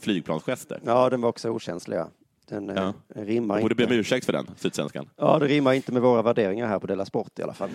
flygplansgester. 0.00 0.80
Ja, 0.84 1.10
den 1.10 1.20
var 1.20 1.28
också 1.28 1.50
okänslig. 1.50 1.96
ja. 1.96 2.08
Den 2.48 2.68
Ja. 2.68 2.94
eh, 3.14 3.24
rimmar 3.24 3.54
Jag 3.54 3.62
borde 3.62 3.74
be 3.74 3.84
om 3.84 3.92
inte. 3.92 4.00
ursäkt 4.00 4.26
för 4.26 4.32
den, 4.32 4.46
Sydsvenskan. 4.56 5.10
Ja, 5.16 5.38
det 5.38 5.46
rimmar 5.46 5.72
inte 5.72 5.92
med 5.92 6.02
våra 6.02 6.22
värderingar 6.22 6.66
här 6.66 6.78
på 6.78 6.86
Della 6.86 7.04
Sport 7.04 7.38
i 7.38 7.42
alla 7.42 7.54
fall. 7.54 7.70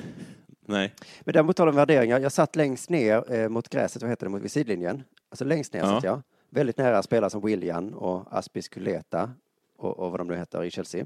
Nej. 0.65 0.93
Men 1.21 1.33
däremot 1.33 1.55
tal 1.55 1.69
om 1.69 1.75
värderingar, 1.75 2.19
jag 2.19 2.31
satt 2.31 2.55
längst 2.55 2.89
ner 2.89 3.33
eh, 3.33 3.49
mot 3.49 3.69
gräset, 3.69 4.01
vad 4.01 4.11
heter 4.11 4.25
det, 4.25 4.29
mot 4.29 4.41
vid 4.41 4.51
sidlinjen. 4.51 5.03
Alltså 5.29 5.45
längst 5.45 5.73
ner 5.73 5.79
Ja. 5.79 5.85
satt 5.87 6.03
jag. 6.03 6.21
Väldigt 6.49 6.77
nära 6.77 7.03
spelare 7.03 7.29
som 7.29 7.41
William 7.45 7.89
och 7.89 8.37
Aspis 8.37 8.67
Kuleta 8.69 9.31
och, 9.77 9.99
och 9.99 10.11
vad 10.11 10.19
de 10.19 10.27
nu 10.27 10.35
heter 10.37 10.63
i 10.63 10.71
Chelsea. 10.71 11.05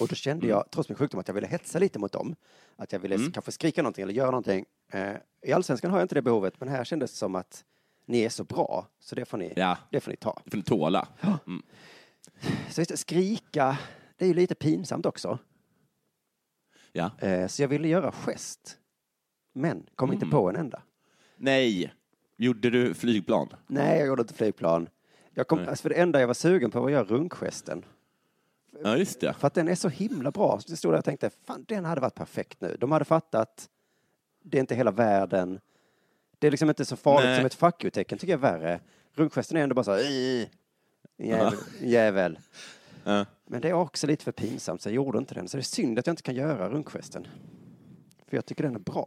Och 0.00 0.08
då 0.08 0.14
kände 0.14 0.46
Mm. 0.46 0.56
jag, 0.56 0.70
trots 0.70 0.88
min 0.88 0.96
sjukdom, 0.98 1.20
att 1.20 1.28
jag 1.28 1.34
ville 1.34 1.46
hetsa 1.46 1.78
lite 1.78 1.98
mot 1.98 2.12
dem. 2.12 2.34
Att 2.76 2.92
jag 2.92 3.00
ville 3.00 3.14
Mm. 3.14 3.32
kanske 3.32 3.52
skrika 3.52 3.82
någonting 3.82 4.02
eller 4.02 4.12
göra 4.14 4.30
någonting. 4.30 4.64
Eh, 4.92 5.12
I 5.42 5.52
Allsvenskan 5.52 5.90
har 5.90 5.98
jag 5.98 6.04
inte 6.04 6.14
det 6.14 6.22
behovet, 6.22 6.54
men 6.60 6.68
här 6.68 6.84
kändes 6.84 7.10
det 7.10 7.16
som 7.16 7.34
att 7.34 7.64
ni 8.06 8.20
är 8.20 8.28
så 8.28 8.44
bra, 8.44 8.86
så 9.00 9.14
det 9.14 9.24
får 9.24 9.38
ni, 9.38 9.52
Ja, 9.56 9.78
det 9.90 10.00
får 10.00 10.10
ni 10.10 10.16
ta. 10.16 10.40
det 10.44 10.50
får 10.50 10.56
ni 10.56 10.62
tåla. 10.64 11.08
Mm. 11.46 11.62
Så 12.70 12.80
visst, 12.80 12.98
skrika, 12.98 13.78
det 14.16 14.24
är 14.24 14.28
ju 14.28 14.34
lite 14.34 14.54
pinsamt 14.54 15.06
också. 15.06 15.38
Ja. 16.92 17.10
Eh, 17.18 17.46
så 17.46 17.62
jag 17.62 17.68
ville 17.68 17.88
göra 17.88 18.12
gest. 18.12 18.78
Men 19.54 19.86
kom 19.94 20.12
inte 20.12 20.24
Mm. 20.24 20.30
på 20.30 20.48
en 20.48 20.56
enda. 20.56 20.82
Nej. 21.36 21.92
Gjorde 22.36 22.70
du 22.70 22.94
flygplan? 22.94 23.48
Nej, 23.66 23.98
jag 23.98 24.06
gjorde 24.06 24.22
inte 24.22 24.34
flygplan. 24.34 24.88
Jag 25.34 25.48
kom, 25.48 25.58
Nej. 25.58 25.68
alltså 25.68 25.82
för 25.82 25.88
det 25.88 25.94
enda 25.94 26.20
jag 26.20 26.26
var 26.26 26.34
sugen 26.34 26.70
på 26.70 26.80
var 26.80 26.86
att 26.86 26.92
göra 26.92 27.04
runkgesten. 27.04 27.84
Ja, 28.82 28.96
just 28.96 29.20
det. 29.20 29.32
För 29.32 29.46
att 29.46 29.54
den 29.54 29.68
är 29.68 29.74
så 29.74 29.88
himla 29.88 30.30
bra. 30.30 30.60
Så 30.60 30.72
jag 30.72 30.78
stod 30.78 30.92
där 30.92 30.98
och 30.98 31.04
tänkte, 31.04 31.30
fan 31.46 31.64
den 31.68 31.84
hade 31.84 32.00
varit 32.00 32.14
perfekt 32.14 32.60
nu. 32.60 32.76
De 32.80 32.92
hade 32.92 33.04
fattat, 33.04 33.68
det 34.42 34.58
är 34.58 34.60
inte 34.60 34.74
hela 34.74 34.90
världen. 34.90 35.60
Det 36.38 36.46
är 36.46 36.50
liksom 36.50 36.68
inte 36.68 36.84
så 36.84 36.96
farligt 36.96 37.24
Nej. 37.26 37.36
som 37.36 37.46
ett 37.46 37.54
fuck 37.54 37.84
you-tecken, 37.84 38.18
tycker 38.18 38.32
jag 38.32 38.44
är 38.44 38.52
värre. 38.58 38.80
Runkgesten 39.14 39.56
är 39.56 39.62
ändå 39.62 39.74
bara 39.74 39.84
så 39.84 39.92
här, 39.92 40.10
"Ih, 40.10 40.46
jävel. 41.16 41.54
jävel. 41.80 42.38
Ja. 43.04 43.26
Men 43.46 43.60
det 43.60 43.68
är 43.68 43.72
också 43.72 44.06
lite 44.06 44.24
för 44.24 44.32
pinsamt, 44.32 44.82
så 44.82 44.88
jag 44.88 44.94
gjorde 44.94 45.18
inte 45.18 45.34
den. 45.34 45.48
Så 45.48 45.56
det 45.56 45.60
är 45.60 45.62
synd 45.62 45.98
att 45.98 46.06
jag 46.06 46.12
inte 46.12 46.22
kan 46.22 46.34
göra 46.34 46.68
runkgesten. 46.70 47.26
För 48.26 48.36
jag 48.36 48.46
tycker 48.46 48.64
den 48.64 48.74
är 48.74 48.78
bra. 48.78 49.06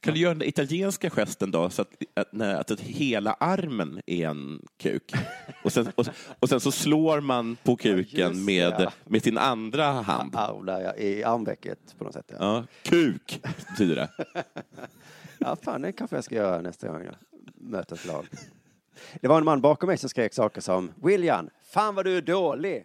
Kan 0.00 0.14
du 0.14 0.20
göra 0.20 0.34
den 0.34 0.48
italienska 0.48 1.10
gesten 1.10 1.50
då, 1.50 1.70
så 1.70 1.82
att, 1.82 1.88
att, 2.14 2.32
nej, 2.32 2.54
att, 2.54 2.70
att 2.70 2.80
hela 2.80 3.32
armen 3.32 4.00
är 4.06 4.28
en 4.28 4.62
kuk? 4.76 5.12
Och 5.64 5.72
sen, 5.72 5.92
och, 5.94 6.06
och 6.40 6.48
sen 6.48 6.60
så 6.60 6.72
slår 6.72 7.20
man 7.20 7.56
på 7.56 7.76
kuken 7.76 8.32
det, 8.32 8.40
med, 8.40 8.74
ja. 8.78 8.92
med 9.04 9.22
sin 9.22 9.38
andra 9.38 9.84
hand. 9.84 10.36
Arv 10.36 10.64
där, 10.64 10.80
ja, 10.80 10.96
i 10.96 11.24
armvecket 11.24 11.94
på 11.98 12.04
något 12.04 12.14
sätt. 12.14 12.26
Ja. 12.28 12.36
Ja, 12.38 12.64
kuk 12.82 13.40
betyder 13.70 13.96
det. 13.96 14.08
Ja, 15.42 15.56
fan, 15.56 15.82
det 15.82 15.92
kanske 15.92 16.16
jag 16.16 16.24
ska 16.24 16.34
göra 16.34 16.60
nästa 16.60 16.88
gång 16.88 17.04
jag 17.04 17.14
möter 17.54 17.96
ett 17.96 18.06
lag. 18.06 18.26
Det 19.20 19.28
var 19.28 19.38
en 19.38 19.44
man 19.44 19.60
bakom 19.60 19.86
mig 19.86 19.98
som 19.98 20.08
skrek 20.08 20.34
saker 20.34 20.60
som 20.60 20.92
William, 21.02 21.50
fan 21.64 21.94
vad 21.94 22.04
du 22.04 22.16
är 22.16 22.22
dålig. 22.22 22.84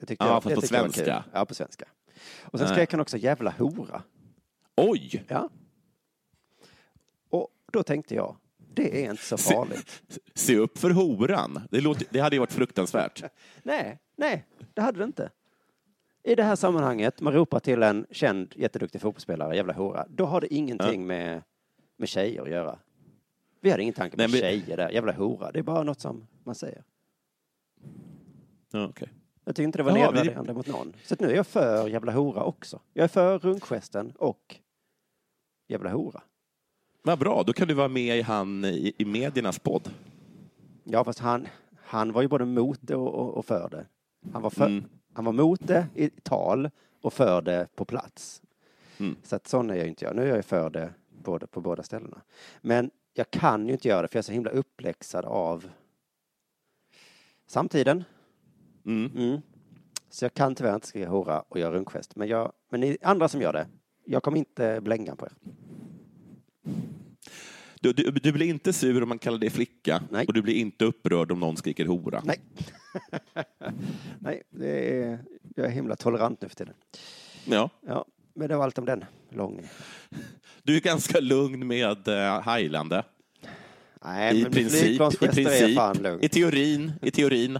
Det 0.00 0.06
tyckte 0.06 0.24
Ja, 0.24 0.32
jag, 0.32 0.42
fast 0.42 0.54
på 0.54 0.60
jag 0.60 0.68
svenska. 0.68 1.24
Ja, 1.32 1.44
på 1.44 1.54
svenska. 1.54 1.84
Och 2.42 2.58
sen 2.58 2.68
skrek 2.68 2.92
han 2.92 3.00
också 3.00 3.16
jävla 3.16 3.50
hora. 3.50 4.02
Oj! 4.76 5.24
Ja. 5.28 5.48
Då 7.72 7.82
tänkte 7.82 8.14
jag, 8.14 8.36
det 8.74 9.04
är 9.04 9.10
inte 9.10 9.22
så 9.24 9.36
Se- 9.38 9.54
farligt. 9.54 10.02
Se 10.34 10.56
upp 10.56 10.78
för 10.78 10.90
horan. 10.90 11.60
Det, 11.70 11.80
låter, 11.80 12.06
det 12.10 12.20
hade 12.20 12.36
ju 12.36 12.40
varit 12.40 12.52
fruktansvärt. 12.52 13.24
Nej, 13.62 13.98
nej, 14.16 14.46
det 14.74 14.80
hade 14.82 14.98
det 14.98 15.04
inte. 15.04 15.30
I 16.22 16.34
det 16.34 16.42
här 16.42 16.56
sammanhanget, 16.56 17.20
man 17.20 17.32
ropar 17.32 17.60
till 17.60 17.82
en 17.82 18.06
känd 18.10 18.52
jätteduktig 18.56 19.00
fotbollsspelare, 19.00 19.56
jävla 19.56 19.72
hora, 19.72 20.06
då 20.08 20.24
har 20.24 20.40
det 20.40 20.54
ingenting 20.54 21.06
med, 21.06 21.42
med 21.96 22.08
tjejer 22.08 22.42
att 22.42 22.50
göra. 22.50 22.78
Vi 23.60 23.70
hade 23.70 23.82
ingen 23.82 23.94
tanke 23.94 24.16
på 24.16 24.22
Nej, 24.22 24.28
men- 24.30 24.40
tjejer 24.40 24.76
där, 24.76 24.90
jävla 24.90 25.12
hora. 25.12 25.52
Det 25.52 25.58
är 25.58 25.62
bara 25.62 25.82
något 25.82 26.00
som 26.00 26.26
man 26.44 26.54
säger. 26.54 26.84
Ja, 28.72 28.88
okay. 28.88 29.08
Jag 29.44 29.56
tycker 29.56 29.64
inte 29.64 29.78
det 29.78 29.82
var 29.82 29.98
Jaha, 29.98 30.10
vi- 30.10 30.16
nedvärderande 30.16 30.54
mot 30.54 30.66
någon. 30.66 30.92
Så 31.04 31.16
nu 31.18 31.30
är 31.30 31.34
jag 31.36 31.46
för 31.46 31.88
jävla 31.88 32.12
hora 32.12 32.42
också. 32.42 32.80
Jag 32.92 33.04
är 33.04 33.08
för 33.08 33.38
runkgesten 33.38 34.12
och 34.18 34.56
jävla 35.68 35.90
hora. 35.90 36.22
Vad 37.02 37.18
bra, 37.18 37.42
då 37.42 37.52
kan 37.52 37.68
du 37.68 37.74
vara 37.74 37.88
med 37.88 38.18
i, 38.18 38.22
han, 38.22 38.64
i, 38.64 38.92
i 38.98 39.04
mediernas 39.04 39.58
podd. 39.58 39.90
Ja, 40.84 41.04
fast 41.04 41.18
han, 41.18 41.46
han 41.76 42.12
var 42.12 42.22
ju 42.22 42.28
både 42.28 42.44
mot 42.44 42.78
det 42.82 42.96
och, 42.96 43.14
och, 43.14 43.36
och 43.36 43.44
för 43.44 43.68
det. 43.70 43.86
Han 44.32 44.42
var, 44.42 44.50
för, 44.50 44.66
Mm. 44.66 44.84
han 45.12 45.24
var 45.24 45.32
mot 45.32 45.66
det 45.66 45.86
i 45.94 46.10
tal 46.10 46.70
och 47.02 47.12
för 47.12 47.42
det 47.42 47.68
på 47.74 47.84
plats. 47.84 48.42
Mm. 48.98 49.16
Så 49.22 49.36
att 49.36 49.48
sån 49.48 49.70
är 49.70 49.74
jag 49.74 49.88
inte 49.88 50.04
jag. 50.04 50.16
Nu 50.16 50.22
är 50.22 50.36
jag 50.36 50.44
för 50.44 50.70
det 50.70 50.94
både, 51.24 51.46
på 51.46 51.60
båda 51.60 51.82
ställena. 51.82 52.20
Men 52.60 52.90
jag 53.14 53.30
kan 53.30 53.66
ju 53.66 53.72
inte 53.72 53.88
göra 53.88 54.02
det 54.02 54.08
för 54.08 54.16
jag 54.16 54.22
är 54.22 54.26
så 54.26 54.32
himla 54.32 54.50
uppläxad 54.50 55.24
av 55.24 55.70
samtiden. 57.46 58.04
Mm. 58.86 59.12
Mm. 59.16 59.40
Så 60.08 60.24
jag 60.24 60.34
kan 60.34 60.54
tyvärr 60.54 60.74
inte 60.74 60.86
skriva 60.86 61.10
hora 61.10 61.40
och 61.48 61.58
göra 61.58 61.72
runkgest. 61.74 62.16
Men, 62.16 62.28
jag, 62.28 62.52
men 62.68 62.80
ni 62.80 62.96
andra 63.02 63.28
som 63.28 63.40
gör 63.40 63.52
det, 63.52 63.66
jag 64.04 64.22
kommer 64.22 64.38
inte 64.38 64.80
blänga 64.80 65.16
på 65.16 65.26
er. 65.26 65.32
Du, 67.80 67.92
du, 67.92 68.10
du 68.10 68.32
blir 68.32 68.46
inte 68.46 68.72
sur 68.72 69.02
om 69.02 69.08
man 69.08 69.18
kallar 69.18 69.38
dig 69.38 69.50
flicka 69.50 70.02
och 70.26 70.32
du 70.32 70.42
blir 70.42 70.54
inte 70.54 70.84
upprörd 70.84 71.32
om 71.32 71.40
någon 71.40 71.56
skriker 71.56 71.86
hora. 71.86 72.22
Nej. 72.24 72.40
Nej, 74.18 74.42
det 74.50 75.02
är, 75.02 75.18
jag 75.56 75.66
är 75.66 75.70
himla 75.70 75.96
tolerant 75.96 76.42
nu 76.42 76.48
för 76.48 76.56
tiden. 76.56 76.74
Ja. 77.44 77.70
Ja, 77.86 78.04
men 78.34 78.48
det 78.48 78.56
var 78.56 78.64
allt 78.64 78.78
om 78.78 78.84
den. 78.84 79.04
Lång. 79.30 79.68
Du 80.62 80.76
är 80.76 80.80
ganska 80.80 81.20
lugn 81.20 81.66
med 81.66 82.08
uh, 82.08 82.54
Highlande. 82.54 83.04
Nej, 84.04 84.40
I 84.40 84.42
men 84.42 84.52
princip, 84.52 85.00
i, 85.12 85.16
princip 85.16 85.48
i 86.20 86.28
teorin, 86.28 86.92
i 87.02 87.10
teorin. 87.10 87.58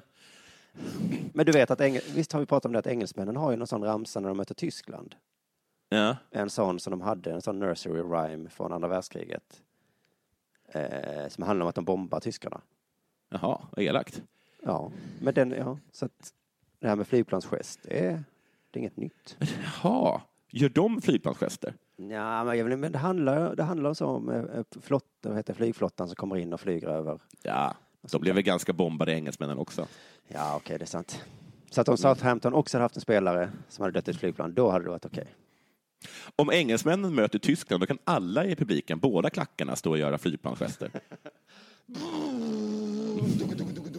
Men 1.32 1.46
du 1.46 1.52
vet 1.52 1.70
att, 1.70 1.80
engel, 1.80 2.02
visst 2.14 2.32
har 2.32 2.40
vi 2.40 2.46
pratat 2.46 2.64
om 2.64 2.72
det 2.72 2.78
att 2.78 2.86
engelsmännen 2.86 3.36
har 3.36 3.50
ju 3.50 3.56
någon 3.56 3.66
sån 3.66 3.84
ramsa 3.84 4.20
när 4.20 4.28
de 4.28 4.36
möter 4.36 4.54
Tyskland. 4.54 5.14
Ja. 5.88 6.16
En 6.30 6.50
sån 6.50 6.80
som 6.80 6.90
de 6.90 7.00
hade, 7.00 7.32
en 7.32 7.42
sån 7.42 7.58
nursery 7.58 8.02
rhyme 8.02 8.50
från 8.50 8.72
andra 8.72 8.88
världskriget. 8.88 9.62
Eh, 10.72 11.28
som 11.28 11.44
handlar 11.44 11.64
om 11.64 11.68
att 11.68 11.74
de 11.74 11.84
bombar 11.84 12.20
tyskarna. 12.20 12.60
Jaha, 13.30 13.60
vad 13.70 13.84
elakt. 13.84 14.22
Ja, 14.62 14.92
men 15.20 15.34
den, 15.34 15.50
ja, 15.50 15.78
så 15.92 16.04
att 16.04 16.32
det 16.78 16.88
här 16.88 16.96
med 16.96 17.06
flygplansgest, 17.06 17.80
det 17.82 18.06
är, 18.06 18.24
det 18.70 18.78
är 18.78 18.80
inget 18.80 18.96
nytt. 18.96 19.36
Jaha, 19.82 20.20
gör 20.50 20.68
de 20.68 21.00
flygplansgester? 21.00 21.74
Ja, 21.96 22.44
men, 22.44 22.92
det 22.92 22.98
handlar, 22.98 23.56
det 23.56 23.62
handlar 23.62 24.02
om 24.02 24.28
eh, 24.30 24.64
flott, 24.80 25.04
vad 25.22 25.36
heter 25.36 25.54
flygflottan 25.54 26.08
som 26.08 26.16
kommer 26.16 26.36
in 26.36 26.52
och 26.52 26.60
flyger 26.60 26.88
över. 26.88 27.20
Ja, 27.42 27.74
de 28.10 28.20
blev 28.20 28.34
väl 28.34 28.44
ganska 28.44 28.72
bombade 28.72 29.12
engelsmännen 29.12 29.58
också. 29.58 29.86
Ja, 30.28 30.56
okej, 30.56 30.78
det 30.78 30.84
är 30.84 30.86
sant. 30.86 31.24
Så 31.70 31.80
att 31.80 31.88
om 31.88 31.96
Southampton 31.96 32.54
också 32.54 32.76
hade 32.76 32.84
haft 32.84 32.96
en 32.96 33.02
spelare 33.02 33.50
som 33.68 33.82
hade 33.82 33.92
dött 33.92 34.08
i 34.08 34.10
ett 34.10 34.16
flygplan, 34.16 34.54
då 34.54 34.70
hade 34.70 34.84
det 34.84 34.90
varit 34.90 35.06
okej. 35.06 35.34
Om 36.36 36.50
engelsmännen 36.50 37.14
möter 37.14 37.38
Tyskland, 37.38 37.82
då 37.82 37.86
kan 37.86 37.98
alla 38.04 38.44
i 38.44 38.56
publiken, 38.56 38.98
båda 38.98 39.30
klackarna, 39.30 39.76
stå 39.76 39.90
och 39.90 39.98
göra 39.98 40.18
flygplansgester. 40.18 40.90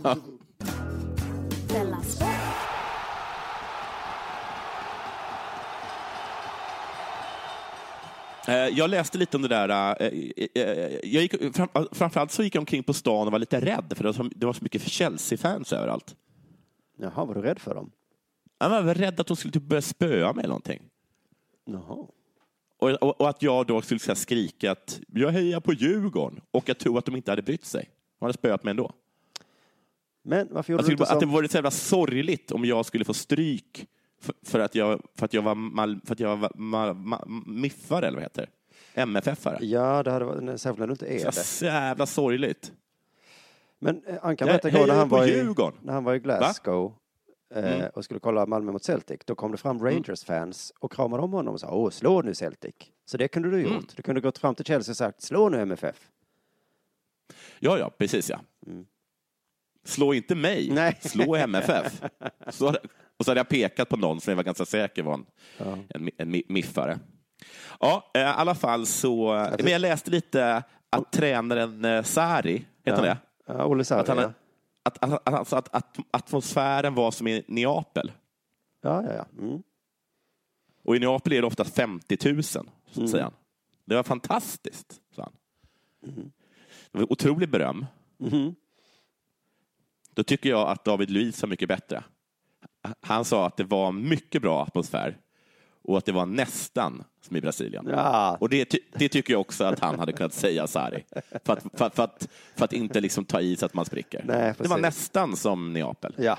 ja. 0.03 0.17
Eh, 8.47 8.53
Jag 8.55 8.89
läste 8.89 9.17
lite 9.17 9.37
om 9.37 9.43
det 9.43 9.47
där. 9.47 9.69
eh, 10.01 10.07
eh, 10.55 10.63
Jag 11.03 11.21
gick, 11.23 11.55
fram, 11.55 11.67
framförallt 11.91 12.31
så 12.31 12.43
gick 12.43 12.55
jag 12.55 12.61
omkring 12.61 12.83
på 12.83 12.93
stan 12.93 13.27
och 13.27 13.31
var 13.31 13.39
lite 13.39 13.59
rädd, 13.59 13.93
för 13.95 14.03
det 14.39 14.45
var 14.45 14.53
så 14.53 14.63
mycket 14.63 14.81
Chelsea-fans 14.81 15.73
överallt. 15.73 16.15
Jaha, 16.97 17.25
var 17.25 17.35
du 17.35 17.41
rädd 17.41 17.59
för 17.59 17.75
dem? 17.75 17.91
Jag 18.59 18.69
var 18.83 18.93
rädd 18.95 19.19
att 19.19 19.27
de 19.27 19.37
skulle 19.37 19.51
typ 19.51 19.63
börja 19.63 19.81
spöa 19.81 20.33
mig 20.33 20.43
eller 20.43 20.47
någonting. 20.49 20.81
Jaha. 21.65 22.07
Och, 22.77 22.89
och, 22.89 23.21
och 23.21 23.29
att 23.29 23.43
jag 23.43 23.67
då 23.67 23.81
skulle 23.81 23.99
så 23.99 24.07
här 24.07 24.15
skrika 24.15 24.71
att 24.71 24.99
jag 25.07 25.29
hejar 25.29 25.59
på 25.59 25.73
Djurgården 25.73 26.41
och 26.51 26.69
jag 26.69 26.77
tror 26.77 26.97
att 26.97 27.05
de 27.05 27.15
inte 27.15 27.31
hade 27.31 27.41
brytt 27.41 27.65
sig. 27.65 27.89
De 28.19 28.25
hade 28.25 28.33
spöat 28.33 28.63
mig 28.63 28.71
ändå. 28.71 28.91
Men 30.23 30.47
varför 30.51 30.73
gjorde 30.73 30.83
Jag 30.83 30.89
du 30.89 30.93
inte 30.93 31.13
att 31.13 31.19
det 31.19 31.25
vore 31.25 31.47
så 31.47 31.57
jävla 31.57 31.71
sorgligt 31.71 32.51
om 32.51 32.65
jag 32.65 32.85
skulle 32.85 33.05
få 33.05 33.13
stryk 33.13 33.87
för, 34.21 34.35
för 34.45 34.59
att, 34.59 34.75
jag, 34.75 35.01
för 35.15 35.25
att 35.25 35.33
jag 35.33 35.41
var, 35.41 35.55
mal, 35.55 36.01
för 36.05 36.13
att 36.13 36.19
jag 36.19 36.37
var 36.37 36.51
ma, 36.55 36.93
ma, 36.93 37.23
miffare, 37.45 38.07
eller 38.07 38.15
vad 38.15 38.23
heter? 38.23 38.49
MFF-are. 38.93 39.57
Ja, 39.61 40.03
det 40.03 40.11
hade 40.11 40.25
varit, 40.25 40.61
särskilt 40.61 40.79
när 40.79 40.87
du 40.87 40.91
inte 40.91 41.05
är 41.05 41.25
det. 41.25 41.31
Så 41.31 41.65
jävla 41.65 42.05
sorgligt. 42.05 42.71
Men 43.79 44.03
Ankan 44.21 44.45
berättade 44.45 44.77
igår 44.77 44.87
när 44.87 44.95
han, 44.95 45.09
var 45.09 45.27
i, 45.27 45.43
när 45.81 45.93
han 45.93 46.03
var 46.03 46.13
i 46.13 46.19
Glasgow 46.19 46.85
eh, 46.85 46.91
Mm. 47.55 47.89
och 47.93 48.03
skulle 48.05 48.19
kolla 48.19 48.45
Malmö 48.45 48.71
mot 48.71 48.83
Celtic, 48.83 49.19
då 49.25 49.35
kom 49.35 49.51
det 49.51 49.57
fram 49.57 49.79
Rangers-fans 49.79 50.73
och 50.79 50.91
kramade 50.91 51.23
om 51.23 51.33
honom 51.33 51.53
och 51.53 51.59
sa 51.59 51.71
åh, 51.71 51.89
slå 51.89 52.21
nu 52.21 52.33
Celtic. 52.35 52.75
Så 53.05 53.17
det 53.17 53.27
kunde 53.27 53.51
du 53.51 53.61
gjort. 53.61 53.71
Mm. 53.71 53.83
Du 53.95 54.01
kunde 54.03 54.21
gått 54.21 54.37
fram 54.37 54.55
till 54.55 54.65
Chelsea 54.65 54.91
och 54.91 54.97
sagt 54.97 55.21
slå 55.21 55.49
nu 55.49 55.61
MFF. 55.61 55.95
Ja, 57.59 57.77
ja, 57.77 57.89
precis 57.97 58.29
ja. 58.29 58.39
Mm. 58.67 58.85
Slå 59.83 60.13
inte 60.13 60.35
mig, 60.35 60.69
Nej. 60.71 60.97
slå 61.01 61.35
MFF. 61.35 62.01
Så, 62.49 62.75
och 63.17 63.25
så 63.25 63.31
hade 63.31 63.39
jag 63.39 63.49
pekat 63.49 63.89
på 63.89 63.97
någon 63.97 64.21
som 64.21 64.31
jag 64.31 64.35
var 64.35 64.43
ganska 64.43 64.65
säker 64.65 65.03
var 65.03 65.13
en, 65.13 65.25
Ja. 65.57 65.77
en, 65.89 66.09
en 66.17 66.35
mi- 66.35 66.45
miffare. 66.49 66.99
Ja, 67.79 68.11
eh, 68.13 68.21
i 68.21 68.25
alla 68.25 68.55
fall 68.55 68.85
så... 68.85 69.29
Alltså- 69.31 69.63
Men 69.63 69.71
jag 69.73 69.81
läste 69.81 70.11
lite 70.11 70.63
att 70.89 71.11
tränaren 71.11 71.85
eh, 71.85 72.03
Sari, 72.03 72.53
heter 72.53 72.65
Ja. 72.85 72.95
han 72.95 73.03
det? 73.03 73.17
Ja, 73.45 73.65
Olle 73.65 73.83
Sarri, 73.83 74.01
Att, 74.01 74.07
han, 74.07 74.17
ja. 74.17 74.33
Att, 74.83 75.03
att, 75.03 75.27
alltså 75.33 75.55
att, 75.55 75.75
att 75.75 75.97
atmosfären 76.11 76.95
var 76.95 77.11
som 77.11 77.27
i 77.27 77.43
Neapel. 77.47 78.11
Ja, 78.81 79.03
ja, 79.03 79.13
ja. 79.13 79.25
Mm. 79.43 79.63
Och 80.83 80.95
i 80.95 80.99
Neapel 80.99 81.33
är 81.33 81.41
det 81.41 81.47
ofta 81.47 81.65
50 81.65 82.33
000, 82.33 82.43
så 82.43 82.63
Mm. 82.95 83.07
säger 83.07 83.23
han. 83.23 83.33
Det 83.85 83.95
var 83.95 84.03
fantastiskt, 84.03 85.01
sa 85.15 85.23
han. 85.23 85.33
Det 86.91 86.97
var 86.99 87.11
otroligt 87.11 87.49
beröm. 87.49 87.85
Mhm. 88.17 88.55
Då 90.13 90.23
tycker 90.23 90.49
jag 90.49 90.69
att 90.69 90.85
David 90.85 91.09
Luiz 91.09 91.41
var 91.41 91.49
mycket 91.49 91.67
bättre. 91.69 92.03
Han 93.01 93.25
sa 93.25 93.47
att 93.47 93.57
det 93.57 93.63
var 93.63 93.91
mycket 93.91 94.41
bra 94.41 94.63
atmosfär 94.63 95.17
och 95.83 95.97
att 95.97 96.05
det 96.05 96.11
var 96.11 96.25
nästan 96.25 97.03
som 97.21 97.35
i 97.35 97.41
Brasilien. 97.41 97.87
Ja. 97.89 98.37
Och 98.39 98.49
det, 98.49 98.75
det 98.93 99.09
tycker 99.09 99.33
jag 99.33 99.41
också 99.41 99.63
att 99.63 99.79
han 99.79 99.99
hade 99.99 100.13
kunnat 100.13 100.33
säga, 100.33 100.67
Sari. 100.67 101.03
För 101.45 101.53
att, 101.53 101.65
för, 101.73 101.89
för 101.89 102.03
att, 102.03 102.27
för 102.55 102.65
att 102.65 102.73
inte 102.73 102.99
liksom 102.99 103.25
ta 103.25 103.41
i 103.41 103.55
så 103.55 103.65
att 103.65 103.73
man 103.73 103.85
spricker. 103.85 104.23
Nej, 104.25 104.53
det 104.57 104.67
var 104.67 104.77
nästan 104.77 105.35
som 105.35 105.73
Neapel. 105.73 106.13
Ja. 106.17 106.37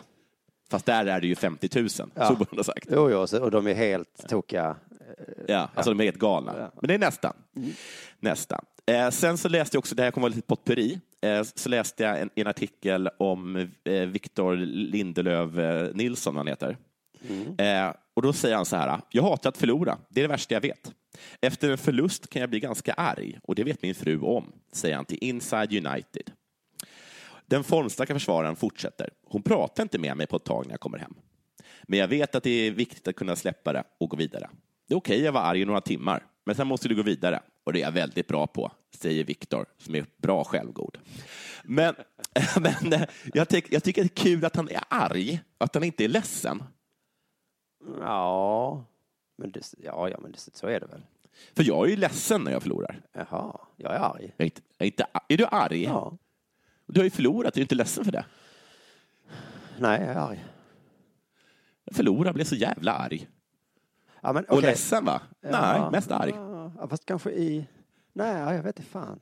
Fast 0.70 0.86
där 0.86 1.06
är 1.06 1.20
det 1.20 1.26
ju 1.26 1.34
50 1.34 1.68
000, 1.80 1.88
Ja. 2.14 2.28
så 2.28 2.34
borde 2.34 2.48
man 2.50 2.58
ha 2.58 2.64
sagt. 2.64 2.88
Jo, 2.90 3.10
jo, 3.10 3.38
och 3.40 3.50
de 3.50 3.66
är 3.66 3.74
helt 3.74 4.28
tokiga. 4.28 4.76
Ja, 5.48 5.68
alltså 5.74 5.90
de 5.90 6.00
är 6.00 6.04
helt 6.04 6.18
galna. 6.18 6.70
Men 6.80 6.88
det 6.88 6.94
är 6.94 6.98
nästan. 6.98 7.32
Nästan. 8.20 8.64
Eh, 8.86 9.10
sen 9.10 9.38
så 9.38 9.48
läste 9.48 9.76
jag 9.76 9.78
också, 9.78 9.94
det 9.94 10.02
här 10.02 10.10
kommer 10.10 10.22
vara 10.22 10.34
lite 10.34 10.46
potpurri, 10.46 11.00
eh, 11.20 11.42
så 11.42 11.68
läste 11.68 12.02
jag 12.02 12.20
en, 12.20 12.30
en 12.34 12.46
artikel 12.46 13.08
om 13.18 13.56
eh, 13.84 13.92
Victor 14.06 14.56
Lindelöf 14.66 15.58
eh, 15.58 15.94
Nilsson, 15.94 16.36
han 16.36 16.46
heter. 16.46 16.76
Mm. 17.28 17.88
Eh, 17.88 17.94
och 18.14 18.22
då 18.22 18.32
säger 18.32 18.56
han 18.56 18.66
så 18.66 18.76
här, 18.76 19.00
jag 19.10 19.22
hatar 19.22 19.50
att 19.50 19.56
förlora, 19.56 19.98
det 20.08 20.20
är 20.20 20.22
det 20.22 20.28
värsta 20.28 20.54
jag 20.54 20.60
vet. 20.60 20.92
Efter 21.40 21.70
en 21.70 21.78
förlust 21.78 22.30
kan 22.30 22.40
jag 22.40 22.50
bli 22.50 22.60
ganska 22.60 22.92
arg 22.92 23.38
och 23.42 23.54
det 23.54 23.64
vet 23.64 23.82
min 23.82 23.94
fru 23.94 24.20
om, 24.20 24.52
säger 24.72 24.96
han 24.96 25.04
till 25.04 25.18
Inside 25.20 25.86
United. 25.86 26.30
Den 27.46 27.64
formstarka 27.64 28.14
försvararen 28.14 28.56
fortsätter. 28.56 29.10
Hon 29.26 29.42
pratar 29.42 29.82
inte 29.82 29.98
med 29.98 30.16
mig 30.16 30.26
på 30.26 30.36
ett 30.36 30.44
tag 30.44 30.66
när 30.66 30.72
jag 30.72 30.80
kommer 30.80 30.98
hem. 30.98 31.14
Men 31.82 31.98
jag 31.98 32.08
vet 32.08 32.34
att 32.34 32.42
det 32.42 32.50
är 32.50 32.70
viktigt 32.70 33.08
att 33.08 33.16
kunna 33.16 33.36
släppa 33.36 33.72
det 33.72 33.84
och 34.00 34.10
gå 34.10 34.16
vidare. 34.16 34.50
Det 34.88 34.94
är 34.94 34.98
okej 34.98 35.26
att 35.26 35.34
vara 35.34 35.44
arg 35.44 35.60
i 35.60 35.64
några 35.64 35.80
timmar, 35.80 36.26
men 36.44 36.54
sen 36.54 36.66
måste 36.66 36.88
du 36.88 36.94
gå 36.94 37.02
vidare. 37.02 37.40
Och 37.64 37.72
det 37.72 37.78
är 37.78 37.82
jag 37.82 37.92
väldigt 37.92 38.28
bra 38.28 38.46
på, 38.46 38.72
säger 38.94 39.24
Viktor, 39.24 39.66
som 39.78 39.94
är 39.94 40.06
bra 40.16 40.44
självgod. 40.44 40.98
Men, 41.64 41.94
men 42.60 42.92
eh, 42.92 43.02
jag, 43.34 43.48
tyck, 43.48 43.66
jag 43.70 43.84
tycker 43.84 44.02
det 44.02 44.06
är 44.06 44.24
kul 44.24 44.44
att 44.44 44.56
han 44.56 44.68
är 44.68 44.82
arg, 44.88 45.40
att 45.58 45.74
han 45.74 45.84
inte 45.84 46.04
är 46.04 46.08
ledsen. 46.08 46.62
Ja, 48.00 48.84
men 49.36 49.50
det, 49.52 49.74
ja, 49.78 50.08
ja, 50.08 50.18
men 50.22 50.32
det, 50.32 50.38
så 50.38 50.66
är 50.66 50.80
det 50.80 50.86
väl. 50.86 51.02
För 51.56 51.62
jag 51.62 51.86
är 51.86 51.90
ju 51.90 51.96
ledsen 51.96 52.44
när 52.44 52.52
jag 52.52 52.62
förlorar. 52.62 53.00
Jaha, 53.12 53.60
jag 53.76 53.94
är 53.94 53.98
arg. 53.98 54.34
Jag 54.36 54.40
är, 54.40 54.44
inte, 54.44 54.60
jag 54.78 54.86
är, 54.86 54.90
inte, 54.90 55.06
är 55.28 55.36
du 55.36 55.46
arg? 55.46 55.82
Ja. 55.84 56.16
Du 56.86 57.00
har 57.00 57.04
ju 57.04 57.10
förlorat, 57.10 57.54
du 57.54 57.60
är 57.60 57.62
inte 57.62 57.74
ledsen 57.74 58.04
för 58.04 58.12
det. 58.12 58.24
Nej, 59.78 60.00
jag 60.00 60.08
är 60.10 60.16
arg. 60.20 60.44
Jag 61.84 61.94
förlorade, 61.96 62.32
blev 62.32 62.44
så 62.44 62.54
jävla 62.56 62.92
arg. 62.92 63.28
Ja, 64.20 64.32
men, 64.32 64.44
Och 64.44 64.52
okej. 64.58 64.70
ledsen 64.70 65.04
va? 65.04 65.20
Nej, 65.40 65.52
Ja. 65.52 65.90
mest 65.90 66.10
arg. 66.10 66.32
Ja, 66.78 66.88
fast 66.88 67.06
kanske 67.06 67.30
i... 67.30 67.66
Nej, 68.12 68.54
jag 68.54 68.62
vet 68.62 68.78
inte 68.78 68.90
fan. 68.90 69.20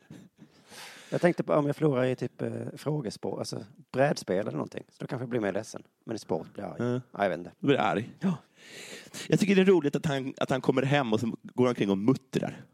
Jag 1.10 1.20
tänkte 1.20 1.42
på 1.42 1.54
om 1.54 1.66
jag 1.66 1.76
förlorar 1.76 2.04
i 2.04 2.16
typ 2.16 2.42
eh, 2.42 2.50
frågespår, 2.76 3.38
alltså 3.38 3.64
brädspel 3.92 4.38
eller 4.38 4.52
någonting. 4.52 4.84
Så 4.88 4.96
då 4.98 5.06
kanske 5.06 5.22
jag 5.22 5.28
blir 5.30 5.40
mer 5.40 5.52
ledsen. 5.52 5.82
Men 6.04 6.16
i 6.16 6.18
sport 6.18 6.54
blir 6.54 6.64
jag 6.64 6.72
arg. 6.72 6.80
Mm. 6.80 7.00
Ja, 7.12 7.22
jag 7.22 7.28
vet 7.30 7.38
inte. 7.38 7.52
Du 7.58 7.66
blir 7.66 7.78
arg. 7.78 8.10
Ja. 8.20 8.36
Jag 9.28 9.40
tycker 9.40 9.54
det 9.54 9.60
är 9.60 9.64
roligt 9.66 9.96
att 9.96 10.06
han, 10.06 10.34
att 10.36 10.50
han 10.50 10.60
kommer 10.60 10.82
hem 10.82 11.12
och 11.12 11.20
så 11.20 11.26
går 11.42 11.64
han 11.64 11.68
omkring 11.68 11.90
och 11.90 11.98
muttrar. 11.98 12.64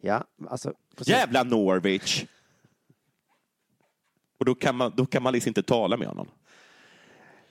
Ja, 0.00 0.24
alltså... 0.48 0.74
precis. 0.96 1.14
Jävla 1.14 1.42
Norwich! 1.42 2.24
Och 4.38 4.44
då 4.44 4.54
kan, 4.54 4.76
man, 4.76 4.92
då 4.96 5.06
kan 5.06 5.22
man 5.22 5.32
liksom 5.32 5.50
inte 5.50 5.62
tala 5.62 5.96
med 5.96 6.08
honom. 6.08 6.28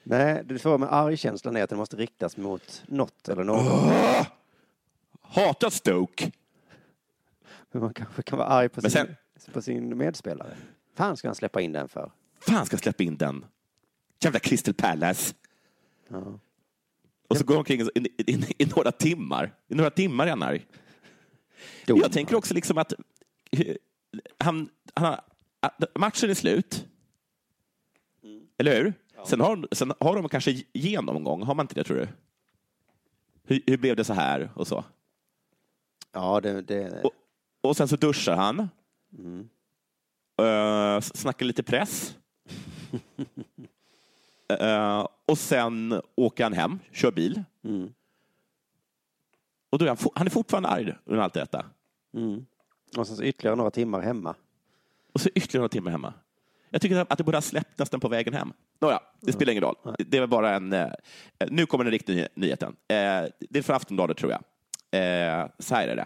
Nej, 0.04 0.42
det 0.46 0.60
får 0.60 0.78
med 0.78 0.94
argkänslan 0.94 1.56
är 1.56 1.64
att 1.64 1.70
den 1.70 1.80
måste 1.80 1.98
riktas 1.98 2.38
mot 2.38 2.84
något 2.88 3.30
eller 3.30 3.44
någon. 3.44 3.68
Åh! 3.68 4.28
Hatar 5.22 5.70
Stoke! 5.70 6.32
Men 7.72 7.82
man 7.82 7.94
kanske 7.94 8.22
kan 8.22 8.38
vara 8.38 8.48
arg 8.48 8.70
på 8.70 8.82
Men 8.82 8.92
sin, 8.92 9.06
sen- 9.06 9.16
på 9.54 9.62
sin 9.62 9.98
medspelare. 9.98 10.58
Fan 10.94 11.18
ska 11.18 11.28
han 11.28 11.36
släppa 11.36 11.62
in 11.62 11.72
den 11.72 11.88
för? 11.88 12.12
Fan 12.40 12.66
ska 12.66 12.78
släppa 12.78 13.04
in 13.04 13.18
den. 13.18 13.46
Jävla 14.20 14.40
Crystal 14.40 14.74
Palace. 14.74 15.36
Ja. 16.08 16.40
Och 17.28 17.38
så 17.38 17.44
går 17.44 17.54
han 17.54 17.60
omkring 17.60 17.82
i, 17.82 17.90
i, 17.96 18.32
i, 18.32 18.56
i 18.58 18.66
några 18.66 18.92
timmar. 18.92 19.54
I 19.68 19.76
några 19.76 19.90
timmar 19.90 20.26
är 20.26 20.30
han 20.30 20.44
arg. 20.44 20.66
Jag 21.86 22.12
tänker 22.12 22.36
också 22.36 22.54
liksom 22.54 22.78
att 22.78 22.94
han, 24.38 24.70
han 24.94 25.20
matchen 25.96 26.30
är 26.30 26.34
slut. 26.34 26.88
Eller 28.58 28.84
hur? 28.84 28.94
Sen, 29.28 29.42
har, 29.42 29.68
sen 29.72 29.94
har 30.00 30.16
de 30.16 30.30
kanske 30.30 30.64
genomgång, 30.74 31.44
har 31.44 31.56
man 31.56 31.64
inte 31.64 31.76
det 31.76 31.84
tror 31.84 31.98
du? 31.98 32.08
Hur, 33.44 33.62
hur 33.66 33.78
blev 33.78 33.96
det 33.96 34.04
så 34.04 34.14
här 34.14 34.52
och 34.56 34.68
så? 34.68 34.84
Ja, 36.12 36.42
det... 36.42 36.62
det... 36.62 37.02
Och, 37.04 37.12
och 37.62 37.78
sen 37.78 37.88
så 37.88 37.96
duschar 37.96 38.36
han. 38.36 38.70
Mm. 39.18 39.50
Uh, 40.42 41.02
snackar 41.02 41.46
lite 41.46 41.64
press. 41.64 42.18
Eh, 44.60 45.08
och 45.26 45.38
sen 45.38 46.02
åker 46.16 46.44
han 46.44 46.54
hem, 46.54 46.80
kör 46.92 47.12
bil. 47.12 47.44
Mm. 47.64 47.94
Och 49.70 49.80
då 49.80 49.86
är 49.86 49.90
han, 49.90 49.98
han 50.16 50.28
är 50.28 50.32
fortfarande 50.32 50.70
arg 50.70 50.94
under 51.06 51.24
allt 51.24 51.34
detta. 51.34 51.66
Mm. 52.14 52.46
Och 52.98 53.08
sen 53.08 53.16
så 53.16 53.24
ytterligare 53.24 53.56
några 53.56 53.72
timmar 53.72 54.02
hemma. 54.02 54.36
Och 55.14 55.22
så 55.22 55.30
ytterligare 55.30 55.60
några 55.60 55.70
timmar 55.70 55.92
hemma. 55.92 56.14
Jag 56.70 56.82
tycker 56.82 56.96
att 56.96 57.18
det 57.18 57.24
borde 57.24 57.38
ha 57.38 57.42
släppt 57.42 57.80
nästan 57.80 58.00
på 58.00 58.08
vägen 58.08 58.34
hem. 58.34 58.54
Nåja, 58.80 59.00
det 59.22 59.34
spelar 59.34 59.52
ingen 59.52 59.64
roll. 59.64 59.76
Det 59.98 60.18
är 60.18 60.28
bara 60.28 60.56
en... 60.56 60.74
Eh, 60.74 60.92
nu 61.50 61.66
kommer 61.66 61.84
den 61.84 61.92
riktiga 61.92 62.16
ny- 62.16 62.28
nyheten. 62.34 62.76
Eh, 62.88 63.26
det 63.40 63.60
är 63.60 63.62
från 63.62 63.76
Aftonbladet, 63.76 64.18
tror 64.18 64.32
jag. 64.32 64.42
Eh, 65.02 65.48
så 65.60 65.76
här 65.76 65.88
är 65.88 65.96
det. 65.96 66.06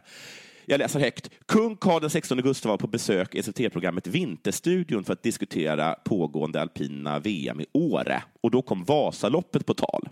Jag 0.70 0.80
läser 0.80 1.00
högt. 1.00 1.30
Kung 1.46 1.76
Carl 1.76 2.10
XVI 2.10 2.42
Gustaf 2.42 2.70
var 2.70 2.78
på 2.78 2.88
besök 2.88 3.36
i 3.36 3.44
SVT-programmet 3.44 4.08
Vinterstudion 4.08 5.04
för 5.04 5.14
att 5.14 5.24
diskutera 5.24 5.94
pågående 5.94 6.62
alpina 6.62 7.20
VM 7.20 7.62
i 7.62 7.66
Åre. 7.74 8.24
Och 8.42 8.52
då 8.52 8.62
kom 8.62 8.84
Vasaloppet 8.84 9.66
på 9.66 9.74
tal. 9.74 10.10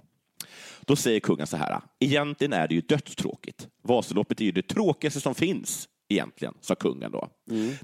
Då 0.82 0.96
säger 0.96 1.20
kungen 1.20 1.48
så 1.48 1.58
här. 1.58 1.80
Egentligen 2.00 2.54
är 2.54 2.68
det 2.68 2.76
ju 2.76 2.82
dödstråkigt. 2.82 3.68
Vasaloppet 3.82 4.42
är 4.42 4.46
ju 4.46 4.52
det 4.52 4.62
tråkigaste 4.62 5.22
som 5.22 5.36
finns 5.36 5.90
egentligen, 6.10 6.54
sa 6.62 6.76
kungen 6.76 7.12
då. 7.12 7.28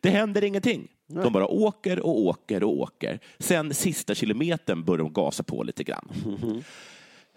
Det 0.02 0.10
händer 0.10 0.44
ingenting. 0.44 0.88
De 1.08 1.34
bara 1.34 1.48
åker 1.48 2.00
och 2.00 2.20
åker 2.20 2.64
och 2.64 2.78
åker. 2.78 3.20
Sen 3.40 3.74
sista 3.74 4.16
kilometern 4.16 4.84
börjar 4.84 5.04
de 5.04 5.14
gasa 5.14 5.44
på 5.44 5.64
lite 5.64 5.84
grann. 5.84 6.14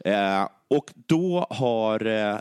Eh, 0.05 0.49
och 0.69 0.93
då 1.07 1.47
har 1.51 2.07
eh, 2.07 2.39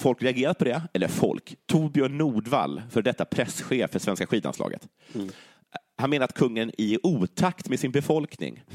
folk 0.00 0.22
reagerat 0.22 0.58
på 0.58 0.64
det. 0.64 0.82
Eller 0.92 1.08
folk. 1.08 1.56
Torbjörn 1.66 2.18
Nordvall, 2.18 2.82
för 2.90 3.02
detta 3.02 3.24
presschef 3.24 3.90
för 3.90 3.98
svenska 3.98 4.26
skidlandslaget. 4.26 4.88
Han 5.98 6.10
menar 6.10 6.24
att 6.24 6.34
kungen 6.34 6.68
är 6.68 6.84
i 6.84 6.98
otakt 7.02 7.68
med 7.68 7.80
sin 7.80 7.90
befolkning. 7.92 8.62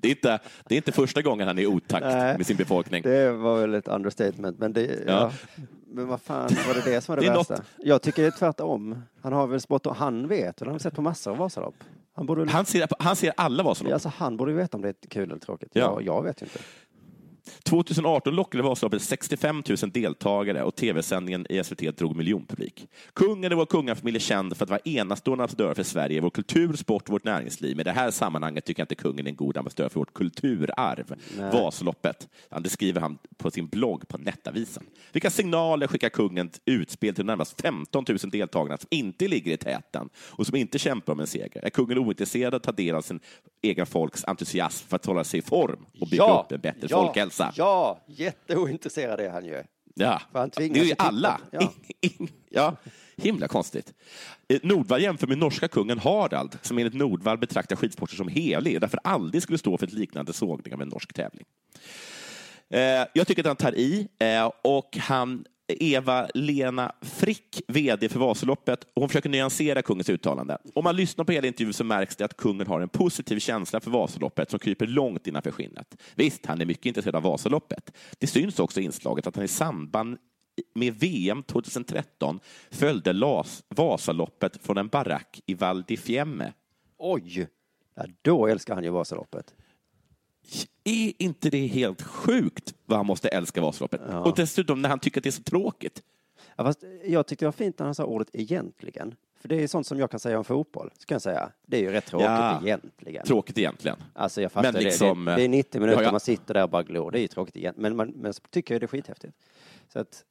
Det 0.00 0.08
är 0.08 0.12
inte, 0.12 0.38
det 0.68 0.74
är 0.74 0.76
inte 0.76 0.92
första 0.92 1.22
gången 1.22 1.46
han 1.46 1.58
är 1.58 1.62
i 1.62 1.66
otakt 1.66 2.06
Nej. 2.06 2.36
med 2.36 2.46
sin 2.46 2.56
befolkning. 2.56 3.02
Det 3.02 3.30
var 3.32 3.60
väl 3.60 3.74
ett 3.74 3.88
understatement, 3.88 4.58
men 4.58 4.72
det, 4.72 4.82
ja. 5.06 5.12
Ja. 5.12 5.32
Men 5.86 6.06
vad 6.08 6.20
fan 6.20 6.50
var 6.68 6.74
det 6.74 6.80
det 6.90 7.00
som 7.00 7.12
var 7.14 7.20
det, 7.20 7.26
Det 7.28 7.32
är 7.32 7.36
värsta? 7.36 7.54
något- 7.54 7.64
Jag 7.78 8.02
tycker 8.02 8.22
det 8.22 8.28
är 8.28 8.38
tvärtom. 8.38 9.02
Han 9.22 9.32
har 9.32 9.46
väl 9.46 9.60
spott 9.60 9.86
och 9.86 9.96
han 9.96 10.28
vet, 10.28 10.60
och 10.60 10.66
han 10.66 10.74
har 10.74 10.78
sett 10.78 10.94
på 10.94 11.02
massor 11.02 11.30
av 11.30 11.36
Vasalopp. 11.36 11.74
Han 12.14 12.26
borde. 12.26 12.50
Han 12.50 12.64
ser, 12.66 12.88
han 12.98 13.16
ser 13.16 13.32
alla 13.36 13.62
Vasalopp. 13.62 13.90
Ja, 13.90 13.94
alltså, 13.94 14.12
han 14.16 14.36
borde 14.36 14.50
ju 14.50 14.56
veta 14.56 14.76
om 14.76 14.82
det 14.82 14.88
är 14.88 14.94
kul 15.08 15.30
eller 15.30 15.40
tråkigt. 15.40 15.70
Ja. 15.72 15.80
Ja. 15.82 16.00
Jag, 16.00 16.22
vet 16.22 16.42
ju 16.42 16.46
inte. 16.46 16.58
2018 17.62 18.34
lockade 18.34 18.62
Vasaloppet 18.62 19.02
65 19.02 19.62
000 19.68 19.90
deltagare 19.92 20.62
och 20.62 20.74
tv-sändningen 20.76 21.46
i 21.50 21.64
SVT 21.64 21.96
drog 21.96 22.16
miljonpublik. 22.16 22.88
Kungen 23.14 23.52
och 23.52 23.58
vår 23.58 23.66
kungafamilj 23.66 24.16
är 24.16 24.20
känd 24.20 24.56
för 24.56 24.64
att 24.64 24.70
vara 24.70 24.80
enastående 24.84 25.44
ambassadör 25.44 25.74
för 25.74 25.82
Sverige, 25.82 26.20
vår 26.20 26.30
kultur, 26.30 26.76
sport 26.76 27.02
och 27.02 27.12
vårt 27.12 27.24
näringsliv. 27.24 27.76
Men 27.76 27.80
i 27.80 27.84
det 27.84 27.92
här 27.92 28.10
sammanhanget 28.10 28.64
tycker 28.64 28.80
jag 28.80 28.84
inte 28.84 28.94
kungen 28.94 29.26
är 29.26 29.30
en 29.30 29.36
god 29.36 29.56
ambassadör 29.56 29.88
för 29.88 30.00
vårt 30.00 30.14
kulturarv. 30.14 31.14
Nej. 31.38 31.50
Vasaloppet. 31.52 32.28
Det 32.60 32.68
skriver 32.68 33.00
han 33.00 33.18
på 33.36 33.50
sin 33.50 33.66
blogg 33.66 34.08
på 34.08 34.18
Nettavisen. 34.18 34.82
Vilka 35.12 35.30
signaler 35.30 35.86
skickar 35.86 36.08
kungen 36.08 36.50
utspel 36.64 37.14
till 37.14 37.24
närmast 37.24 37.60
15 37.60 38.04
000 38.08 38.18
deltagarna 38.30 38.78
som 38.78 38.88
inte 38.90 39.28
ligger 39.28 39.52
i 39.52 39.56
täten 39.56 40.08
och 40.16 40.46
som 40.46 40.56
inte 40.56 40.78
kämpar 40.78 41.12
om 41.12 41.20
en 41.20 41.26
seger? 41.26 41.64
Är 41.64 41.70
kungen 41.70 41.98
ointresserad 41.98 42.54
av 42.54 42.56
att 42.56 42.62
ta 42.62 42.72
del 42.72 42.94
av 42.94 43.02
sin 43.02 43.20
egen 43.62 43.86
folks 43.86 44.24
entusiasm 44.24 44.88
för 44.88 44.96
att 44.96 45.06
hålla 45.06 45.24
sig 45.24 45.38
i 45.38 45.42
form 45.42 45.86
och 46.00 46.08
bygga 46.08 46.24
Ja, 46.24 46.44
upp 46.46 46.52
en 46.52 46.60
bättre 46.60 46.86
ja, 46.90 47.04
folkhälsa? 47.04 47.35
Ja, 47.56 48.00
jätteointresserad 48.06 49.20
är 49.20 49.30
han 49.30 49.44
ju. 49.44 49.62
Ja, 49.94 50.20
det 50.56 50.64
är 50.64 50.84
ju 50.84 50.94
alla. 50.98 51.40
Ja. 51.50 51.72
Ja, 52.50 52.76
himla 53.16 53.48
konstigt. 53.48 53.92
Eh, 54.48 54.60
Nordvall 54.62 55.02
jämför 55.02 55.26
med 55.26 55.38
norska 55.38 55.68
kungen 55.68 55.98
Harald, 55.98 56.58
som 56.62 56.78
enligt 56.78 56.94
Nordvall 56.94 57.38
betraktar 57.38 57.76
skidsporten 57.76 58.16
som 58.16 58.28
helig 58.28 58.74
och 58.74 58.80
därför 58.80 59.00
aldrig 59.04 59.42
skulle 59.42 59.58
stå 59.58 59.78
för 59.78 59.86
ett 59.86 59.92
liknande 59.92 60.32
sågning 60.32 60.74
av 60.74 60.82
en 60.82 60.88
norsk 60.88 61.12
tävling. 61.12 61.44
Eh, 62.70 62.80
Jag 63.14 63.26
tycker 63.26 63.42
att 63.42 63.46
han 63.46 63.56
tar 63.56 63.74
i 63.74 64.08
eh, 64.18 64.50
och 64.62 64.96
han 65.00 65.44
Eva-Lena 65.68 66.92
Frick, 67.02 67.62
VD 67.68 68.08
för 68.08 68.18
Vasaloppet, 68.18 68.84
och 68.84 69.02
hon 69.02 69.08
försöker 69.08 69.28
nyansera 69.28 69.82
kungens 69.82 70.08
uttalande. 70.08 70.58
Om 70.74 70.84
man 70.84 70.96
lyssnar 70.96 71.24
på 71.24 71.32
hela 71.32 71.46
intervjun 71.46 71.72
så 71.72 71.84
märks 71.84 72.16
det 72.16 72.24
att 72.24 72.36
kungen 72.36 72.66
har 72.66 72.80
en 72.80 72.88
positiv 72.88 73.38
känsla 73.38 73.80
för 73.80 73.90
Vasaloppet 73.90 74.50
som 74.50 74.58
kryper 74.58 74.86
långt 74.86 75.26
innanför 75.26 75.50
skinnet. 75.50 76.02
Visst, 76.14 76.46
han 76.46 76.60
är 76.60 76.66
mycket 76.66 76.86
intresserad 76.86 77.16
av 77.16 77.22
Vasaloppet. 77.22 77.96
Det 78.18 78.26
syns 78.26 78.58
också 78.58 78.80
i 78.80 78.84
inslaget 78.84 79.26
att 79.26 79.36
han 79.36 79.44
i 79.44 79.48
samband 79.48 80.18
med 80.74 80.94
VM 80.94 81.42
2013 81.42 82.40
följde 82.70 83.12
Las 83.12 83.64
Vasaloppet 83.68 84.62
från 84.62 84.78
en 84.78 84.88
barack 84.88 85.40
i 85.46 85.54
Val 85.54 85.82
di 85.82 85.96
Fiemme. 85.96 86.52
Oj! 86.98 87.48
Ja, 87.94 88.04
då 88.22 88.46
älskar 88.46 88.74
han 88.74 88.84
ju 88.84 88.90
Vasaloppet. 88.90 89.54
Är 90.84 91.12
inte 91.18 91.50
det 91.50 91.66
helt 91.66 92.02
sjukt 92.02 92.74
vad 92.86 92.98
han 92.98 93.06
måste 93.06 93.28
älska 93.28 93.60
Vasaloppet? 93.60 94.00
Och 94.24 94.36
dessutom 94.36 94.82
när 94.82 94.88
han 94.88 94.98
tycker 94.98 95.20
att 95.20 95.24
det 95.24 95.30
är 95.30 95.32
så 95.32 95.42
tråkigt. 95.42 96.02
Ja, 96.56 96.64
fast 96.64 96.84
jag 97.04 97.26
tyckte 97.26 97.44
det 97.44 97.46
var 97.46 97.52
fint 97.52 97.78
när 97.78 97.86
han 97.86 97.94
sa 97.94 98.04
ordet 98.04 98.28
egentligen. 98.32 99.14
För 99.40 99.48
det 99.48 99.62
är 99.62 99.68
sånt 99.68 99.86
som 99.86 99.98
jag 99.98 100.10
kan 100.10 100.20
säga 100.20 100.38
om 100.38 100.44
fotboll. 100.44 100.90
Så 100.98 101.06
kan 101.06 101.14
jag 101.14 101.22
säga, 101.22 101.52
det 101.66 101.76
är 101.76 101.80
ju 101.80 101.90
rätt 101.90 102.06
tråkigt 102.06 102.26
Ja, 102.26 102.62
egentligen. 102.62 103.26
Tråkigt 103.26 103.58
egentligen. 103.58 103.96
Alltså 104.14 104.42
jag 104.42 104.52
fattar 104.52 104.72
Men 104.72 104.82
liksom, 104.82 105.24
det. 105.24 105.30
det. 105.30 105.36
Det 105.36 105.42
är 105.44 105.48
90 105.48 105.68
det 105.72 105.80
minuter 105.80 105.96
har 105.96 106.02
jag- 106.02 106.12
man 106.12 106.20
sitter 106.20 106.54
där 106.54 106.62
och 106.62 106.70
bara 106.70 106.82
glor. 106.82 107.10
Det 107.10 107.18
är 107.18 107.20
ju 107.20 107.28
tråkigt 107.28 107.56
egentligen. 107.56 107.96
Men, 107.96 107.96
man, 107.96 108.20
men 108.22 108.32
tycker 108.50 108.74
jag 108.74 108.80
det 108.80 108.84
är 108.84 108.88
skithäftigt. 108.88 109.34
Så 109.92 109.98
att 109.98 110.24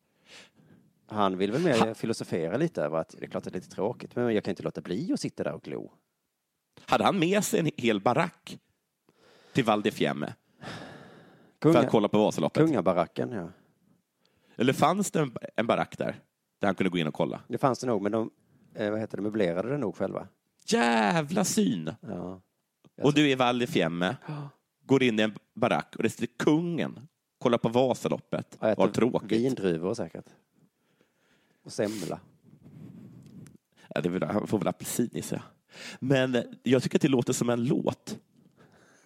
han 1.07 1.37
vill 1.37 1.51
väl 1.51 1.61
mer 1.61 1.93
filosofera 1.93 2.57
lite 2.57 2.81
över 2.83 2.97
att 2.97 3.09
det 3.19 3.25
är 3.25 3.29
klart 3.29 3.47
att 3.47 3.53
det 3.53 3.57
är 3.57 3.61
lite 3.61 3.75
tråkigt. 3.75 4.15
Men 4.15 4.33
jag 4.33 4.43
kan 4.43 4.51
inte 4.51 4.63
låta 4.63 4.81
bli 4.81 5.13
att 5.13 5.19
sitta 5.19 5.43
där 5.43 5.53
och 5.53 5.61
glo. 5.63 5.91
Hade 6.85 7.03
han 7.03 7.19
med 7.19 7.43
sig 7.43 7.59
en 7.59 7.69
hel 7.77 8.01
barack 8.01 8.57
till 9.55 9.63
Val 9.63 9.81
di 9.81 9.91
Fiemme 9.91 10.33
Kunga- 11.59 11.73
för 11.73 11.79
att 11.79 11.91
kolla 11.91 12.07
på 12.07 12.17
Vasaloppet? 12.17 12.63
Kungabaracken, 12.63 13.31
ja. 13.31 13.49
Eller 14.55 14.73
fanns 14.73 15.11
det 15.11 15.19
en, 15.19 15.35
en 15.55 15.67
barack 15.67 15.97
där, 15.97 16.19
där 16.59 16.67
han 16.67 16.75
kunde 16.75 16.89
gå 16.89 16.97
in 16.97 17.07
och 17.07 17.13
kolla? 17.13 17.41
Det 17.47 17.57
fanns 17.57 17.79
det 17.79 17.87
nog, 17.87 18.01
men 18.01 18.11
de 18.11 18.31
eh, 18.75 18.91
vad 18.91 18.99
heter 18.99 19.17
det, 19.17 19.23
möblerade 19.23 19.69
det 19.69 19.77
nog 19.77 19.95
själva. 19.95 20.27
Jävla 20.65 21.43
syn! 21.45 21.91
Ja. 22.01 22.41
Och 23.01 23.13
du 23.13 23.21
är 23.27 23.31
i 23.31 23.35
Val 23.35 23.59
di 23.59 23.67
Fiemme, 23.67 24.17
går 24.85 25.03
in 25.03 25.19
i 25.19 25.23
en 25.23 25.33
barack 25.53 25.95
och 25.97 26.03
det 26.03 26.09
sitter 26.09 26.27
kungen, 26.45 27.07
kollar 27.37 27.57
på 27.57 27.69
Vasaloppet. 27.69 28.57
Och 28.59 28.77
Vad 28.77 28.93
tråkigt. 28.93 29.31
Vindruvor 29.31 29.93
säkert. 29.93 30.25
Och 31.63 31.73
semla. 31.73 32.19
Ja, 33.95 34.01
det 34.01 34.25
han 34.25 34.47
får 34.47 34.57
väl 34.57 34.67
apelsin 34.67 35.09
i 35.13 35.21
sig. 35.21 35.41
Men 35.99 36.43
jag 36.63 36.83
tycker 36.83 36.97
att 36.97 37.01
det 37.01 37.07
låter 37.07 37.33
som 37.33 37.49
en 37.49 37.63
låt. 37.65 38.19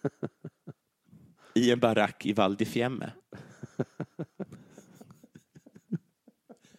I 1.54 1.72
en 1.72 1.80
barack 1.80 2.26
i 2.26 2.34
Val 2.34 2.56
di 2.56 2.66
Fiemme. 2.66 3.12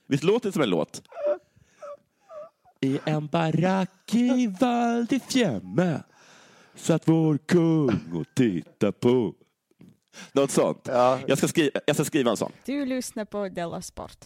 Visst 0.07 0.25
låter 0.25 0.49
det 0.49 0.53
som 0.53 0.63
en 0.63 0.71
låt? 0.71 1.03
I 2.81 3.01
en 3.05 3.27
barack 3.27 4.15
i 4.15 4.47
Val 4.61 5.07
di 5.07 5.21
Fiemme 5.21 6.03
satt 6.75 7.09
vår 7.09 7.39
kung 7.39 8.13
och 8.15 8.27
titta 8.35 8.93
på. 8.93 9.35
Något 10.33 10.51
sånt. 10.51 10.89
Jag, 11.27 11.39
ska 11.39 11.49
skriva, 11.49 11.81
jag 11.87 11.97
ska 11.97 12.05
skriva 12.05 12.31
en 12.31 12.37
sån. 12.37 12.53
Du 12.65 12.87
lyssnar 12.87 13.25
på 13.25 13.49
Della 13.49 13.83
Sport. 13.83 14.25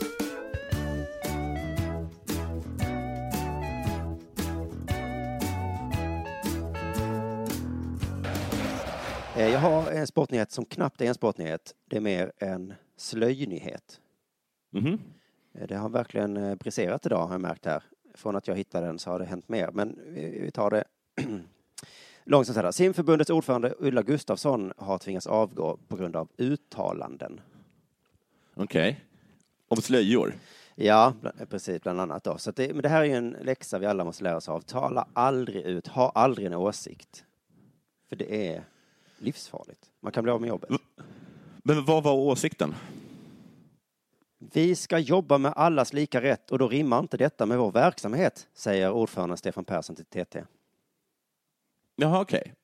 Jag 9.36 9.58
har 9.58 9.90
en 9.90 10.06
sportnyhet 10.06 10.52
som 10.52 10.64
knappt 10.64 11.00
är 11.00 11.06
en 11.06 11.14
sportnyhet. 11.14 11.74
Det 11.84 11.96
är 11.96 12.00
mer 12.00 12.32
en 12.38 12.74
slöjnyhet. 12.96 14.00
Mhm. 14.70 15.00
Eh, 15.54 15.66
Det 15.66 15.76
har 15.76 15.88
verkligen 15.88 16.36
eh, 16.36 16.54
briserat 16.54 17.06
idag 17.06 17.26
har 17.26 17.34
jag 17.34 17.40
märkt 17.40 17.64
här. 17.66 17.82
Från 18.14 18.36
att 18.36 18.48
jag 18.48 18.56
hittade 18.56 18.86
den 18.86 18.98
så 18.98 19.10
har 19.10 19.18
det 19.18 19.24
hänt 19.24 19.48
mer. 19.48 19.70
Men 19.72 19.98
vi 20.14 20.50
tar 20.50 20.70
det 20.70 20.84
långsamt 22.24 22.56
här. 22.56 22.70
Simförbundets 22.70 23.30
ordförande 23.30 23.74
Ulla 23.78 24.02
Gustafsson 24.02 24.72
har 24.76 24.98
tvingats 24.98 25.26
avgå 25.26 25.78
på 25.88 25.96
grund 25.96 26.16
av 26.16 26.28
uttalanden. 26.36 27.40
Okej. 28.54 29.04
Om 29.68 29.76
slöjor? 29.76 30.34
Ja, 30.74 31.12
precis, 31.50 31.82
bland 31.82 32.00
annat 32.00 32.24
då. 32.24 32.38
Så 32.38 32.50
det, 32.50 32.72
men 32.72 32.82
det 32.82 32.88
här 32.88 33.00
är 33.00 33.04
ju 33.04 33.12
en 33.12 33.36
läxa 33.42 33.78
vi 33.78 33.86
alla 33.86 34.04
måste 34.04 34.24
lära 34.24 34.36
oss 34.36 34.48
av. 34.48 34.60
Tala 34.60 35.08
aldrig 35.12 35.62
ut, 35.64 35.86
ha 35.86 36.10
aldrig 36.14 36.46
en 36.46 36.54
åsikt. 36.54 37.24
För 38.08 38.16
det 38.16 38.48
är 38.48 38.64
livsfarligt. 39.24 39.90
Man 40.00 40.12
kan 40.12 40.24
bli 40.24 40.32
av 40.32 40.40
med 40.40 40.48
jobbet. 40.48 40.70
Men 41.62 41.84
vad 41.84 42.02
var 42.02 42.12
åsikten? 42.12 42.74
Vi 44.38 44.76
ska 44.76 44.98
jobba 44.98 45.38
med 45.38 45.52
allas 45.56 45.92
lika 45.92 46.22
rätt 46.22 46.50
och 46.50 46.58
då 46.58 46.68
rimmar 46.68 46.98
inte 46.98 47.16
detta 47.16 47.46
med 47.46 47.58
vår 47.58 47.72
verksamhet, 47.72 48.48
säger 48.54 48.90
ordföranden 48.90 49.38
Stefan 49.38 49.64
Persson 49.64 49.96
till 49.96 50.04
TT. 50.04 50.44
Jaha, 51.96 52.20
okej. 52.20 52.54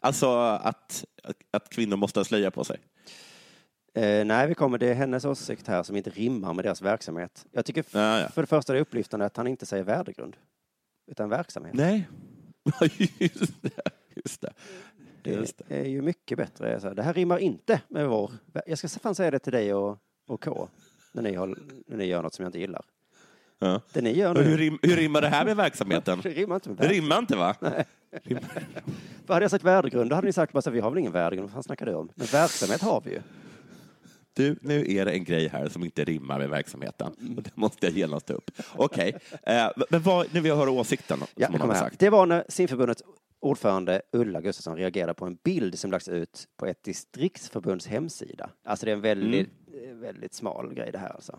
Alltså 0.00 0.36
att, 0.38 1.04
att, 1.22 1.36
att 1.50 1.68
kvinnor 1.68 1.96
måste 1.96 2.20
ha 2.20 2.24
slöja 2.24 2.50
på 2.50 2.64
sig? 2.64 2.80
Eh, 3.94 4.24
nej, 4.24 4.48
vi 4.48 4.54
kommer. 4.54 4.78
Det 4.78 4.86
är 4.86 4.94
hennes 4.94 5.24
åsikt 5.24 5.66
här 5.66 5.82
som 5.82 5.96
inte 5.96 6.10
rimmar 6.10 6.54
med 6.54 6.64
deras 6.64 6.82
verksamhet. 6.82 7.46
Jag 7.52 7.64
tycker 7.64 7.84
Ja, 7.90 8.20
ja. 8.20 8.28
för 8.28 8.42
det 8.42 8.46
första 8.46 8.72
är 8.72 8.74
det 8.74 8.80
upplyftande 8.80 9.26
att 9.26 9.36
han 9.36 9.46
inte 9.46 9.66
säger 9.66 9.84
värdegrund, 9.84 10.36
utan 11.06 11.28
verksamhet. 11.28 11.74
Nej. 11.74 12.08
just 13.18 13.62
det. 13.62 13.82
Just 14.14 14.40
det. 14.40 14.52
Det 15.24 15.58
det. 15.68 15.76
är 15.76 15.84
ju 15.84 16.02
mycket 16.02 16.38
bättre. 16.38 16.80
Så 16.80 16.88
här, 16.88 16.94
det 16.94 17.02
här 17.02 17.14
rimmar 17.14 17.38
inte 17.38 17.80
med 17.88 18.08
vår... 18.08 18.30
Jag 18.66 18.78
ska 18.78 18.88
fan 18.88 19.14
säga 19.14 19.30
det 19.30 19.38
till 19.38 19.52
dig 19.52 19.74
och, 19.74 19.98
och 20.28 20.44
K, 20.44 20.68
när 21.12 21.22
ni, 21.22 21.34
har, 21.34 21.58
när 21.86 21.96
ni 21.96 22.04
gör 22.04 22.22
något 22.22 22.34
som 22.34 22.42
jag 22.42 22.48
inte 22.48 22.58
gillar. 22.58 22.84
Ja. 23.58 23.80
Det 23.92 24.00
ni 24.00 24.12
gör 24.12 24.34
nu... 24.34 24.42
hur, 24.42 24.58
rim, 24.58 24.78
hur 24.82 24.96
rimmar 24.96 25.20
det 25.20 25.28
här 25.28 25.44
med 25.44 25.56
verksamheten? 25.56 26.20
Det 26.22 26.28
rimmar 26.28 26.54
inte 26.54 26.68
med 26.68 26.78
Det 26.78 26.88
rimmar 26.88 27.18
inte 27.18 27.36
va? 27.36 27.54
För 29.26 29.34
hade 29.34 29.44
jag 29.44 29.50
sagt 29.50 29.64
värdegrund, 29.64 30.10
då 30.10 30.14
hade 30.14 30.26
ni 30.26 30.32
sagt 30.32 30.52
bara 30.52 30.62
så 30.62 30.70
här, 30.70 30.74
vi 30.74 30.80
har 30.80 30.90
väl 30.90 30.98
ingen 30.98 31.12
värdegrund, 31.12 31.48
vad 31.48 31.52
fan 31.54 31.62
snackar 31.62 31.86
du 31.86 31.94
om? 31.94 32.10
Men 32.14 32.26
verksamhet 32.26 32.82
har 32.82 33.02
vi 33.04 33.10
ju. 33.10 33.20
Du, 34.32 34.56
nu 34.60 34.92
är 34.96 35.04
det 35.04 35.12
en 35.12 35.24
grej 35.24 35.48
här 35.48 35.68
som 35.68 35.84
inte 35.84 36.04
rimmar 36.04 36.38
med 36.38 36.50
verksamheten. 36.50 37.12
Och 37.36 37.42
det 37.42 37.56
måste 37.56 37.86
jag 37.86 37.96
genast 37.96 38.26
ta 38.26 38.34
upp. 38.34 38.50
Okej, 38.76 39.16
eh, 39.42 39.66
men 39.90 40.02
vad, 40.02 40.34
nu 40.34 40.40
vill 40.40 40.48
jag 40.48 40.56
höra 40.56 40.70
åsikten 40.70 41.18
Ja, 41.34 41.46
som 41.46 41.60
hon 41.60 41.70
har 41.70 41.76
sagt. 41.76 41.98
det 41.98 42.10
var 42.10 42.26
när 42.26 42.44
simförbundets 42.48 43.02
ordförande 43.44 44.02
Ulla 44.12 44.40
Gustafsson 44.40 44.76
reagerade 44.76 45.14
på 45.14 45.26
en 45.26 45.38
bild 45.42 45.78
som 45.78 45.90
lagts 45.90 46.08
ut 46.08 46.48
på 46.56 46.66
ett 46.66 46.82
distriktsförbunds 46.82 47.86
hemsida. 47.86 48.50
Alltså 48.64 48.86
det 48.86 48.92
är 48.92 48.96
en 48.96 49.00
väldigt, 49.00 49.48
eh, 49.84 49.94
väldigt 49.94 50.34
smal 50.34 50.74
grej 50.74 50.92
det 50.92 50.98
här 50.98 51.08
alltså. 51.08 51.38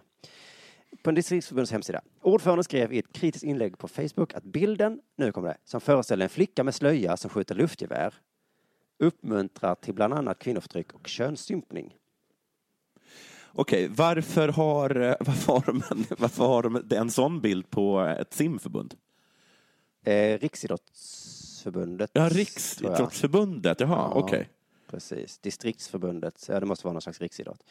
På 1.04 1.10
en 1.10 1.16
distriktsförbunds 1.16 1.72
hemsida. 1.72 2.02
Ordföranden 2.22 2.64
skrev 2.64 2.94
i 2.94 3.00
ett 3.00 3.14
kritiskt 3.14 3.44
inlägg 3.44 3.78
på 3.78 3.88
Facebook 3.88 4.34
att 4.34 4.44
bilden, 4.44 5.02
nu 5.16 5.32
kommer 5.32 5.48
det, 5.48 5.58
som 5.64 5.82
föreställer 5.82 6.26
en 6.26 6.30
flicka 6.30 6.64
med 6.64 6.76
slöja 6.76 7.18
som 7.18 7.30
skjuter 7.30 7.56
luftgevär 7.56 8.14
uppmuntrar 8.98 9.76
till 9.76 9.94
bland 9.94 10.14
annat 10.14 10.40
kvinnoförtryck 10.40 10.94
och 10.94 11.08
könsstympning. 11.08 11.96
Okej, 13.52 13.88
varför 13.88 14.48
har, 14.48 15.18
varför, 15.20 15.54
har 15.54 15.64
de, 15.66 16.06
varför 16.18 16.46
har 16.46 16.64
de 16.64 16.98
en 16.98 17.10
sån 17.10 17.42
bild 17.42 17.70
på 17.70 18.00
ett 18.00 18.34
simförbund? 18.34 18.96
Eh, 20.04 20.40
Riksidrottsförbundet. 21.66 22.10
Ja. 22.14 22.30
Riksidrottsförbundet, 22.30 23.80
jaha, 23.80 23.90
Ja, 23.92 24.12
okej. 24.16 24.50
Precis. 24.88 25.38
Distriktsförbundet, 25.38 26.46
ja 26.50 26.60
det 26.60 26.66
måste 26.66 26.86
vara 26.88 26.94
någon 26.94 27.02
slags 27.02 27.22
riksidrott. 27.22 27.64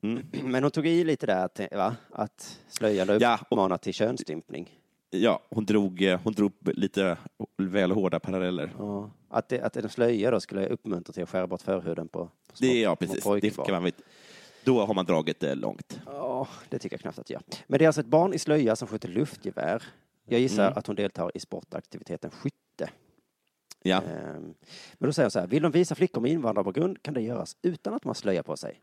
Mm. 0.00 0.26
Men 0.44 0.62
hon 0.62 0.70
tog 0.70 0.86
i 0.86 1.04
lite 1.04 1.26
där, 1.26 1.44
att, 1.44 1.60
va? 1.72 1.96
att 2.12 2.60
slöjan 2.68 3.10
uppmanar 3.10 3.76
till 3.78 3.94
könsstympning. 3.94 4.78
Ja, 5.10 5.42
hon 5.50 5.64
drog, 5.64 6.02
eh, 6.02 6.20
hon 6.24 6.32
drog 6.32 6.52
lite 6.64 7.16
väl 7.56 7.90
hårda 7.90 8.20
paralleller. 8.20 8.74
Ja. 8.78 9.10
Att, 9.28 9.48
det, 9.48 9.60
att 9.60 9.76
en 9.76 9.88
slöja 9.88 10.30
då 10.30 10.40
skulle 10.40 10.66
uppmuntra 10.66 11.12
till 11.12 11.22
att 11.22 11.30
skära 11.30 11.46
bort 11.46 11.62
förhuden 11.62 12.08
på, 12.08 12.24
på 12.24 12.30
Det 12.60 12.66
är 12.66 12.82
ja, 12.82 12.96
precis. 12.96 13.24
Det 13.40 13.50
kan 13.50 13.70
man, 13.70 13.82
väl- 13.82 13.92
då 14.64 14.84
har 14.86 14.94
man 14.94 15.04
dragit 15.04 15.40
det 15.40 15.54
långt. 15.54 16.00
Ja, 16.06 16.48
det 16.68 16.78
tycker 16.78 16.94
jag 16.94 17.00
knappt 17.00 17.18
att 17.18 17.30
jag. 17.30 17.42
Men 17.66 17.78
det 17.78 17.84
är 17.84 17.86
alltså 17.86 18.00
ett 18.00 18.06
barn 18.06 18.34
i 18.34 18.38
slöja 18.38 18.76
som 18.76 18.88
skjuter 18.88 19.08
luftgevär. 19.08 19.82
Jag 20.26 20.40
gissar 20.40 20.66
Mm. 20.66 20.78
att 20.78 20.86
hon 20.86 20.96
deltar 20.96 21.30
i 21.34 21.40
sportaktiviteten 21.40 22.30
skytte. 22.30 22.90
Ja. 23.82 24.02
Ehm, 24.02 24.54
Men 24.98 25.06
då 25.08 25.12
säger 25.12 25.24
hon 25.26 25.30
så 25.30 25.40
här, 25.40 25.46
vill 25.46 25.62
de 25.62 25.72
visa 25.72 25.94
flickor 25.94 26.20
med 26.20 26.30
invandrarbakgrund 26.32 27.02
kan 27.02 27.14
det 27.14 27.20
göras 27.20 27.56
utan 27.62 27.94
att 27.94 28.04
har 28.04 28.14
slöja 28.14 28.42
på 28.42 28.56
sig. 28.56 28.80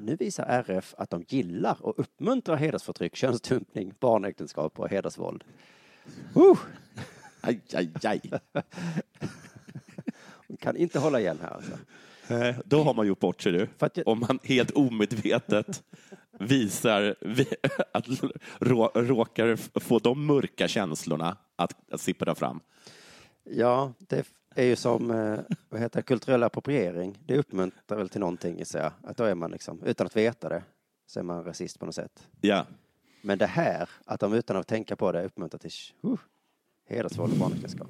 Nu 0.00 0.16
visar 0.16 0.44
RF 0.46 0.94
att 0.98 1.10
de 1.10 1.24
gillar 1.28 1.76
och 1.80 1.94
uppmuntrar 1.98 2.56
hedersförtryck, 2.56 3.16
könsstympning, 3.16 3.94
barnäktenskap 4.00 4.78
och 4.80 4.88
hedersvåld. 4.88 5.44
Uh! 6.36 6.58
Aj, 7.40 7.60
aj, 7.74 7.90
aj. 8.02 8.20
Hon 10.48 10.56
kan 10.56 10.76
inte 10.76 10.98
hålla 10.98 11.20
igen 11.20 11.38
här 11.42 11.50
alltså. 11.50 11.72
Då 12.64 12.82
har 12.82 12.94
man 12.94 13.06
gjort 13.06 13.20
bort 13.20 13.42
sig 13.42 13.52
du. 13.52 13.68
Jag- 13.78 14.08
Om 14.08 14.20
man 14.20 14.38
helt 14.42 14.70
omedvetet 14.70 15.82
visar 16.38 17.14
vi- 17.20 17.54
att 17.92 18.06
rå, 18.60 18.90
råkar 18.94 19.80
få 19.80 19.98
de 19.98 20.26
mörka 20.26 20.68
känslorna 20.68 21.36
att, 21.56 21.92
att 21.92 22.00
sippra 22.00 22.34
fram. 22.34 22.60
Ja, 23.44 23.92
det 23.98 24.26
är 24.54 24.64
ju 24.64 24.76
som 24.76 25.10
eh, 25.10 25.38
vad 25.68 25.80
heter 25.80 26.02
kulturell 26.02 26.42
appropriering. 26.42 27.18
Det 27.26 27.38
uppmuntrar 27.38 27.98
väl 27.98 28.08
till 28.08 28.20
någonting 28.20 28.64
sig. 28.66 28.90
Att 29.02 29.16
då 29.16 29.24
är 29.24 29.34
man 29.34 29.50
liksom, 29.50 29.82
utan 29.82 30.06
att 30.06 30.16
veta 30.16 30.48
det, 30.48 30.62
så 31.06 31.20
är 31.20 31.24
man 31.24 31.44
rasist 31.44 31.78
på 31.78 31.86
något 31.86 31.94
sätt. 31.94 32.28
Ja. 32.40 32.66
Men 33.22 33.38
det 33.38 33.46
här, 33.46 33.88
att 34.04 34.20
de 34.20 34.32
utan 34.32 34.56
att 34.56 34.66
tänka 34.66 34.96
på 34.96 35.12
det 35.12 35.24
uppmuntrar 35.24 35.58
till 35.58 35.70
uh, 36.04 36.16
hedersvåld 36.88 37.32
och 37.32 37.38
barnäktenskap. 37.38 37.88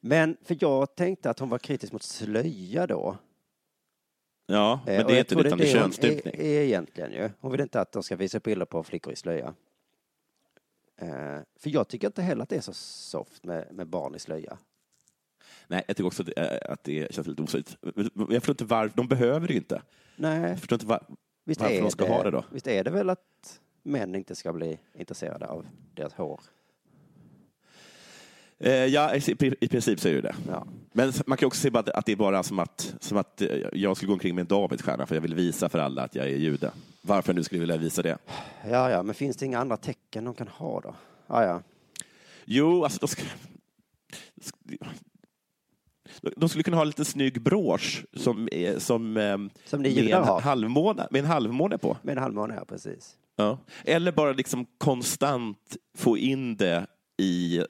Men, 0.00 0.36
för 0.42 0.56
jag 0.60 0.94
tänkte 0.94 1.30
att 1.30 1.38
hon 1.38 1.48
var 1.48 1.58
kritisk 1.58 1.92
mot 1.92 2.02
slöja 2.02 2.86
då. 2.86 3.16
Ja, 4.46 4.80
Eh, 4.86 4.96
men 4.96 5.06
det 5.06 5.12
är 5.12 5.18
inte 5.18 5.34
utan 5.34 5.58
det 5.58 5.68
är 5.68 5.72
könsstympning. 5.72 6.34
Är, 6.34 6.40
är 6.40 6.62
egentligen 6.62 7.12
ju. 7.12 7.30
Hon 7.40 7.52
vill 7.52 7.60
inte 7.60 7.80
att 7.80 7.92
de 7.92 8.02
ska 8.02 8.16
visa 8.16 8.40
bilder 8.40 8.66
på 8.66 8.82
flickor 8.82 9.12
i 9.12 9.16
slöja. 9.16 9.54
Eh, 11.00 11.38
för 11.56 11.70
jag 11.70 11.88
tycker 11.88 12.06
inte 12.06 12.22
heller 12.22 12.42
att 12.42 12.48
det 12.48 12.56
är 12.56 12.60
så 12.60 12.72
soft 12.72 13.44
med, 13.44 13.68
med 13.72 13.86
barn 13.86 14.14
i 14.14 14.18
slöja. 14.18 14.58
Nej, 15.66 15.84
jag 15.86 15.96
tycker 15.96 16.06
också 16.06 16.22
att 16.22 16.26
det, 16.26 16.64
eh, 16.64 16.72
att 16.72 16.84
det 16.84 17.14
känns 17.14 17.26
lite 17.26 17.42
osökt. 17.42 17.76
Jag 18.14 18.42
förstår 18.42 18.52
inte 18.52 18.64
varför, 18.64 18.96
de 18.96 19.08
behöver 19.08 19.46
det 19.46 19.52
ju 19.52 19.58
inte. 19.58 19.82
Nej. 20.16 20.50
Jag 20.50 20.58
förstår 20.58 20.76
inte 20.76 20.86
var, 20.86 21.06
Visst 21.44 21.60
varför 21.60 21.74
är 21.74 21.82
de 21.82 21.90
ska 21.90 22.04
det, 22.04 22.10
ha 22.10 22.22
det 22.22 22.30
då. 22.30 22.44
Visst 22.52 22.66
är 22.66 22.84
det 22.84 22.90
väl 22.90 23.10
att 23.10 23.60
män 23.82 24.14
inte 24.14 24.34
ska 24.34 24.52
bli 24.52 24.78
intresserade 24.94 25.46
av 25.46 25.66
deras 25.94 26.14
hår? 26.14 26.40
Eh, 28.60 28.72
ja, 28.86 29.14
i, 29.16 29.54
i 29.60 29.68
princip 29.68 30.00
så 30.00 30.08
är 30.08 30.12
det 30.14 30.20
det. 30.20 30.34
Ja. 30.48 30.66
Men 30.92 31.12
man 31.26 31.38
kan 31.38 31.46
också 31.46 31.60
se 31.60 31.70
att, 31.74 32.06
det 32.06 32.12
är 32.12 32.16
bara 32.16 32.42
som 32.42 32.58
att, 32.58 32.94
som 33.00 33.18
att 33.18 33.42
eh, 33.42 33.48
jag 33.72 33.96
skulle 33.96 34.06
gå 34.08 34.12
omkring 34.12 34.34
med 34.34 34.42
en 34.42 34.46
Davidsstjärna 34.48 35.06
för 35.06 35.14
jag 35.14 35.22
vill 35.22 35.34
visa 35.34 35.68
för 35.68 35.78
alla 35.78 36.02
att 36.02 36.14
jag 36.14 36.26
är 36.26 36.36
jude. 36.36 36.70
Varför 37.02 37.32
nu 37.34 37.42
skulle 37.44 37.60
vilja 37.60 37.76
visa 37.76 38.02
det? 38.02 38.18
Ja, 38.70 38.90
ja, 38.90 39.02
men 39.02 39.14
finns 39.14 39.36
det 39.36 39.46
inga 39.46 39.58
andra 39.58 39.76
tecken 39.76 40.24
de 40.24 40.34
kan 40.34 40.48
ha 40.48 40.80
då? 40.80 40.94
Ja, 41.26 41.44
ja. 41.44 41.62
Jo, 42.44 42.84
alltså 42.84 42.98
de, 43.00 43.08
ska, 43.08 43.22
de 46.36 46.48
skulle 46.48 46.62
kunna 46.64 46.76
ha 46.76 46.82
en 46.82 46.88
liten 46.88 47.04
snygg 47.04 47.42
brosch 47.42 48.04
som, 48.16 48.48
är- 48.52 48.78
som, 48.78 49.16
ehm, 49.16 49.50
Som 49.64 49.82
ni 49.82 49.94
med, 49.94 50.14
en 50.14 50.24
har. 50.24 50.40
halvmåne, 50.40 51.08
med 51.10 51.18
en 51.18 51.26
halvmåne 51.26 51.78
på. 51.78 51.96
Med 52.02 52.16
en 52.16 52.22
halvmåne, 52.22 52.54
ja, 52.54 52.64
precis. 52.64 53.16
Ja. 53.36 53.58
Eller 53.84 54.12
bara 54.12 54.32
liksom 54.32 54.66
konstant 54.78 55.76
få 55.98 56.16
in 56.18 56.56
det 56.56 56.86
i 57.18 57.64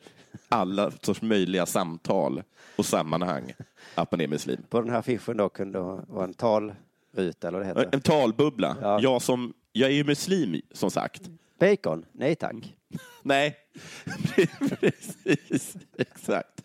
alla 0.50 0.90
sorts 1.02 1.22
möjliga 1.22 1.66
samtal 1.66 2.42
och 2.76 2.86
sammanhang 2.86 3.52
att 3.94 4.10
man 4.10 4.20
är 4.20 4.28
muslim. 4.28 4.62
På 4.68 4.80
den 4.80 4.90
här 4.90 4.98
affischen 4.98 5.36
då 5.36 5.48
kunde 5.48 5.78
det 5.78 5.82
vara 6.08 6.24
en 6.24 6.34
talruta, 6.34 7.48
eller 7.48 7.58
vad 7.58 7.60
det 7.60 7.66
heter. 7.66 7.88
En 7.92 8.00
talbubbla. 8.00 8.76
Ja. 8.80 9.00
Jag, 9.02 9.22
som, 9.22 9.52
jag 9.72 9.90
är 9.90 9.94
ju 9.94 10.04
muslim, 10.04 10.60
som 10.72 10.90
sagt. 10.90 11.22
Bacon? 11.60 12.04
Nej 12.12 12.34
tack. 12.34 12.74
Nej, 13.22 13.56
precis. 14.80 15.76
Exakt. 15.98 16.62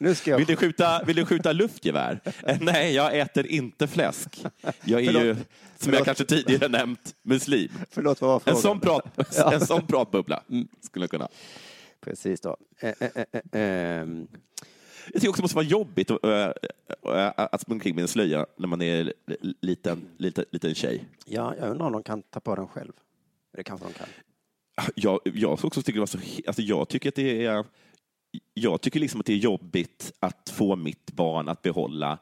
Nu 0.00 0.14
ska 0.14 0.30
jag... 0.30 0.38
Vill, 0.38 0.46
du 0.46 0.56
skjuta, 0.56 1.02
vill 1.06 1.16
du 1.16 1.24
skjuta 1.26 1.52
luftgevär? 1.52 2.20
Eh, 2.46 2.56
Nej, 2.60 2.94
jag 2.94 3.18
äter 3.18 3.46
inte 3.46 3.86
fläsk. 3.86 4.44
Jag 4.84 5.00
är 5.04 5.04
ju, 5.04 5.12
Förlåt. 5.12 5.36
som 5.36 5.44
Förlåt. 5.78 5.96
jag 5.98 6.04
kanske 6.04 6.24
tidigare 6.24 6.68
nämnt, 6.68 7.14
muslim. 7.22 7.70
Förlåt, 7.90 8.20
vad 8.20 8.28
var 8.30 8.36
En 8.36 8.40
frågan? 8.40 8.62
sån, 8.62 8.80
prat, 8.80 9.52
en 9.52 9.66
sån 9.66 9.86
pratbubbla 9.86 10.42
skulle 10.82 11.02
jag 11.02 11.10
kunna. 11.10 11.28
Precis 12.00 12.40
då. 12.40 12.56
Eh, 12.80 12.94
eh, 13.00 13.10
eh, 13.14 13.24
eh, 13.32 13.40
ehm. 13.52 14.28
Jag 15.12 15.14
tycker 15.14 15.28
också 15.28 15.40
det 15.40 15.44
måste 15.44 15.56
vara 15.56 15.66
jobbigt 15.66 16.10
att, 16.10 16.24
äh, 16.24 16.30
äh, 17.02 17.32
att 17.36 17.60
springa 17.60 17.76
omkring 17.76 17.94
med 17.94 18.02
en 18.02 18.08
slöja 18.08 18.46
när 18.56 18.68
man 18.68 18.82
är 18.82 19.12
liten, 19.60 20.08
liten, 20.16 20.44
liten 20.50 20.74
tjej. 20.74 21.04
Ja, 21.26 21.54
jag 21.58 21.70
undrar 21.70 21.86
om 21.86 21.92
de 21.92 22.02
kan 22.02 22.22
ta 22.22 22.40
på 22.40 22.54
den 22.54 22.68
själv. 22.68 22.92
Det 23.56 23.62
kanske 23.62 23.86
de 23.86 23.92
kan. 23.92 24.06
Jag, 24.94 25.20
jag 25.24 25.64
också 25.64 25.82
tycker 25.82 26.00
alltså 26.00 26.62
jag 26.62 26.88
tycker 26.88 27.08
att 27.08 27.14
det 27.14 27.46
är 27.46 27.64
jag 28.54 28.80
tycker 28.80 29.00
liksom 29.00 29.20
att 29.20 29.26
det 29.26 29.32
är 29.32 29.36
jobbigt 29.36 30.12
att 30.20 30.50
få 30.54 30.76
mitt 30.76 31.12
barn 31.12 31.48
att 31.48 31.62
behålla 31.62 32.18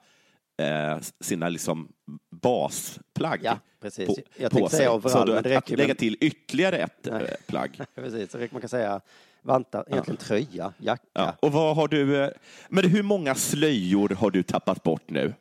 eh, 0.57 0.99
sina 1.21 1.49
liksom 1.49 1.89
basplagg 2.31 3.41
Ja, 3.43 3.59
precis. 3.81 4.07
på, 4.09 4.15
Jag 4.37 4.51
på 4.53 4.69
sig. 4.69 4.89
overall, 4.89 5.11
Så 5.29 5.33
men 5.35 5.43
det 5.43 5.49
räcker 5.51 5.75
att 5.75 5.79
lägga 5.79 5.95
till 5.95 6.17
ytterligare 6.21 6.77
ett 6.79 7.07
eh, 7.07 7.13
Nej. 7.19 7.37
plagg. 7.47 7.81
Precis, 7.95 8.31
så 8.33 8.39
man 8.51 8.61
kan 8.61 8.69
säga 8.69 9.01
vantar, 9.43 9.85
egentligen 9.91 10.17
tröja, 10.17 10.73
jacka. 10.79 11.03
Ja. 11.13 11.37
Och 11.41 11.53
vad 11.53 11.77
har 11.77 11.89
du, 11.89 12.23
eh, 12.23 12.31
men 12.69 12.91
hur 12.91 13.03
många 13.03 13.35
slöjor 13.35 14.09
har 14.09 14.31
du 14.31 14.43
tappat 14.43 14.83
bort 14.83 15.11
nu? 15.11 15.35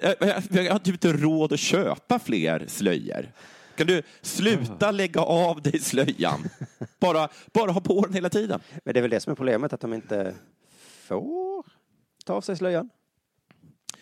Eh, 0.00 0.12
Jag 0.20 0.64
jag 0.64 0.72
har 0.72 0.78
typ 0.78 0.94
inte 0.94 1.12
råd 1.12 1.52
att 1.52 1.60
köpa 1.60 2.18
fler 2.18 2.64
slöjor. 2.68 3.32
Kan 3.76 3.86
du 3.86 4.02
sluta 4.22 4.90
lägga 4.90 5.20
av 5.20 5.62
dig 5.62 5.78
slöjan? 5.78 6.48
Bara, 7.00 7.28
bara 7.52 7.70
ha 7.72 7.80
på 7.80 8.00
den 8.04 8.14
hela 8.14 8.28
tiden. 8.28 8.60
Men 8.84 8.94
det 8.94 9.00
är 9.00 9.02
väl 9.02 9.10
det 9.10 9.20
som 9.20 9.30
är 9.30 9.34
problemet, 9.34 9.72
att 9.72 9.80
de 9.80 9.94
inte 9.94 10.34
får 11.06 11.66
ta 12.24 12.34
av 12.34 12.40
sig 12.40 12.56
slöjan. 12.56 12.90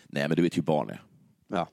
Nej, 0.07 0.27
men 0.27 0.35
du 0.35 0.41
vet 0.41 0.57
ju 0.57 0.61
barn 0.61 0.89
är. 0.89 1.03
Ja, 1.47 1.67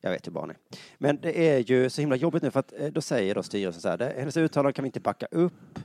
jag 0.00 0.10
vet 0.10 0.26
hur 0.26 0.32
barn 0.32 0.50
är. 0.50 0.56
Men 0.98 1.20
det 1.20 1.48
är 1.48 1.58
ju 1.58 1.90
så 1.90 2.00
himla 2.00 2.16
jobbigt 2.16 2.42
nu 2.42 2.50
för 2.50 2.60
att 2.60 2.72
eh, 2.78 2.86
då 2.86 3.00
säger 3.00 3.34
då 3.34 3.42
styrelsen 3.42 3.82
så 3.82 3.88
här, 3.88 4.14
hennes 4.18 4.36
uttalande 4.36 4.72
kan 4.72 4.82
vi 4.82 4.86
inte 4.86 5.00
backa 5.00 5.26
upp. 5.30 5.78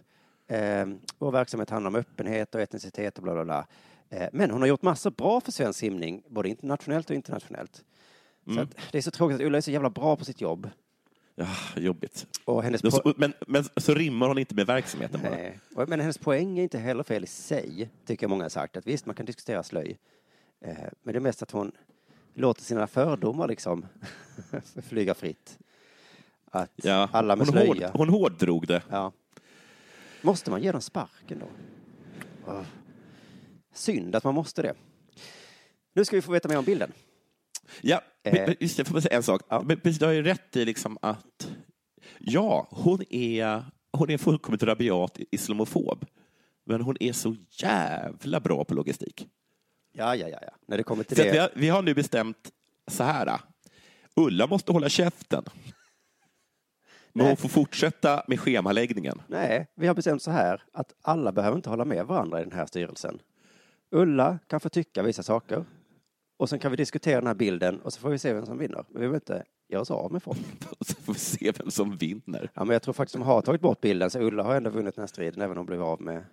Eh, 0.47 0.85
vår 1.17 1.31
verksamhet 1.31 1.69
handlar 1.69 1.89
om 1.89 1.95
öppenhet 1.95 2.55
och 2.55 2.61
etnicitet 2.61 3.17
och 3.17 3.23
bla 3.23 3.33
bla 3.33 3.43
bla. 3.45 3.67
Eh, 4.09 4.27
men 4.33 4.51
hon 4.51 4.61
har 4.61 4.67
gjort 4.67 4.81
massor 4.81 5.11
bra 5.11 5.41
för 5.41 5.51
svensk 5.51 5.79
simning, 5.79 6.23
både 6.29 6.49
internationellt 6.49 7.09
och 7.09 7.15
internationellt. 7.15 7.83
Mm. 8.47 8.55
Så 8.57 8.61
att 8.63 8.91
det 8.91 8.97
är 8.97 9.01
så 9.01 9.11
tråkigt 9.11 9.35
att 9.35 9.41
Ulla 9.41 9.57
är 9.57 9.61
så 9.61 9.71
jävla 9.71 9.89
bra 9.89 10.15
på 10.15 10.25
sitt 10.25 10.41
jobb. 10.41 10.69
Ja, 11.35 11.47
jobbigt. 11.75 12.27
Och 12.45 12.63
hennes 12.63 12.83
Men 12.83 12.91
po- 12.91 13.13
men, 13.17 13.33
men 13.47 13.63
så 13.77 13.93
rimmar 13.93 14.27
hon 14.27 14.37
inte 14.37 14.55
med 14.55 14.67
verksamheten 14.67 15.21
bara. 15.21 15.31
Nej. 15.31 15.59
Och- 15.75 15.89
Men 15.89 15.99
hennes 15.99 16.17
poäng 16.17 16.59
är 16.59 16.63
inte 16.63 16.77
heller 16.77 17.03
fel 17.03 17.23
i 17.23 17.27
sig, 17.27 17.89
tycker 18.05 18.27
många 18.27 18.43
har 18.43 18.49
sagt. 18.49 18.77
Att 18.77 18.87
visst, 18.87 19.05
man 19.05 19.15
kan 19.15 19.25
diskutera 19.25 19.63
slöj. 19.63 19.97
Eh, 20.61 20.75
Men 21.03 21.13
det 21.13 21.17
är 21.17 21.21
mest 21.21 21.41
att 21.43 21.51
hon 21.51 21.71
låter 22.33 22.61
sina 22.61 22.87
fördomar 22.87 23.47
liksom 23.47 23.85
flyga 24.89 25.13
fritt. 25.13 25.59
Att 26.51 26.71
Ja, 26.75 27.09
alla 27.11 27.35
med 27.35 27.47
hon, 27.47 27.53
slöja. 27.53 27.87
hård, 27.87 27.97
hon 27.97 28.09
hårddrog 28.09 28.67
det. 28.67 28.83
Ja. 28.89 29.11
Måste 30.21 30.51
man 30.51 30.61
ge 30.63 30.71
dem 30.71 30.81
sparken 30.81 31.39
då? 31.39 31.45
Åh. 32.47 32.61
Synd 33.73 34.15
att 34.15 34.23
man 34.23 34.33
måste 34.35 34.61
det. 34.61 34.73
Nu 35.93 36.05
ska 36.05 36.15
vi 36.15 36.21
få 36.21 36.31
veta 36.31 36.47
mer 36.49 36.57
om 36.57 36.65
bilden. 36.65 36.91
Ja, 37.81 38.01
Eh. 38.23 38.53
just 38.59 38.77
det, 38.77 38.85
får 38.85 38.93
man 38.93 39.01
säga 39.01 39.15
en 39.17 39.23
sak. 39.23 39.41
Men 39.63 39.79
precis, 39.79 39.99
Du 39.99 40.05
har 40.05 40.13
ju 40.13 40.23
rätt 40.23 40.55
i 40.55 40.65
liksom 40.65 40.97
att 41.01 41.51
ja, 42.19 42.67
hon 42.71 43.01
är, 43.09 43.65
hon 43.91 44.09
är 44.09 44.17
fullkomligt 44.17 44.63
rabiat 44.63 45.19
islamofob. 45.31 46.05
Men 46.63 46.81
hon 46.81 46.97
är 46.99 47.13
så 47.13 47.35
jävla 47.49 48.39
bra 48.39 48.63
på 48.63 48.73
logistik. 48.73 49.27
Ja, 49.91 50.15
ja, 50.15 50.27
ja. 50.27 50.37
ja. 50.41 50.51
När 50.65 50.77
det 50.77 50.83
kommer 50.83 51.03
till 51.03 51.17
Så 51.17 51.23
det. 51.23 51.31
vi, 51.31 51.37
har, 51.37 51.49
vi 51.55 51.69
har 51.69 51.81
nu 51.81 51.93
bestämt 51.93 52.51
så 52.87 53.03
här. 53.03 53.39
Ulla 54.15 54.47
måste 54.47 54.71
hålla 54.71 54.89
käften. 54.89 55.43
Men 57.13 57.25
hon 57.25 57.37
får 57.37 57.49
fortsätta 57.49 58.23
med 58.27 58.39
schemaläggningen. 58.39 59.21
Nej, 59.27 59.67
vi 59.75 59.87
har 59.87 59.93
bestämt 59.95 60.21
så 60.21 60.31
här 60.31 60.63
att 60.73 60.93
alla 61.01 61.31
behöver 61.31 61.57
inte 61.57 61.69
hålla 61.69 61.85
med 61.85 62.05
varandra 62.05 62.41
i 62.41 62.43
den 62.43 62.53
här 62.53 62.65
styrelsen. 62.65 63.19
Ulla 63.91 64.39
kan 64.47 64.59
få 64.59 64.69
tycka 64.69 65.03
vissa 65.03 65.23
saker 65.23 65.65
och 66.37 66.49
sen 66.49 66.59
kan 66.59 66.71
vi 66.71 66.77
diskutera 66.77 67.19
den 67.19 67.27
här 67.27 67.33
bilden 67.33 67.81
och 67.81 67.93
så 67.93 67.99
får 67.99 68.09
vi 68.09 68.19
se 68.19 68.33
vem 68.33 68.45
som 68.45 68.57
vinner. 68.57 68.85
Men 68.87 68.93
vi 68.93 68.99
behöver 68.99 69.15
inte 69.15 69.43
göra 69.69 69.81
oss 69.81 69.91
av 69.91 70.11
med 70.11 70.23
folk. 70.23 70.39
Så 70.85 70.95
får 70.95 71.13
vi 71.13 71.19
se 71.19 71.51
vem 71.57 71.71
som 71.71 71.97
vinner. 71.97 72.51
Ja, 72.53 72.63
men 72.63 72.73
jag 72.73 72.81
tror 72.81 72.93
faktiskt 72.93 73.13
de 73.13 73.21
har 73.21 73.41
tagit 73.41 73.61
bort 73.61 73.81
bilden 73.81 74.09
så 74.09 74.19
Ulla 74.19 74.43
har 74.43 74.55
ändå 74.55 74.69
vunnit 74.69 74.95
den 74.95 75.01
här 75.01 75.07
striden 75.07 75.41
även 75.41 75.51
om 75.51 75.57
hon 75.57 75.65
blev 75.65 75.83
av 75.83 76.01
med... 76.01 76.23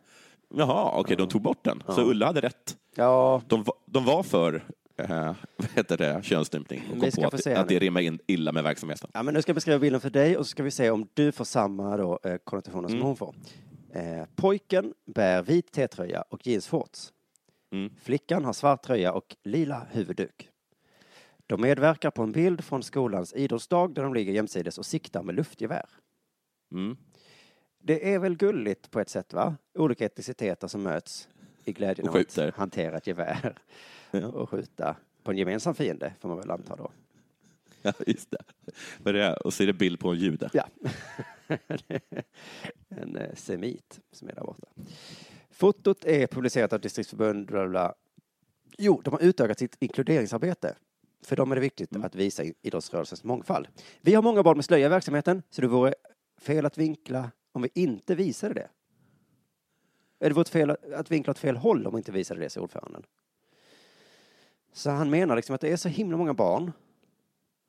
Jaha, 0.54 1.00
okej, 1.00 1.16
de 1.16 1.28
tog 1.28 1.42
bort 1.42 1.64
den. 1.64 1.82
Så. 1.88 2.10
Ulla 2.10 2.26
hade 2.26 2.40
rätt. 2.40 2.76
Ja, 2.94 3.42
De, 3.46 3.64
de 3.86 4.04
var 4.04 4.22
för 4.22 4.64
eh, 4.96 5.34
vad 5.56 5.68
heter 5.74 5.96
det, 5.96 6.20
könsstympning 6.24 6.82
och 6.90 6.96
Vi 6.96 7.00
kom 7.00 7.10
ska 7.10 7.22
på 7.22 7.30
få 7.30 7.36
att, 7.36 7.42
se 7.42 7.54
att 7.54 7.68
det 7.68 7.78
rimmar 7.78 8.00
in 8.00 8.18
illa 8.26 8.52
med 8.52 8.62
verksamheten. 8.62 9.10
Ja, 9.14 9.22
men 9.22 9.34
nu 9.34 9.42
ska 9.42 9.50
jag 9.50 9.54
beskriva 9.54 9.78
bilden 9.78 10.00
för 10.00 10.10
dig 10.10 10.36
och 10.36 10.46
så 10.46 10.50
ska 10.50 10.62
vi 10.62 10.70
se 10.70 10.90
om 10.90 11.08
du 11.14 11.32
får 11.32 11.44
samma 11.44 11.96
då, 11.96 12.18
eh, 12.24 12.36
konnotationer 12.44 12.88
som 12.88 12.96
Mm. 12.96 13.06
hon 13.06 13.16
får. 13.16 13.34
Eh, 13.92 14.24
pojken 14.36 14.94
bär 15.14 15.42
vit 15.42 15.72
T-tröja 15.72 16.24
och 16.28 16.46
jeansshorts. 16.46 17.12
Mm. 17.72 17.92
Flickan 18.02 18.44
har 18.44 18.52
svart 18.52 18.82
tröja 18.82 19.12
och 19.12 19.36
lila 19.44 19.86
huvudduk. 19.90 20.48
De 21.46 21.60
medverkar 21.60 22.10
på 22.10 22.22
en 22.22 22.32
bild 22.32 22.64
från 22.64 22.82
skolans 22.82 23.32
idrottsdag 23.34 23.94
där 23.94 24.02
de 24.02 24.14
ligger 24.14 24.32
jämsides 24.32 24.78
och 24.78 24.86
siktar 24.86 25.22
med 25.22 25.34
luftgevär. 25.34 25.84
Mm. 26.72 26.96
Det 27.78 28.14
är 28.14 28.18
väl 28.18 28.36
gulligt 28.36 28.90
på 28.90 29.00
ett 29.00 29.08
sätt, 29.08 29.32
va? 29.32 29.56
Olika 29.74 30.04
etniciteter 30.06 30.68
som 30.68 30.82
möts 30.82 31.28
i 31.64 31.72
glädjen 31.72 32.08
att 32.08 32.56
hantera 32.56 32.96
ett 32.96 33.06
gevär 33.06 33.58
Ja. 34.10 34.26
och 34.26 34.50
skjuta 34.50 34.96
på 35.22 35.30
en 35.30 35.38
gemensam 35.38 35.74
fiende, 35.74 36.14
får 36.20 36.28
man 36.28 36.38
väl 36.38 36.50
anta 36.50 36.76
då. 36.76 36.90
Ja, 37.82 37.92
just 38.06 38.30
det. 38.30 39.10
Är 39.10 39.12
det. 39.12 39.36
Och 39.36 39.54
så 39.54 39.62
är 39.62 39.66
det 39.66 39.72
bild 39.72 40.00
på 40.00 40.08
en 40.08 40.18
jude. 40.18 40.50
Ja. 40.52 40.68
en 42.88 43.16
eh, 43.16 43.34
semit 43.34 44.00
som 44.12 44.28
är 44.28 44.32
där 44.34 44.42
borta. 44.42 44.68
Fotot 45.50 46.04
är 46.04 46.26
publicerat 46.26 46.72
av 46.72 46.80
distriktsförbund, 46.80 47.46
bla 47.46 47.68
bla. 47.68 47.94
Jo, 48.78 49.00
de 49.04 49.10
har 49.10 49.20
utökat 49.22 49.58
sitt 49.58 49.76
inkluderingsarbete. 49.80 50.76
För 51.24 51.36
dem 51.36 51.50
är 51.50 51.54
det 51.54 51.60
viktigt 51.60 51.96
att 51.96 52.14
visa 52.14 52.42
idrottsrörelsens 52.62 53.24
mångfald. 53.24 53.68
Vi 54.00 54.14
har 54.14 54.22
många 54.22 54.42
barn 54.42 54.56
med 54.56 54.64
slöja 54.64 54.86
i 54.86 54.88
verksamheten, 54.88 55.42
så 55.50 55.60
det 55.60 55.66
vore 55.68 55.94
fel 56.40 56.66
att 56.66 56.78
vinkla 56.78 57.30
om 57.58 57.62
vi 57.62 57.80
inte 57.82 58.14
visade 58.14 58.54
det. 58.54 58.68
Det 60.18 60.32
vore 60.34 60.44
fel 60.44 60.70
att 60.70 61.10
vinkla 61.10 61.30
åt 61.30 61.38
fel 61.38 61.56
håll 61.56 61.86
om 61.86 61.92
vi 61.94 61.98
inte 61.98 62.12
visade 62.12 62.40
det, 62.40 62.50
säger 62.50 62.62
ordföranden. 62.64 63.02
Så 64.72 64.90
han 64.90 65.10
menar 65.10 65.36
liksom 65.36 65.54
att 65.54 65.60
det 65.60 65.72
är 65.72 65.76
så 65.76 65.88
himla 65.88 66.16
många 66.16 66.34
barn 66.34 66.72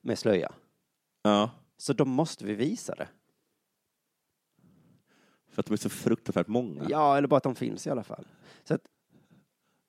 med 0.01 0.19
slöja. 0.19 0.51
Ja, 1.21 1.51
Så 1.77 1.93
då 1.93 2.05
måste 2.05 2.45
vi 2.45 2.53
visa 2.55 2.95
det. 2.95 3.07
för 5.49 5.59
att 5.61 5.65
de 5.65 5.73
är 5.73 5.77
så 5.77 5.89
fruktansvärt 5.89 6.47
många. 6.47 6.85
Ja, 6.89 7.17
eller 7.17 7.27
bara 7.27 7.37
att 7.37 7.43
de 7.43 7.55
finns 7.55 7.87
i 7.87 7.89
alla 7.89 8.03
fall. 8.03 8.27
Så 8.63 8.73
att 8.73 8.81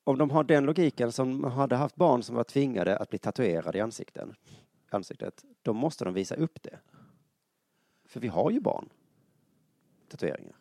om 0.05 0.19
de 0.19 0.31
har 0.31 0.45
den 0.45 0.65
logiken 0.65 1.13
som 1.13 1.45
hade 1.45 1.77
haft 1.77 1.97
barn 1.97 2.23
som 2.23 2.37
var 2.37 2.45
tvingade 2.45 2.97
att 2.99 3.11
bli 3.11 3.19
tatuerade 3.19 3.79
i 3.79 3.81
ansikten, 3.81 4.35
ansiktet, 4.91 5.45
då 5.63 5.73
måste 5.73 6.05
de 6.05 6.15
visa 6.15 6.35
upp 6.35 6.63
det. 6.63 6.79
För 8.05 8.21
vi 8.21 8.29
har 8.29 8.51
ju 8.51 8.61
barn. 8.61 8.89
Tatueringar 10.11 10.57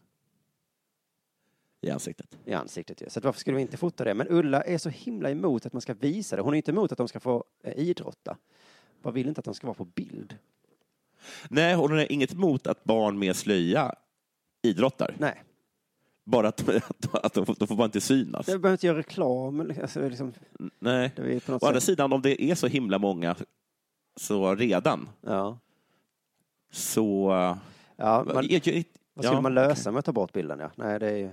I 1.81 1.89
ansiktet. 1.89 2.37
i 2.45 2.53
ansiktet. 2.53 3.01
ju. 3.01 3.09
Så 3.09 3.19
att 3.19 3.25
varför 3.25 3.39
skulle 3.39 3.55
vi 3.55 3.61
inte 3.61 3.77
fota 3.77 4.03
det? 4.03 4.13
Men 4.13 4.27
Ulla 4.29 4.61
är 4.61 4.77
så 4.77 4.89
himla 4.89 5.29
emot 5.31 5.65
att 5.65 5.73
man 5.73 5.81
ska 5.81 5.93
visa 5.93 6.35
det. 6.35 6.41
Hon 6.41 6.53
är 6.53 6.57
inte 6.57 6.71
emot 6.71 6.91
att 6.91 6.97
de 6.97 7.07
ska 7.07 7.19
få 7.19 7.43
eh, 7.63 7.73
idrotta. 7.73 8.37
Bara 9.01 9.13
vill 9.13 9.27
inte 9.27 9.39
att 9.39 9.45
de 9.45 9.53
ska 9.53 9.67
vara 9.67 9.75
på 9.75 9.85
bild. 9.85 10.37
Nej, 11.49 11.75
och 11.75 11.81
hon 11.81 11.91
har 11.91 12.11
inget 12.11 12.33
emot 12.33 12.67
att 12.67 12.83
barn 12.83 13.19
med 13.19 13.35
slöja 13.35 13.95
idrottar. 14.61 15.15
Nej. 15.19 15.43
Bara 16.23 16.47
att, 16.47 16.69
att, 16.69 17.15
att 17.25 17.33
de, 17.33 17.45
får, 17.45 17.55
de 17.59 17.67
får 17.67 17.75
bara 17.75 17.85
inte 17.85 18.01
synas. 18.01 18.45
Det 18.45 18.51
behöver 18.59 18.71
inte 18.71 18.87
göra 18.87 18.97
reklam. 18.97 19.73
Alltså, 19.81 20.09
liksom, 20.09 20.33
Nej. 20.79 21.11
det 21.15 21.35
är 21.35 21.39
på 21.39 21.51
något 21.51 21.63
Å 21.63 21.65
andra 21.67 21.79
sätt- 21.79 21.85
sidan, 21.85 22.13
om 22.13 22.21
det 22.21 22.43
är 22.43 22.55
så 22.55 22.67
himla 22.67 22.99
många 22.99 23.35
så 24.15 24.55
redan, 24.55 25.09
Ja. 25.21 25.59
så... 26.71 27.29
Ja, 27.95 28.23
man, 28.33 28.47
Jag- 28.49 28.67
jag- 28.67 28.83
Vad 29.19 29.25
skulle 29.25 29.37
ja, 29.37 29.41
man 29.41 29.53
lösa 29.53 29.91
med 29.91 29.99
att 29.99 30.05
ta 30.05 30.11
bort 30.11 30.33
bilden? 30.33 30.59
Ja? 30.59 30.71
Nej, 30.75 30.99
det 30.99 31.09
är 31.09 31.17
ju... 31.17 31.29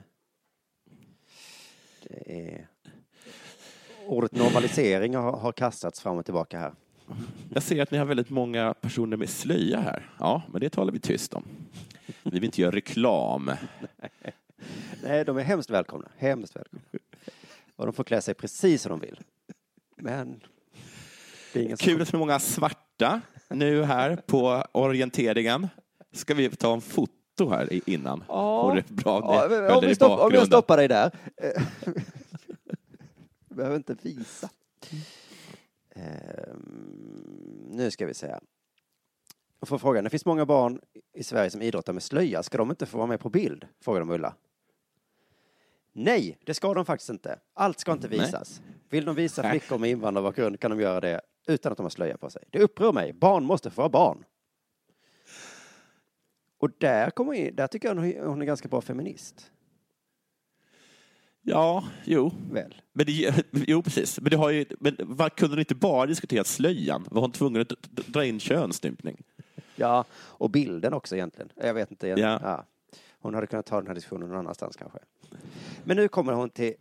Det 2.03 2.49
är... 2.49 2.69
Ordet 4.07 4.33
normalisering 4.33 5.15
har, 5.15 5.33
har 5.33 5.53
kastats 5.53 6.01
fram 6.01 6.17
och 6.17 6.25
tillbaka 6.25 6.59
här. 6.59 6.73
Jag 7.55 7.63
ser 7.63 7.83
att 7.83 7.91
ni 7.91 7.99
har 7.99 8.05
väldigt 8.05 8.31
många 8.31 8.75
personer 8.75 9.17
med 9.17 9.29
slöja 9.29 9.81
här. 9.81 10.11
Ja, 10.19 10.43
men 10.53 10.61
det 10.61 10.71
talar 10.71 10.93
vi 10.93 11.01
tyst 11.01 11.35
om. 11.35 11.45
Vi 12.23 12.31
vill 12.31 12.45
inte 12.45 12.61
göra 12.61 12.77
reklam. 12.77 13.51
Nej, 15.03 15.25
de 15.25 15.37
är 15.39 15.43
hemskt 15.43 15.71
välkomna. 15.71 16.09
Hemskt 16.17 16.57
välkomna. 16.57 16.85
Och 17.77 17.87
de 17.87 17.93
får 17.93 18.05
klä 18.05 18.21
sig 18.21 18.35
precis 18.35 18.83
som 18.83 18.91
de 18.91 19.01
vill. 19.01 19.21
Men 19.97 20.41
det 21.53 21.61
är 21.61 21.65
ingen 21.65 21.77
som... 21.77 21.85
Kul 21.85 22.03
att 22.03 22.09
så 22.09 22.19
många 22.19 22.39
svarta 22.39 23.21
nu 23.49 23.83
här 23.83 24.17
på 24.17 24.65
orienteringen. 24.73 25.69
Ska 26.13 26.35
vi 26.35 26.51
ta 26.51 26.75
en 26.75 26.81
foto 27.37 27.51
här 27.51 27.91
innan? 27.91 28.25
Ja. 28.29 28.63
Får 28.63 28.75
det 28.77 28.89
bra? 28.89 29.21
Ja, 29.51 29.77
om, 29.77 29.85
vi 29.85 29.95
stopp, 29.95 30.21
om 30.21 30.35
jag 30.35 30.47
stoppar 30.47 30.77
dig 30.77 30.89
där. 30.89 31.11
Eh, 31.37 31.63
Behöver 33.49 33.77
inte 33.77 33.97
visa. 34.03 34.51
Ehm, 35.95 37.69
nu 37.71 37.91
ska 37.91 38.07
vi 38.07 38.15
se. 38.15 38.37
Jag 39.61 39.69
får 39.69 39.79
frågan, 39.79 40.05
det 40.05 40.11
finns 40.11 40.27
många 40.27 40.47
barn 40.47 40.81
i 41.15 41.23
Sverige 41.23 41.51
som 41.51 41.63
idrottar 41.63 41.93
med 41.93 42.03
slöja. 42.03 42.43
Ska 42.43 42.59
de 42.59 42.71
inte 42.71 42.87
få 42.87 42.99
vara 42.99 43.07
med 43.07 43.21
på 43.21 43.29
bild? 43.29 43.67
Frågar 43.81 44.01
de 44.01 44.11
Ulla. 44.11 44.35
Nej, 45.93 46.39
det 46.45 46.55
ska 46.55 46.75
de 46.75 46.85
faktiskt 46.85 47.11
inte. 47.11 47.39
Allt 47.55 47.81
ska 47.81 47.93
inte 47.93 48.09
Nej. 48.09 48.19
visas. 48.19 48.61
Vill 48.91 49.05
de 49.05 49.15
visa 49.15 49.43
Nej. 49.43 49.51
flickor 49.51 49.79
med 49.79 49.91
invandrarbakgrund 49.91 50.61
kan 50.61 50.71
de 50.71 50.81
göra 50.81 51.01
det 51.01 51.21
utan 51.47 51.73
att 51.73 51.79
de 51.79 51.83
har 51.83 51.91
slöja 51.91 52.17
på 52.17 52.31
sig. 52.31 52.43
Det 52.51 52.59
upprör 52.59 52.93
mig. 52.93 53.13
Barn 53.13 53.45
måste 53.45 53.71
få 53.71 53.81
vara 53.81 53.89
barn. 53.89 54.25
Och 56.59 56.71
där, 56.79 57.11
kommer 57.11 57.33
in, 57.33 57.57
där 57.57 57.67
tycker 57.67 57.89
jag 57.89 57.95
hon- 57.95 58.29
hon 58.29 58.43
är 58.43 58.47
ganska 58.47 58.69
bra 58.69 58.81
feminist. 58.81 59.51
Ja, 61.43 61.85
jo. 62.05 62.31
Väl. 62.53 62.75
Men 62.93 63.07
det, 63.07 63.45
jo, 63.67 63.83
precis. 63.83 64.21
Men, 64.21 64.31
det 64.31 64.37
har 64.37 64.51
ju, 64.51 64.65
men 64.81 64.97
vad, 65.01 65.35
kunde 65.37 65.57
du 65.57 65.61
inte 65.63 65.75
bara 65.75 66.07
diskutera 66.07 66.45
slöjan? 66.45 67.07
Var 67.11 67.21
hon 67.21 67.33
tvungen 67.33 67.63
att 67.63 67.73
dra 67.93 68.25
in 68.25 68.41
könsstympning? 68.41 69.23
Ja, 69.77 70.05
och 70.15 70.51
bilden 70.51 70.93
också 70.93 71.15
egentligen. 71.17 71.49
Jag 71.55 71.75
vet 71.75 71.91
inte. 71.91 72.09
Ja. 72.09 72.17
Ja. 72.19 72.65
Hon 73.21 73.35
hade 73.35 73.47
kunnat 73.47 73.67
ta 73.67 73.77
den 73.77 73.87
här 73.87 73.95
diskussionen 73.95 74.29
någon 74.29 74.39
annanstans 74.39 74.77
kanske. 74.77 74.99
Men 75.85 75.97
nu 75.97 76.09
kommer 76.09 76.33
hon 76.33 76.51
till 76.51 76.75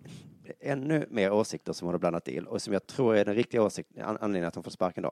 ännu 0.59 1.05
mer 1.09 1.31
åsikter 1.31 1.73
som 1.73 1.85
hon 1.85 1.93
har 1.93 1.99
blandat 1.99 2.25
till 2.25 2.47
och 2.47 2.61
som 2.61 2.73
jag 2.73 2.87
tror 2.87 3.15
är 3.15 3.25
den 3.25 3.35
riktiga 3.35 3.63
åsikten, 3.63 4.03
an- 4.03 4.17
anledningen 4.21 4.47
att 4.47 4.55
hon 4.55 4.63
får 4.63 4.71
sparken 4.71 5.03
då. 5.03 5.11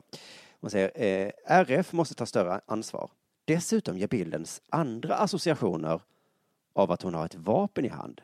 Hon 0.62 0.70
säger 0.70 0.92
eh, 0.96 1.32
RF 1.46 1.94
måste 1.94 2.16
ta 2.16 2.26
större 2.26 2.62
ansvar. 2.66 3.10
Dessutom 3.46 3.98
ger 3.98 4.08
bildens 4.08 4.62
andra 4.70 5.16
associationer 5.16 6.02
av 6.74 6.92
att 6.92 7.02
hon 7.02 7.14
har 7.14 7.26
ett 7.26 7.36
vapen 7.36 7.86
i 7.86 7.88
hand. 7.88 8.22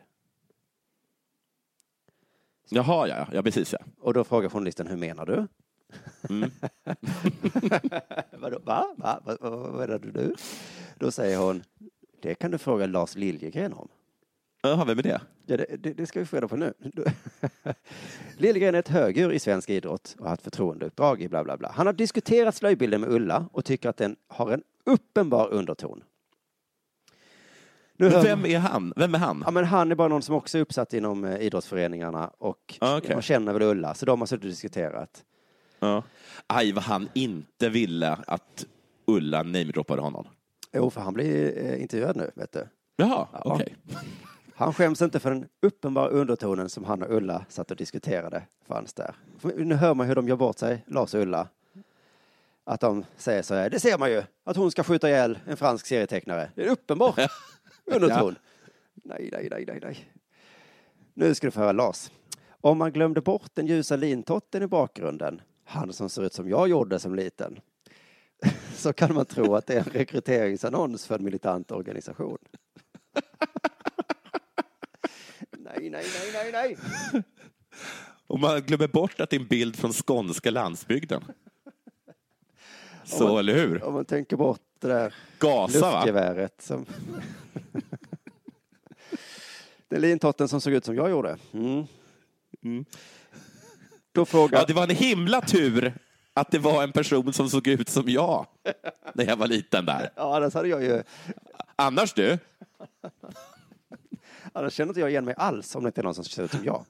Jaha, 2.70 3.08
ja, 3.08 3.28
ja, 3.32 3.42
precis. 3.42 3.74
Ja. 3.74 3.80
Och 4.00 4.14
då 4.14 4.24
frågar 4.24 4.50
journalisten, 4.50 4.88
hur 4.88 4.98
menar 4.98 5.26
du? 5.26 5.48
Mm. 6.30 6.52
Vadå, 8.42 8.60
va? 8.60 8.96
Va? 8.98 9.20
Va? 9.26 9.38
Vad 9.42 9.74
menar 9.74 10.00
du 10.00 10.12
nu? 10.12 10.36
Då 10.98 11.12
säger 11.12 11.38
hon, 11.38 11.64
det 12.22 12.36
kan 12.36 12.52
du 12.52 12.58
fråga 12.58 12.86
Lars 12.86 13.16
Liljegren 13.16 13.74
om. 13.74 13.88
Ja, 14.62 14.84
vem 14.88 15.00
är 15.00 15.04
det? 15.04 15.22
Ja, 15.46 15.58
det, 15.58 15.66
det, 15.80 15.94
det 15.94 16.06
ska 16.06 16.20
vi 16.20 16.26
få 16.26 16.36
reda 16.36 16.48
på 16.48 16.56
nu. 16.56 16.74
Liljegren 18.38 18.76
är 18.76 18.80
ett 18.80 18.88
högur 18.88 19.32
i 19.32 19.40
svensk 19.40 19.70
idrott 19.70 20.16
och 20.18 20.24
har 20.24 20.30
haft 20.30 20.44
förtroendeuppdrag 20.44 21.22
i 21.22 21.30
bla 21.30 21.44
bla 21.44 21.58
bla. 21.58 21.72
Han 21.76 21.86
har 21.86 21.94
diskuterat 21.94 22.56
slöjbilden 22.56 23.02
med 23.02 23.10
Ulla 23.10 23.50
och 23.52 23.66
tycker 23.66 23.90
att 23.90 23.98
den 23.98 24.16
har 24.28 24.52
en 24.52 24.64
uppenbar 24.90 25.54
underton. 25.54 26.04
Nu 27.98 28.10
vem 28.10 28.46
är 28.46 28.60
han? 28.60 28.94
Vem 28.96 29.16
är 29.16 29.20
han? 29.20 29.44
Ja, 29.46 29.52
men 29.52 29.66
han 29.66 29.92
är 29.92 29.96
bara 29.96 30.08
någon 30.08 30.22
som 30.22 30.36
också 30.36 30.58
är 30.58 30.62
uppsatt 30.62 30.94
inom 30.94 31.24
eh, 31.26 31.42
idrottsföreningarna 31.42 32.28
och 32.38 32.78
Ah, 32.82 32.98
okej. 32.98 33.10
de 33.16 33.22
känner 33.22 33.54
väl 33.54 33.62
Ulla, 33.62 33.94
så 33.94 34.06
de 34.06 34.20
har 34.20 34.26
suttit 34.28 34.44
och 34.44 34.50
diskuterat. 34.50 35.24
Ja. 35.80 36.04
Aj, 36.48 36.72
vad 36.72 36.84
han 36.84 37.10
inte 37.14 37.70
ville 37.70 38.18
att 38.28 38.66
Ulla 39.06 39.44
namedroppade 39.44 40.02
honom. 40.02 40.28
Jo, 40.74 40.90
för 40.90 41.02
han 41.02 41.14
blir 41.14 41.58
eh, 41.66 41.82
intervjuad 41.82 42.16
nu, 42.18 42.32
vet 42.36 42.52
du. 42.52 42.68
Jaha, 42.96 43.28
Ja. 43.34 43.42
okej. 43.44 43.76
Han 44.56 44.74
skäms 44.74 45.02
inte 45.02 45.20
för 45.20 45.30
den 45.32 45.46
uppenbara 45.62 46.08
undertonen 46.10 46.70
som 46.70 46.84
han 46.84 47.04
och 47.04 47.16
Ulla 47.16 47.46
satt 47.50 47.72
och 47.72 47.78
diskuterade 47.78 48.44
fanns 48.68 48.94
där. 48.94 49.16
För 49.40 49.50
Nu 49.66 49.76
hör 49.76 49.94
man 49.94 50.08
hur 50.08 50.16
de 50.16 50.28
gör 50.28 50.36
bort 50.36 50.58
sig, 50.60 50.84
Lars 50.88 51.14
och 51.14 51.22
Ulla. 51.22 51.48
Att 52.70 52.82
de 52.82 53.06
säger 53.18 53.42
så 53.42 53.56
här, 53.56 53.70
det 53.70 53.80
ser 53.80 53.98
man 53.98 54.12
ju, 54.12 54.24
att 54.44 54.58
hon 54.58 54.72
ska 54.72 54.84
skjuta 54.84 55.10
ihjäl 55.10 55.40
en 55.46 55.58
fransk 55.58 55.86
serietecknare. 55.86 56.52
Det 56.56 56.66
är 56.66 56.70
uppenbar 56.70 57.30
underton. 57.86 58.36
Nej, 58.94 59.30
nej, 59.32 59.48
nej, 59.52 59.66
nej, 59.68 59.80
nej. 59.82 60.12
Nu 61.14 61.36
ska 61.36 61.48
du 61.48 61.52
få 61.52 61.60
höra 61.60 61.72
Lars. 61.72 62.12
Om 62.62 62.78
man 62.78 62.92
glömde 62.92 63.22
bort 63.22 63.52
den 63.54 63.68
ljusa 63.68 63.96
lintotten 63.96 64.64
i 64.64 64.68
bakgrunden, 64.68 65.42
han 65.64 65.94
som 65.94 66.10
ser 66.10 66.24
ut 66.24 66.34
som 66.34 66.50
jag 66.50 66.70
gjorde 66.70 67.00
som 67.00 67.16
liten, 67.16 67.60
så 68.76 68.94
kan 68.94 69.14
man 69.14 69.26
tro 69.26 69.56
att 69.56 69.68
det 69.68 69.74
är 69.74 69.80
en 69.80 69.92
rekryteringsannons 69.94 71.06
för 71.06 71.16
en 71.16 71.24
militant 71.24 71.72
organisation. 71.72 72.38
Nej, 75.58 75.90
nej, 75.90 76.06
nej, 76.14 76.32
nej, 76.34 76.52
nej. 76.52 76.78
Och 78.28 78.40
man 78.40 78.62
glömmer 78.62 78.88
bort 78.88 79.20
att 79.20 79.30
det 79.30 79.36
är 79.36 79.40
en 79.40 79.48
bild 79.48 79.76
från 79.76 79.94
skånska 79.94 80.52
landsbygden. 80.52 81.24
Så, 83.18 83.28
man- 83.28 83.38
eller 83.38 83.54
hur? 83.54 83.84
Om 83.84 83.94
man 83.94 84.06
tänker 84.06 84.38
bort 84.38 84.62
det 84.80 84.88
där 84.88 85.14
Gasa, 85.40 85.96
luftgeväret 85.96 86.62
som... 86.62 86.86
Den 89.88 90.02
lintotten 90.02 90.48
som 90.48 90.62
såg 90.62 90.74
ut 90.74 90.86
som 90.86 90.96
jag 90.96 91.10
gjorde. 91.10 91.38
Mm. 91.54 92.86
Då 94.12 94.26
frågar... 94.26 94.60
Ja, 94.60 94.66
det 94.66 94.74
var 94.74 94.84
en 94.84 94.90
himla 94.96 95.42
tur 95.42 95.94
att 96.34 96.52
det 96.52 96.60
var 96.60 96.84
en 96.84 96.92
person 96.92 97.34
som 97.34 97.50
såg 97.50 97.68
ut 97.68 97.90
som 97.90 98.10
jag 98.10 98.46
när 99.14 99.26
jag 99.26 99.36
var 99.36 99.48
liten 99.48 99.86
där. 99.86 100.10
Ja, 100.16 100.36
annars 100.36 100.54
hade 100.54 100.68
jag 100.68 100.84
ju... 100.84 101.04
Annars 101.76 102.14
du? 102.14 102.38
Annars 104.54 104.74
känner 104.74 104.90
inte 104.90 105.00
jag 105.00 105.10
igen 105.10 105.26
mig 105.26 105.34
alls 105.38 105.76
om 105.76 105.84
det 105.84 105.88
inte 105.88 106.02
är 106.02 106.04
någon 106.04 106.16
som 106.16 106.24
ser 106.24 106.44
ut 106.44 106.52
som 106.52 106.66
jag. 106.66 106.86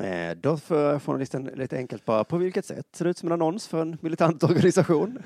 Eh, 0.00 0.36
då 0.36 0.56
får 0.56 0.98
journalisten 0.98 1.44
lite 1.44 1.76
enkelt 1.76 2.04
bara, 2.04 2.24
på 2.24 2.36
vilket 2.38 2.64
sätt 2.64 2.86
ser 2.92 3.04
det 3.04 3.10
ut 3.10 3.18
som 3.18 3.28
en 3.28 3.32
annons 3.32 3.68
för 3.68 3.82
en 3.82 3.98
militant 4.00 4.42
organisation? 4.42 5.18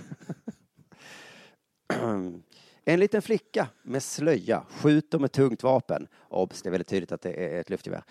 en 2.84 3.00
liten 3.00 3.22
flicka 3.22 3.68
med 3.82 4.02
slöja 4.02 4.64
skjuter 4.70 5.18
med 5.18 5.32
tungt 5.32 5.62
vapen. 5.62 6.06
Obs, 6.28 6.62
det 6.62 6.68
är 6.68 6.70
väldigt 6.70 6.88
tydligt 6.88 7.12
att 7.12 7.22
det 7.22 7.32
är 7.32 7.60
ett 7.60 7.70
luftgevär. 7.70 8.02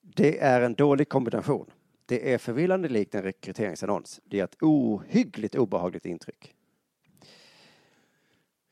Det 0.00 0.38
är 0.40 0.60
en 0.60 0.74
dålig 0.74 1.08
kombination. 1.08 1.70
Det 2.06 2.32
är 2.32 2.38
förvillande 2.38 2.88
likt 2.88 3.14
en 3.14 3.22
rekryteringsannons. 3.22 4.20
Det 4.24 4.40
är 4.40 4.44
ett 4.44 4.62
ohyggligt 4.62 5.54
obehagligt 5.54 6.06
intryck. 6.06 6.54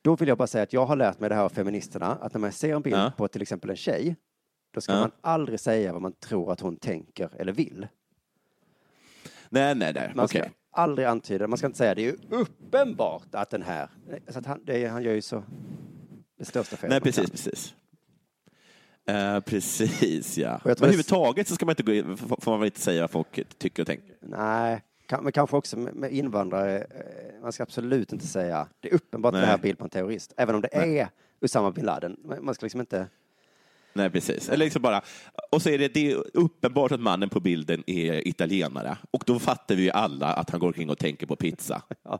Då 0.02 0.16
vill 0.16 0.28
jag 0.28 0.38
bara 0.38 0.46
säga 0.46 0.62
att 0.62 0.72
jag 0.72 0.86
har 0.86 0.96
lärt 0.96 1.20
mig 1.20 1.28
det 1.28 1.34
här 1.34 1.42
av 1.42 1.48
feministerna, 1.48 2.06
att 2.06 2.34
när 2.34 2.40
man 2.40 2.52
ser 2.52 2.74
en 2.74 2.82
bild 2.82 2.96
Ja. 2.96 3.12
på 3.16 3.28
till 3.28 3.42
exempel 3.42 3.70
en 3.70 3.76
tjej, 3.76 4.16
då 4.74 4.80
ska 4.80 4.92
Ja. 4.92 5.00
man 5.00 5.10
aldrig 5.20 5.60
säga 5.60 5.92
vad 5.92 6.02
man 6.02 6.12
tror 6.12 6.52
att 6.52 6.60
hon 6.60 6.76
tänker 6.76 7.30
eller 7.38 7.52
vill. 7.52 7.86
Nej, 9.48 9.74
nej, 9.74 9.92
nej. 9.94 10.12
Man 10.14 10.28
ska 10.28 10.44
aldrig 10.70 11.06
antyda, 11.06 11.46
man 11.46 11.58
ska 11.58 11.66
inte 11.66 11.78
säga 11.78 11.94
det 11.94 12.00
är 12.02 12.04
ju 12.12 12.16
uppenbart 12.30 13.34
att 13.34 13.50
den 13.50 13.62
här, 13.62 13.88
så 14.28 14.38
att 14.38 14.46
han, 14.46 14.60
det, 14.64 14.86
han 14.86 15.02
gör 15.02 15.12
ju 15.14 15.22
så 15.22 15.42
det 16.38 16.44
största 16.44 16.76
felet. 16.76 16.90
Nej, 16.90 17.00
precis, 17.00 17.30
precis. 17.30 17.74
Eh, 19.06 19.40
precis, 19.40 20.38
ja. 20.38 20.60
Men 20.64 20.72
överhuvudtaget 20.72 21.48
så 21.48 21.54
ska 21.54 21.66
man 21.66 21.72
inte 21.72 21.82
gå 21.82 21.92
in, 21.92 22.16
får 22.16 22.50
man 22.50 22.60
väl 22.60 22.66
inte 22.66 22.80
säga 22.80 23.00
vad 23.00 23.10
folk 23.10 23.58
tycker 23.58 23.82
och 23.82 23.86
tänker. 23.86 24.14
Nej, 24.20 24.82
men 25.22 25.32
kanske 25.32 25.56
också 25.56 25.78
med, 25.78 26.12
invandrare, 26.12 26.78
eh, 26.78 27.40
man 27.42 27.52
ska 27.52 27.62
absolut 27.62 28.12
inte 28.12 28.26
säga, 28.26 28.68
det 28.80 28.88
är 28.88 28.94
uppenbart 28.94 29.34
att 29.34 29.40
det 29.40 29.46
här 29.46 29.52
är 29.54 29.58
Nej. 29.58 29.62
bild 29.62 29.78
på 29.78 29.84
en 29.84 29.90
terrorist, 29.90 30.32
även 30.36 30.54
om 30.54 30.60
det 30.60 30.74
är 30.76 31.08
Usama 31.40 31.70
bin 31.70 31.84
Laden. 31.84 32.16
Man 32.40 32.54
ska 32.54 32.64
liksom 32.66 32.80
inte, 32.80 33.06
Nej, 33.94 34.10
precis. 34.10 34.48
Eller 34.48 34.64
liksom 34.64 34.82
bara, 34.82 35.02
och 35.50 35.62
så 35.62 35.70
är 35.70 35.78
det, 35.78 35.94
det 35.94 36.10
är 36.10 36.36
uppenbart 36.36 36.92
att 36.92 37.00
mannen 37.00 37.28
på 37.28 37.40
bilden 37.40 37.82
är 37.86 38.28
italienare. 38.28 38.98
Och 39.10 39.24
då 39.26 39.38
fattar 39.38 39.74
vi 39.74 39.82
ju 39.82 39.90
alla 39.90 40.26
att 40.26 40.50
han 40.50 40.60
går 40.60 40.66
omkring 40.66 40.90
och 40.90 40.98
tänker 40.98 41.26
på 41.26 41.36
pizza. 41.36 41.82
Ja. 42.02 42.18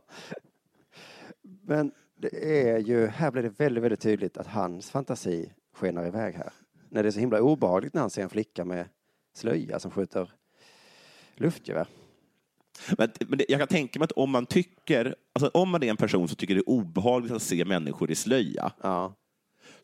Men 1.67 1.91
det 2.17 2.59
är 2.67 2.77
ju, 2.79 3.07
här 3.07 3.31
blir 3.31 3.43
det 3.43 3.49
väldigt, 3.49 3.83
väldigt 3.83 3.99
tydligt 3.99 4.37
att 4.37 4.47
hans 4.47 4.91
fantasi 4.91 5.51
skenar 5.73 6.07
iväg 6.07 6.35
här. 6.35 6.53
När 6.89 7.03
det 7.03 7.09
är 7.09 7.11
så 7.11 7.19
himla 7.19 7.41
obehagligt 7.41 7.93
när 7.93 8.01
han 8.01 8.09
ser 8.09 8.23
en 8.23 8.29
flicka 8.29 8.65
med 8.65 8.87
slöja 9.33 9.79
som 9.79 9.91
skjuter 9.91 10.31
luftgevär. 11.35 11.87
Men, 12.97 13.09
men 13.27 13.37
det, 13.37 13.45
jag 13.49 13.59
kan 13.59 13.67
tänka 13.67 13.99
mig 13.99 14.03
att 14.03 14.11
om 14.11 14.29
man 14.31 14.45
tycker, 14.45 15.15
alltså 15.33 15.51
om 15.53 15.69
man 15.69 15.83
är 15.83 15.89
en 15.89 15.97
person 15.97 16.27
som 16.27 16.37
tycker 16.37 16.55
det 16.55 16.61
är 16.61 16.69
obehagligt 16.69 17.31
att 17.31 17.41
se 17.41 17.65
människor 17.65 18.11
i 18.11 18.15
slöja, 18.15 18.71
Ja. 18.81 19.13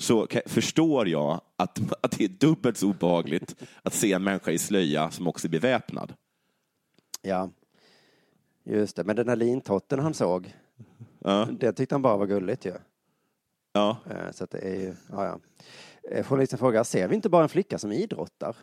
Så 0.02 0.28
förstår 0.46 1.08
jag 1.08 1.42
att, 1.56 1.80
att 2.02 2.12
det 2.12 2.24
är 2.24 2.28
dubbelt 2.30 2.78
så 2.78 2.90
obehagligt 2.90 3.56
att 3.84 3.94
se 3.94 4.14
en 4.14 4.24
människa 4.24 4.52
i 4.52 4.58
slöja 4.58 5.12
som 5.12 5.28
också 5.28 5.48
är 5.48 5.52
beväpnad. 5.52 6.14
Ja, 7.22 7.50
just 8.64 8.96
det. 8.96 9.04
Men 9.04 9.16
den 9.16 9.30
här 9.30 9.36
lintotten 9.36 10.00
han 10.00 10.14
såg, 10.14 10.54
Ja. 11.20 11.48
det 11.60 11.74
tyckte 11.74 11.96
han 11.96 12.02
bara 12.02 12.18
var 12.18 12.26
gulligt 12.26 12.66
ju. 12.66 12.74
Ja. 13.74 13.98
Eh, 14.10 14.32
Så 14.32 14.44
att 14.44 14.52
det 14.52 14.60
är 14.60 14.76
ju, 14.80 14.94
ja, 15.12 15.26
ja. 15.26 15.40
Eh, 16.12 16.24
Journalisten 16.26 16.60
frågar, 16.60 16.84
ser 16.84 17.08
vi 17.08 17.16
inte 17.16 17.30
bara 17.30 17.44
en 17.44 17.50
flicka 17.50 17.78
som 17.78 17.92
idrottar? 17.92 18.56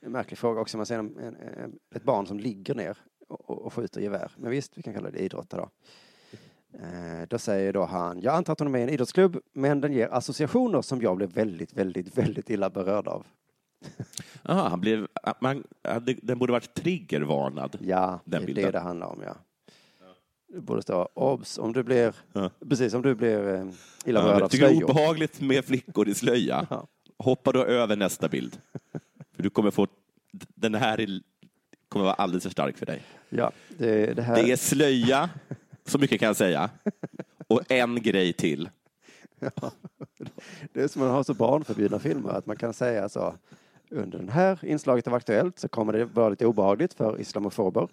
En 0.00 0.12
märklig 0.12 0.38
fråga 0.38 0.60
också, 0.60 0.76
man 0.76 0.86
ser 0.86 0.98
en, 0.98 1.18
en, 1.18 1.78
ett 1.94 2.02
barn 2.04 2.26
som 2.26 2.40
ligger 2.40 2.74
ner 2.74 2.96
och, 3.28 3.50
och- 3.66 3.72
skjuter 3.72 4.00
gevär. 4.00 4.32
Men 4.36 4.50
visst, 4.50 4.78
vi 4.78 4.82
kan 4.82 4.94
kalla 4.94 5.10
det 5.10 5.18
idrotta 5.18 5.56
då. 5.56 5.70
Eh, 6.82 7.28
Då 7.28 7.38
säger 7.38 7.72
då 7.72 7.84
han, 7.84 8.20
jag 8.20 8.34
antar 8.34 8.52
att 8.52 8.58
hon 8.58 8.68
är 8.68 8.72
med 8.72 8.80
i 8.80 8.84
en 8.84 8.88
idrottsklubb, 8.90 9.36
men 9.52 9.80
den 9.80 9.92
ger 9.92 10.08
associationer 10.14 10.82
som 10.82 11.02
jag 11.02 11.16
blev 11.16 11.30
väldigt, 11.32 11.72
väldigt, 11.72 12.18
väldigt 12.18 12.50
illa 12.50 12.70
berörd 12.70 13.08
av. 13.08 13.26
Aha, 14.42 14.68
han 14.68 14.80
blev, 14.80 15.06
man, 15.40 15.64
det- 15.82 16.18
den 16.22 16.38
borde 16.38 16.52
varit 16.52 16.74
triggervarnad. 16.74 17.78
Ja, 17.80 18.20
det 18.24 18.36
är 18.36 18.46
det 18.54 18.70
det 18.70 18.80
handlar 18.80 19.06
om, 19.06 19.22
ja. 19.26 19.36
Det 20.48 20.60
borde 20.60 20.82
stå, 20.82 21.08
obs, 21.14 21.58
om 21.58 21.72
du 21.72 21.82
blir, 21.82 22.14
precis, 22.68 22.94
om 22.94 23.02
du 23.02 23.14
blir 23.14 23.54
eh, 23.54 23.66
illa 24.04 24.22
berörd 24.22 24.40
Ja, 24.40 24.44
av 24.44 24.48
tycker 24.48 24.64
det 24.66 24.70
är 24.72 24.74
slöjor. 24.76 24.90
obehagligt 24.90 25.40
med 25.40 25.64
flickor 25.64 26.08
i 26.08 26.14
slöja. 26.14 26.66
Hoppa 27.18 27.52
då 27.52 27.64
över 27.64 27.96
nästa 27.96 28.28
bild. 28.28 28.58
För 29.36 29.42
du 29.42 29.50
kommer 29.50 29.70
få, 29.70 29.86
den 30.32 30.74
här 30.74 31.00
är, 31.00 31.20
kommer 31.88 32.04
vara 32.04 32.14
alldeles 32.14 32.42
för 32.42 32.50
stark 32.50 32.78
för 32.78 32.86
dig. 32.86 33.02
Ja, 33.28 33.52
det, 33.78 34.14
det 34.14 34.22
här... 34.22 34.34
Det 34.42 34.52
är 34.52 34.56
slöja, 34.56 35.30
så 35.86 35.98
mycket 35.98 36.20
kan 36.20 36.26
jag 36.26 36.36
säga. 36.36 36.70
Och 37.48 37.70
en 37.70 38.02
grej 38.02 38.32
till. 38.32 38.70
Det 40.72 40.82
är 40.82 40.88
som 40.88 41.02
man 41.02 41.10
har 41.10 41.22
så 41.22 41.34
barnförbjudna 41.34 41.98
filmer, 41.98 42.30
att 42.30 42.46
man 42.46 42.56
kan 42.56 42.72
säga 42.72 43.08
så. 43.08 43.34
Under 43.90 44.18
det 44.18 44.32
här 44.32 44.64
inslaget 44.64 45.06
av 45.06 45.14
Aktuellt 45.14 45.58
så 45.58 45.68
kommer 45.68 45.92
det 45.92 46.04
vara 46.04 46.28
lite 46.28 46.46
obehagligt 46.46 46.94
för 46.94 47.20
islamofober. 47.20 47.88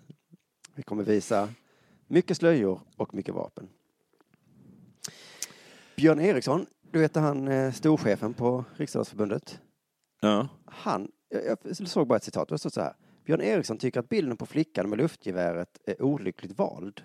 Vi 0.76 0.84
kommer 0.84 1.04
visa 1.04 1.50
mycket 2.08 2.38
slöjor 2.38 2.82
och 2.96 3.14
mycket 3.14 3.36
vapen. 3.36 3.70
Björn 5.96 6.20
Eriksson, 6.20 6.66
du 6.92 7.00
vet 7.00 7.16
han 7.16 7.48
eh, 7.48 7.72
storchefen 7.72 8.34
på 8.34 8.66
Riksidrottsförbundet? 8.76 9.60
Ja. 10.22 10.48
Han, 10.66 11.12
jag, 11.30 11.58
jag 11.64 11.88
såg 11.88 12.08
bara 12.08 12.16
ett 12.16 12.24
citat, 12.24 12.50
det 12.50 12.58
stod 12.58 12.74
så 12.74 12.82
här. 12.82 12.94
Björn 13.26 13.42
Eriksson 13.42 13.78
tycker 13.78 14.00
att 14.00 14.10
bilden 14.10 14.38
på 14.38 14.46
flickan 14.46 14.90
med 14.90 14.98
luftgeväret 14.98 15.80
är 15.86 16.02
olyckligt 16.02 16.58
vald. 16.58 17.02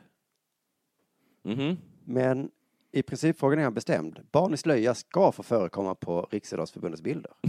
Mhm. 1.46 1.76
Men 2.04 2.50
i 2.92 3.02
principfrågan 3.02 3.58
är 3.58 3.64
han 3.64 3.74
bestämd. 3.74 4.20
Barn 4.30 4.54
i 4.54 4.56
slöja 4.56 4.94
ska 4.94 5.32
få 5.32 5.42
förekomma 5.42 5.94
på 5.94 6.28
Riksidrottsförbundets 6.30 7.02
bilder. 7.02 7.32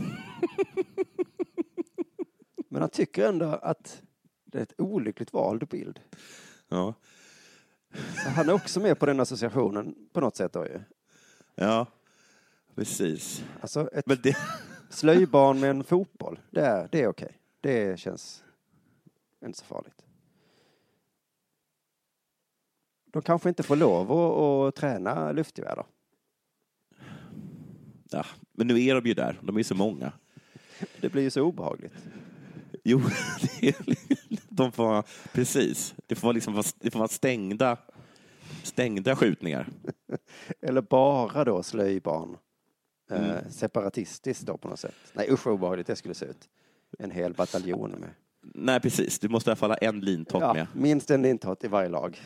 Men 2.69 2.81
han 2.81 2.89
tycker 2.89 3.27
ändå 3.29 3.45
att 3.45 4.01
det 4.45 4.57
är 4.57 4.63
ett 4.63 4.73
olyckligt 4.81 5.33
vald 5.33 5.67
bild. 5.67 5.99
Ja. 6.67 6.93
Så 8.23 8.29
han 8.29 8.49
är 8.49 8.53
också 8.53 8.79
med 8.79 8.99
på 8.99 9.05
den 9.05 9.19
associationen 9.19 9.95
på 10.13 10.21
något 10.21 10.35
sätt 10.35 10.53
då 10.53 10.65
ju. 10.65 10.79
Ja, 11.55 11.85
precis. 12.75 13.43
Alltså 13.61 13.89
ett 13.93 14.05
Men 14.05 14.17
det, 14.23 14.37
slöjbarn 14.89 15.59
med 15.59 15.69
en 15.69 15.83
fotboll, 15.83 16.39
det 16.51 16.61
är, 16.61 16.89
det 16.91 17.01
är 17.01 17.07
okej. 17.07 17.39
Det 17.61 17.99
känns 17.99 18.43
inte 19.45 19.59
så 19.59 19.65
farligt. 19.65 20.06
De 23.17 23.21
kanske 23.21 23.49
inte 23.49 23.63
får 23.63 23.75
lov 23.75 24.11
att, 24.11 24.67
att 24.67 24.75
träna 24.75 25.31
luftgevär 25.31 25.75
då? 25.75 25.85
ja, 28.09 28.25
men 28.51 28.67
nu 28.67 28.83
är 28.83 28.95
de 28.95 29.07
ju 29.07 29.13
där, 29.13 29.39
de 29.41 29.57
är 29.57 29.63
så 29.63 29.75
många. 29.75 30.11
Det 31.01 31.09
blir 31.09 31.23
ju 31.23 31.29
så 31.29 31.41
obehagligt. 31.41 31.93
Jo, 32.83 33.01
de 34.49 34.71
får 34.71 34.83
vara, 34.83 35.03
precis. 35.33 35.95
Det 36.07 36.15
får, 36.15 36.33
liksom, 36.33 36.63
det 36.79 36.91
får 36.91 36.99
vara 36.99 37.07
stängda, 37.07 37.77
stängda 38.63 39.15
skjutningar. 39.15 39.69
Eller 40.61 40.81
bara 40.81 41.43
då 41.43 41.63
slöjbarn. 41.63 42.37
Mm. 43.09 43.23
Eh, 43.23 43.49
separatistiskt 43.49 44.45
då 44.45 44.57
på 44.57 44.67
något 44.67 44.79
sätt. 44.79 44.95
Nej 45.13 45.31
usch 45.31 45.45
vad 45.45 45.53
obehagligt 45.53 45.87
det 45.87 45.95
skulle 45.95 46.13
se 46.13 46.25
ut. 46.25 46.49
En 46.99 47.11
hel 47.11 47.33
bataljon 47.33 47.91
med. 47.91 48.09
Nej, 48.41 48.79
precis. 48.79 49.19
Du 49.19 49.29
måste 49.29 49.49
i 49.49 49.51
alla 49.51 49.55
fall 49.55 49.69
ha 49.69 49.77
en 49.77 49.99
lintott 49.99 50.41
Ja, 50.41 50.53
med. 50.53 50.67
minst 50.73 51.11
en 51.11 51.21
lintott 51.21 51.63
i 51.63 51.67
varje 51.67 51.89
lag. 51.89 52.21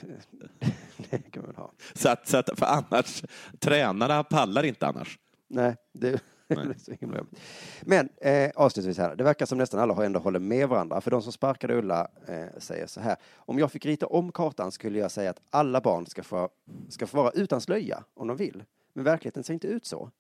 det 1.10 1.32
kan 1.32 1.44
man 1.46 1.56
ha. 1.56 1.72
Så 1.94 2.10
att, 2.10 2.28
så 2.28 2.38
att, 2.38 2.50
för 2.60 2.66
annars, 2.66 3.24
tränarna 3.60 4.24
pallar 4.24 4.64
inte 4.64 4.88
annars. 4.88 5.20
Nej, 5.48 5.76
det 5.94 6.22
det 6.56 6.62
är 6.62 6.74
så 6.78 6.92
himla 7.00 7.18
jobbigt. 7.18 7.40
Men 7.82 8.10
eh, 8.22 8.52
avslutningsvis 8.56 8.98
här, 8.98 9.16
det 9.16 9.24
verkar 9.24 9.46
som 9.46 9.58
nästan 9.58 9.80
alla 9.80 10.06
ändå 10.06 10.20
håller 10.20 10.40
med 10.40 10.70
varandra. 10.70 11.02
För 11.02 11.12
de 11.12 11.22
som 11.22 11.32
sparkade 11.32 11.76
Ulla 11.76 12.08
eh, 12.28 12.46
säger 12.58 12.88
så 12.88 13.02
här. 13.02 13.16
Om 13.36 13.60
jag 13.60 13.72
fick 13.72 13.86
rita 13.86 14.06
om 14.08 14.32
kartan 14.32 14.72
skulle 14.72 15.00
jag 15.00 15.12
säga 15.12 15.30
att 15.30 15.42
alla 15.50 15.82
barn 15.82 16.06
ska 16.06 16.24
få, 16.24 16.50
ska 16.90 17.08
få 17.08 17.18
vara 17.18 17.32
utan 17.32 17.62
slöja 17.62 18.04
om 18.14 18.28
de 18.28 18.38
vill. 18.38 18.64
Men 18.94 19.04
verkligheten 19.04 19.44
ser 19.44 19.54
inte 19.54 19.68
ut 19.68 19.86
så. 19.86 20.12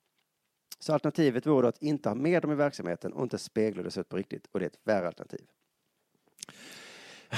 Så 0.79 0.93
alternativet 0.93 1.45
vore 1.45 1.61
då 1.61 1.67
att 1.67 1.83
inte 1.83 2.09
ha 2.09 2.15
med 2.15 2.41
dem 2.41 2.51
i 2.51 2.55
verksamheten 2.55 3.13
och 3.13 3.23
inte 3.23 3.37
spegla 3.37 3.83
det 3.83 3.91
så 3.91 4.01
ut 4.01 4.09
på 4.09 4.17
riktigt. 4.17 4.47
Och 4.51 4.59
det 4.59 4.65
är 4.65 4.69
ett 4.69 4.79
värre 4.83 5.07
alternativ. 5.07 5.41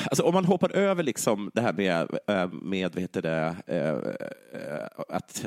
Alltså, 0.06 0.24
om 0.24 0.34
man 0.34 0.45
hoppar 0.45 0.70
över 0.76 1.04
liksom 1.04 1.51
det 1.54 1.62
här 1.62 1.74
med, 1.74 2.18
eh, 2.28 2.47
med 2.51 2.93
vad 2.93 3.01
heter 3.01 3.22
det, 3.22 3.56
eh, 3.68 4.62
eh, 4.62 4.88
att, 5.10 5.45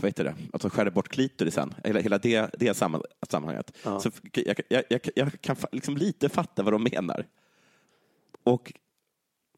vad 0.00 0.08
heter 0.08 0.24
det, 0.24 0.34
att 0.52 0.60
de 0.60 0.70
skär 0.70 0.90
bort 0.90 1.08
klitorisen, 1.08 1.74
hela, 1.84 2.00
hela 2.00 2.18
det, 2.18 2.50
det 2.58 2.72
samman- 2.76 3.02
sammanhanget. 3.28 3.72
Ja. 3.84 4.00
Så 4.00 4.10
jag, 4.32 4.60
jag, 4.68 5.00
jag, 5.14 5.40
kan 5.40 5.56
liksom 5.72 5.96
lite 5.96 6.28
fatta 6.28 6.62
vad 6.62 6.72
de 6.72 6.82
menar. 6.92 7.26
Och 8.44 8.72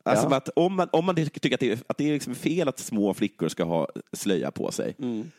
Alltså 0.07 0.27
Ja. 0.31 0.37
att 0.37 0.49
om, 0.49 0.75
man, 0.77 0.89
om 0.93 1.05
man 1.05 1.15
tycker 1.17 1.55
att 1.55 1.61
det 1.61 1.73
är, 1.73 1.79
att 1.87 1.99
det 1.99 2.09
är 2.09 2.13
liksom 2.13 2.35
fel 2.35 2.69
att 2.69 2.79
små 2.79 3.15
flickor 3.15 3.49
ska 3.49 3.65
ha 3.65 3.89
slöja 4.13 4.51
på 4.51 4.73
sig, 4.73 4.95
Mm. 4.99 5.31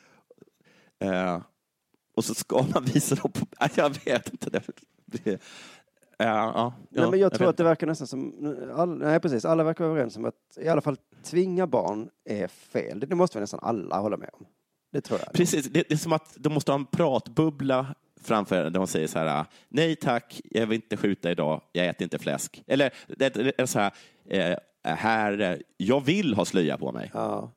eh, 1.00 1.42
och 2.16 2.26
så 2.26 2.34
ska 2.36 2.66
man 2.74 2.86
visa 2.86 3.16
dem 3.16 3.32
på... 3.32 3.46
Jag 3.76 3.90
vet 4.06 4.30
inte. 4.30 4.50
Det, 4.50 4.62
det, 5.06 5.42
ja, 6.18 6.74
Nej, 6.90 7.04
ja, 7.04 7.12
men 7.12 7.20
jag 7.20 7.34
tror 7.34 7.46
vet 7.46 7.50
att 7.50 7.58
det 7.58 7.64
verkar 7.64 7.88
nästan 7.88 8.08
som, 8.08 8.34
all, 8.76 8.98
nej 8.98 9.20
precis, 9.20 9.46
alla 9.46 9.64
verkar 9.64 9.86
överens 9.86 10.18
om 10.18 10.26
att 10.26 10.58
i 10.58 10.68
alla 10.68 10.82
fall 10.82 10.98
tvinga 11.24 11.68
barn 11.68 12.10
är 12.26 12.48
fel. 12.48 13.00
Det, 13.00 13.08
det 13.08 13.16
måste 13.16 13.38
väl 13.38 13.42
nästan 13.44 13.60
alla 13.64 14.00
hålla 14.00 14.18
med 14.18 14.30
om. 14.34 14.46
Det 14.92 15.02
tror 15.02 15.20
jag. 15.26 15.34
Precis, 15.34 15.66
det, 15.66 15.90
det 15.90 15.94
är 15.94 15.98
som 15.98 16.14
att 16.14 16.36
de 16.40 16.54
måste 16.54 16.72
ha 16.72 16.80
en 16.80 16.86
pratbubbla 16.86 17.96
framför 18.22 18.56
en 18.56 18.74
där 18.74 18.80
de 18.80 18.88
säger 18.88 19.08
så 19.08 19.20
här, 19.20 19.46
nej 19.70 19.96
tack, 19.96 20.42
jag 20.44 20.68
vill 20.68 20.76
inte 20.76 20.98
skjuta 20.98 21.32
idag, 21.32 21.62
jag 21.72 21.88
äter 21.88 22.04
inte 22.04 22.20
fläsk. 22.20 22.64
Eller 22.68 22.94
det, 23.08 23.30
det 23.30 23.60
är 23.62 23.66
så 23.66 23.80
här, 23.80 23.94
eh, 24.30 24.58
här, 24.84 25.62
jag 25.78 26.06
vill 26.06 26.34
ha 26.34 26.46
slöja 26.46 26.78
på 26.78 26.92
mig. 26.92 27.12
Ja. 27.14 27.52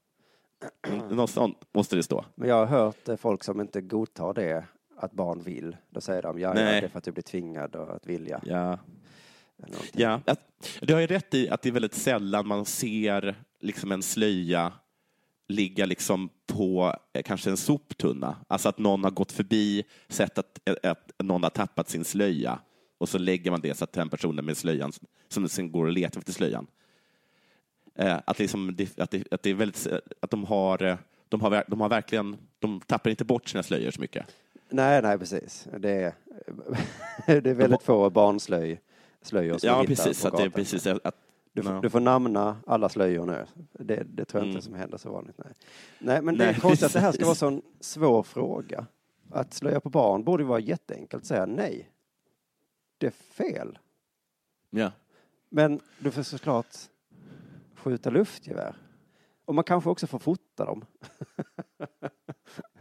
Mm, 0.89 1.09
Något 1.09 1.31
sånt 1.31 1.59
måste 1.75 1.97
det 1.97 2.03
stå. 2.03 2.25
Men 2.35 2.49
jag 2.49 2.57
har 2.57 2.67
hört 2.67 3.09
eh, 3.09 3.17
folk 3.17 3.45
som 3.45 3.61
inte 3.61 3.81
godtar 3.81 4.35
det, 4.35 4.65
att 4.99 5.13
barn 5.13 5.43
vill. 5.43 5.77
Då 5.91 6.01
säger 6.01 6.23
de, 6.23 6.39
ja, 6.39 6.55
det 6.55 6.61
är 6.61 6.89
för 6.89 6.99
att 6.99 7.05
du 7.05 7.13
blir 7.13 7.23
tvingad 7.23 7.77
och 7.77 7.97
att 7.97 8.07
vilja. 8.07 8.41
Ja. 8.45 8.79
Någonting. 9.57 9.91
Ja, 9.93 10.21
att, 10.27 10.41
du 10.81 10.95
har 10.95 11.01
ju 11.01 11.07
rätt 11.07 11.35
i 11.35 11.49
att 11.49 11.63
det 11.63 11.69
är 11.69 11.73
väldigt 11.73 11.95
sällan 11.95 12.47
man 12.47 12.65
ser 12.65 13.35
liksom 13.61 13.93
en 13.93 14.03
slöja 14.03 14.73
ligga 15.49 15.87
liksom 15.87 16.31
på 16.47 16.97
eh, 17.13 17.23
kanske 17.23 17.51
en 17.51 17.57
soptunna. 17.57 18.37
Alltså 18.49 18.69
att 18.69 18.79
någon 18.79 19.05
har 19.05 19.11
gått 19.11 19.33
förbi, 19.33 19.85
sett 20.09 20.39
att, 20.39 20.61
eh, 20.65 20.91
att 20.91 21.13
någon 21.19 21.43
har 21.43 21.51
tappat 21.51 21.89
sin 21.89 22.05
slöja 22.05 22.59
och 22.99 23.09
så 23.09 23.19
lägger 23.19 23.51
man 23.51 23.61
det 23.61 23.75
så 23.75 23.85
att 23.85 23.93
den 23.93 24.09
personen 24.09 24.45
med 24.45 24.57
slöjan 24.57 24.93
som 25.29 25.49
sen 25.49 25.73
går 25.73 25.87
och 25.87 25.93
letar 25.93 26.19
efter 26.19 26.33
slöjan. 26.33 26.67
Eh, 27.95 28.19
Att, 28.25 28.39
liksom, 28.39 28.77
det, 28.77 28.99
att, 28.99 29.11
det, 29.11 29.33
att 29.33 29.43
det 29.43 29.51
är 29.51 29.55
väldigt, 29.55 29.87
att 30.21 30.31
de 30.31 30.45
har, 30.45 30.99
de 31.29 31.41
har, 31.41 31.65
de 31.69 31.81
har 31.81 31.89
verkligen, 31.89 32.37
de 32.59 32.81
tappar 32.81 33.11
inte 33.11 33.25
bort 33.25 33.49
sina 33.49 33.63
slöjor 33.63 33.91
så 33.91 34.01
mycket. 34.01 34.27
Nej, 34.69 35.03
nej 35.03 35.19
precis. 35.19 35.69
Det 35.79 35.91
är, 35.91 36.15
det 37.41 37.51
är 37.51 37.55
väldigt 37.55 37.83
få 37.83 38.11
barnslöj, 38.11 38.81
slöjor 39.23 39.59
som 39.59 39.69
Ja, 39.69 39.85
precis. 39.87 40.25
Att 40.25 40.37
det 40.37 40.43
är 40.43 40.51
precis 40.51 40.87
att, 40.87 41.15
Du 41.53 41.63
får, 41.63 41.73
ja. 41.73 41.81
du 41.81 41.91
får 41.91 42.01
namna 42.01 42.57
alla 42.67 42.89
slöjor 42.89 43.27
nu. 43.27 43.47
Det, 43.73 44.03
det 44.03 44.25
tror 44.25 44.41
jag 44.41 44.45
Mm. 44.45 44.57
inte 44.57 44.65
som 44.65 44.75
händer 44.75 44.99
så 44.99 45.11
vanligt. 45.11 45.39
Nej, 45.39 45.53
nej 45.99 46.23
men 46.23 46.39
det 46.39 46.45
är 46.45 46.55
konstigt 46.55 46.87
att 46.87 46.93
det 46.93 47.01
här 47.01 47.13
ska 47.13 47.23
vara 47.25 47.33
en 47.33 47.37
sån 47.37 47.63
svår 47.81 48.23
fråga. 48.23 48.87
Att 49.31 49.55
slöja 49.55 49.81
på 49.81 49.91
barn 49.91 50.25
borde 50.25 50.45
vara 50.45 50.61
jätteenkelt 50.61 51.23
att 51.23 51.27
säga 51.27 51.47
nej. 51.47 51.91
Det 52.99 53.07
är 53.07 53.11
fel. 53.11 53.79
Ja. 54.71 54.93
Men 55.49 55.81
du 55.99 56.11
får 56.11 56.23
såklart 56.23 56.77
skjuta 57.75 58.11
luftgevär. 58.11 58.77
Och 59.45 59.55
man 59.55 59.65
kanske 59.65 59.91
också 59.91 60.07
får 60.07 60.19
fota 60.19 60.65
dem. 60.65 60.85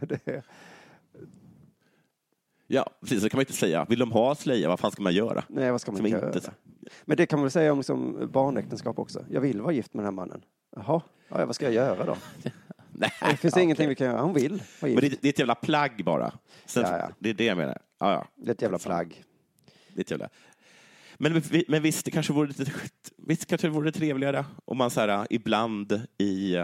det 0.00 0.42
Ja, 2.70 2.90
precis. 3.00 3.22
Så 3.22 3.28
kan 3.28 3.38
man 3.38 3.42
inte 3.42 3.52
säga. 3.52 3.86
Vill 3.88 3.98
de 3.98 4.12
ha 4.12 4.34
slöja, 4.34 4.68
vad 4.68 4.80
fan 4.80 4.90
ska 4.90 5.02
man 5.02 5.14
göra? 5.14 5.44
nej, 5.48 5.70
vad 5.70 5.80
ska 5.80 5.92
man 5.92 6.06
göra? 6.06 6.26
inte- 6.34 6.50
Men 7.04 7.16
det 7.16 7.26
kan 7.26 7.38
man 7.38 7.44
väl 7.44 7.50
säga 7.50 7.72
om 7.72 7.78
liksom 7.78 8.28
barnäktenskap 8.32 8.98
också. 8.98 9.24
Jag 9.30 9.40
vill 9.40 9.60
vara 9.60 9.72
gift 9.72 9.94
med 9.94 10.04
den 10.04 10.06
här 10.06 10.12
mannen. 10.16 10.42
Jaha, 10.76 11.00
ja, 11.28 11.46
vad 11.46 11.54
ska 11.54 11.64
jag 11.64 11.74
göra 11.74 12.04
då? 12.04 12.16
Nej, 12.92 13.10
Det 13.30 13.36
finns 13.36 13.56
ja, 13.56 13.62
ingenting 13.62 13.88
vi 13.88 13.94
kan 13.94 14.06
göra. 14.06 14.20
Hon 14.20 14.34
vill 14.34 14.62
Men 14.80 14.94
det, 14.94 15.08
det 15.22 15.24
är 15.24 15.28
ett 15.28 15.38
jävla 15.38 15.54
plagg 15.54 16.04
bara. 16.04 16.32
Sen, 16.66 16.82
Ja, 16.82 16.98
ja. 16.98 17.10
Det 17.18 17.30
är 17.30 17.34
det 17.34 17.44
jag 17.44 17.56
menar. 17.56 17.78
Ja, 18.00 18.12
ja. 18.12 18.26
Det 18.36 18.50
är 18.50 18.54
ett 18.54 18.62
jävla 18.62 18.78
plagg. 18.78 19.22
Det 19.94 20.00
är 20.00 20.04
ett 20.04 20.10
jävla... 20.10 20.28
Men, 21.20 21.42
men 21.68 21.82
visst, 21.82 22.04
det 22.04 22.10
kanske 22.10 22.32
vore 22.32 22.48
lite, 22.48 22.72
visst 23.16 23.46
kanske 23.46 23.66
det 23.66 23.70
vore 23.70 23.92
trevligare 23.92 24.44
om 24.64 24.76
man 24.76 24.90
så 24.90 25.00
här, 25.00 25.26
ibland 25.30 26.00
i, 26.18 26.56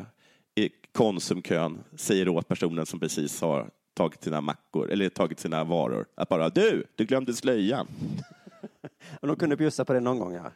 i 0.55 0.71
Konsumkön 0.93 1.79
säger 1.97 2.29
åt 2.29 2.49
personen 2.49 2.87
som 2.87 3.01
precis 3.01 3.41
har 3.41 3.71
tagit 3.95 4.25
sina 4.25 4.41
mackor 4.41 4.91
eller 4.91 5.09
tagit 5.09 5.41
sina 5.41 5.65
varor 5.65 6.07
att 6.15 6.29
bara 6.29 6.49
du, 6.49 6.85
du 6.95 7.05
glömde 7.05 7.35
slöjan. 7.35 7.87
Och 9.21 9.29
de 9.29 9.37
kunde 9.37 9.57
bjussa 9.57 9.85
på 9.85 9.93
det 9.93 10.01
någon 10.01 10.19
gång, 10.19 10.35
ja. 10.35 10.51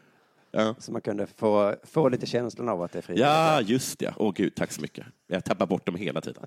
Ja, 0.51 0.75
Så 0.79 0.93
man 0.93 1.01
kunde 1.01 1.27
få, 1.27 1.75
få 1.85 2.09
lite 2.09 2.27
känslan 2.27 2.69
av 2.69 2.83
att 2.83 2.93
det 2.93 2.99
är 2.99 3.03
frivilligt. 3.03 3.27
ja 3.27 3.61
just 3.61 3.99
det. 3.99 4.15
Åh 4.17 4.33
gud, 4.35 4.55
tack 4.55 4.73
så 4.73 4.81
mycket. 4.81 5.07
Jag 5.27 5.45
tappar 5.45 5.67
bort 5.67 5.87
dem 5.87 5.95
hela 5.95 6.21
tiden. 6.21 6.47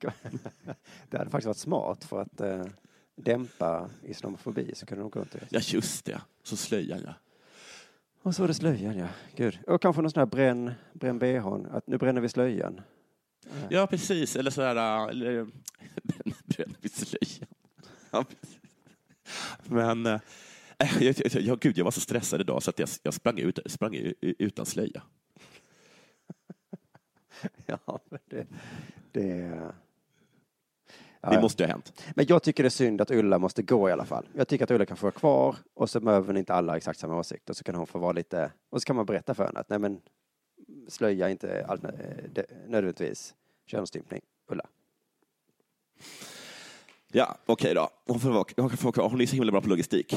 Det 1.08 1.18
hade 1.18 1.30
faktiskt 1.30 1.46
varit 1.46 1.56
smart 1.56 2.04
för 2.04 2.20
att 2.22 2.40
eh, 2.40 2.64
dämpa 3.16 3.90
islamofobi 4.02 4.74
så 4.74 4.86
kunde 4.86 5.02
de 5.04 5.10
gå 5.10 5.20
runt 5.20 5.36
Ja, 5.48 5.60
just 5.62 6.04
det. 6.04 6.20
Så 6.42 6.56
slöjan, 6.56 7.00
ja. 7.06 7.14
Och 8.22 8.34
så 8.34 8.42
var 8.42 8.48
det 8.48 8.54
slöjan, 8.54 8.98
ja. 8.98 9.06
Gud. 9.36 9.58
Och 9.66 9.82
kanske 9.82 10.02
någon 10.02 10.10
sån 10.10 10.20
här 10.20 10.26
bränn, 10.26 10.72
bränn 10.92 11.18
bhn, 11.18 11.66
att 11.72 11.86
nu 11.86 11.98
bränner 11.98 12.20
vi 12.20 12.28
slöjan. 12.28 12.80
Ja, 13.68 13.86
precis. 13.86 14.36
Eller 14.36 14.50
så 14.50 14.62
här... 14.62 15.08
Eller, 15.08 15.32
bränner 16.44 16.76
vi 16.80 16.88
slöjan? 16.88 17.48
Ja, 18.10 18.24
precis. 18.24 18.58
Men... 19.64 20.06
eh, 20.06 20.20
Jag, 20.78 21.02
jag, 21.02 21.42
jag, 21.42 21.60
gud, 21.60 21.78
jag 21.78 21.84
var 21.84 21.90
så 21.90 22.00
stressad 22.00 22.40
idag 22.40 22.62
så 22.62 22.70
att 22.70 22.78
jag, 22.78 22.88
jag 23.02 23.14
sprang, 23.14 23.38
ut, 23.38 23.58
sprang 23.66 24.12
utan 24.20 24.66
slöja. 24.66 25.02
Ja, 27.66 28.00
men 28.10 28.18
det... 28.26 28.46
det 29.12 29.72
Ja, 31.22 31.30
Det 31.30 31.40
måste 31.40 31.62
ju 31.62 31.66
ha 31.66 31.72
hänt. 31.72 32.02
Men 32.16 32.26
jag 32.28 32.42
tycker 32.42 32.62
det 32.62 32.66
är 32.66 32.70
synd 32.70 33.00
att 33.00 33.10
Ulla 33.10 33.38
måste 33.38 33.62
gå 33.62 33.88
i 33.88 33.92
alla 33.92 34.04
fall. 34.04 34.26
Jag 34.34 34.48
tycker 34.48 34.64
att 34.64 34.70
Ulla 34.70 34.86
kan 34.86 34.96
få 34.96 35.06
vara 35.06 35.12
kvar 35.12 35.56
och 35.74 35.90
så 35.90 36.00
behöver 36.00 36.36
inte 36.36 36.54
alla 36.54 36.76
exakt 36.76 36.98
samma 36.98 37.18
åsikt 37.18 37.50
och 37.50 37.56
så 37.56 37.64
kan 37.64 37.74
hon 37.74 37.86
få 37.86 37.98
vara 37.98 38.12
lite, 38.12 38.52
och 38.70 38.80
så 38.82 38.86
kan 38.86 38.96
man 38.96 39.06
berätta 39.06 39.34
för 39.34 39.44
henne 39.46 39.60
att 39.60 39.68
nej 39.68 39.78
men 39.78 40.00
slöja 40.92 41.26
är 41.26 41.30
inte 41.30 41.66
all, 41.68 41.84
eh, 41.84 42.44
nödvändigtvis 42.66 43.34
könsstympning, 43.66 44.20
Ulla. 44.48 44.66
Ja, 47.12 47.36
okej 47.46 47.74
då. 47.74 47.88
Hon 48.06 48.20
får 48.20 48.30
hon 48.30 48.44
kan 48.68 48.76
få 48.76 48.84
vara 48.84 48.92
kvar. 48.92 49.08
Hon 49.08 49.20
är 49.20 49.26
så 49.26 49.34
himla 49.34 49.52
bra 49.52 49.60
på 49.60 49.68
logistik. 49.68 50.16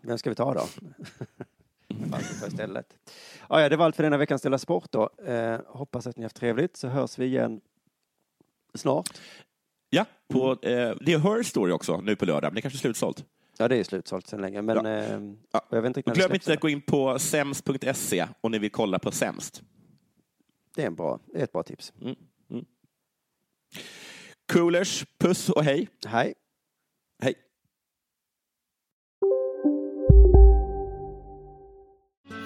Vem 0.00 0.18
ska 0.18 0.30
vi 0.30 0.36
ta 0.36 0.54
då? 0.54 0.66
Istället. 2.48 2.86
Ja, 3.48 3.60
ja, 3.60 3.68
det 3.68 3.76
var 3.76 3.84
allt 3.84 3.96
för 3.96 4.02
denna 4.02 4.16
veckans 4.16 4.42
Dela 4.42 4.58
Sport 4.58 4.92
då. 4.92 5.10
Eh, 5.26 5.60
hoppas 5.66 6.06
att 6.06 6.16
ni 6.16 6.22
har 6.22 6.24
haft 6.24 6.36
trevligt 6.36 6.76
så 6.76 6.88
hörs 6.88 7.18
vi 7.18 7.24
igen 7.26 7.60
snart. 8.74 9.08
Ja, 9.90 10.04
på, 10.28 10.50
eh, 10.52 10.94
det 11.00 11.12
är 11.12 11.18
Her 11.18 11.42
Story 11.42 11.72
också 11.72 12.00
nu 12.00 12.16
på 12.16 12.24
lördag, 12.24 12.48
men 12.48 12.54
det 12.54 12.60
är 12.60 12.62
kanske 12.62 12.78
slutsålt. 12.78 13.24
Ja, 13.58 13.68
det 13.68 13.76
är 13.76 13.84
slutsålt 13.84 14.26
sedan 14.26 14.40
länge, 14.40 14.62
men 14.62 14.76
Ja. 14.84 14.90
eh, 14.90 15.20
Ja. 15.52 15.66
jag 15.70 15.82
vet 15.82 15.96
inte 15.96 16.12
Glöm 16.12 16.34
inte 16.34 16.52
att 16.52 16.60
gå 16.60 16.68
in 16.68 16.80
på 16.80 17.18
sems.se 17.18 18.26
om 18.40 18.52
ni 18.52 18.58
vill 18.58 18.70
kolla 18.70 18.98
på 18.98 19.10
Sämst. 19.10 19.62
Det 20.74 20.82
är, 20.82 20.86
en 20.86 20.94
bra, 20.94 21.18
det 21.32 21.38
är 21.38 21.44
ett 21.44 21.52
bra 21.52 21.62
tips. 21.62 21.92
Coolers, 24.52 25.04
puss 25.18 25.48
och 25.48 25.64
hej. 25.64 25.88
Hej. 26.06 26.34
Hej. 27.22 27.34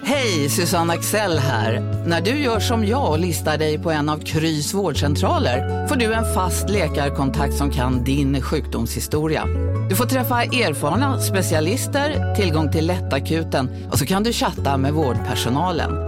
Hej! 0.02 0.38
Hej, 0.38 0.48
Susanne 0.48 0.92
Axel 0.92 1.38
här. 1.38 1.80
När 2.06 2.20
du 2.20 2.30
gör 2.30 2.60
som 2.60 2.86
jag 2.86 3.10
och 3.10 3.18
listar 3.18 3.58
dig 3.58 3.78
på 3.78 3.90
en 3.90 4.08
av 4.08 4.18
Krys 4.18 4.74
vårdcentraler 4.74 5.86
får 5.86 5.96
du 5.96 6.14
en 6.14 6.34
fast 6.34 6.70
läkarkontakt 6.70 7.54
som 7.54 7.70
kan 7.70 8.04
din 8.04 8.42
sjukdomshistoria. 8.42 9.44
Du 9.88 9.96
får 9.96 10.04
träffa 10.04 10.42
erfarna 10.42 11.20
specialister, 11.20 12.34
tillgång 12.34 12.72
till 12.72 12.86
lättakuten 12.86 13.70
och 13.90 13.98
så 13.98 14.06
kan 14.06 14.22
du 14.22 14.32
chatta 14.32 14.76
med 14.76 14.92
vårdpersonalen. 14.92 16.07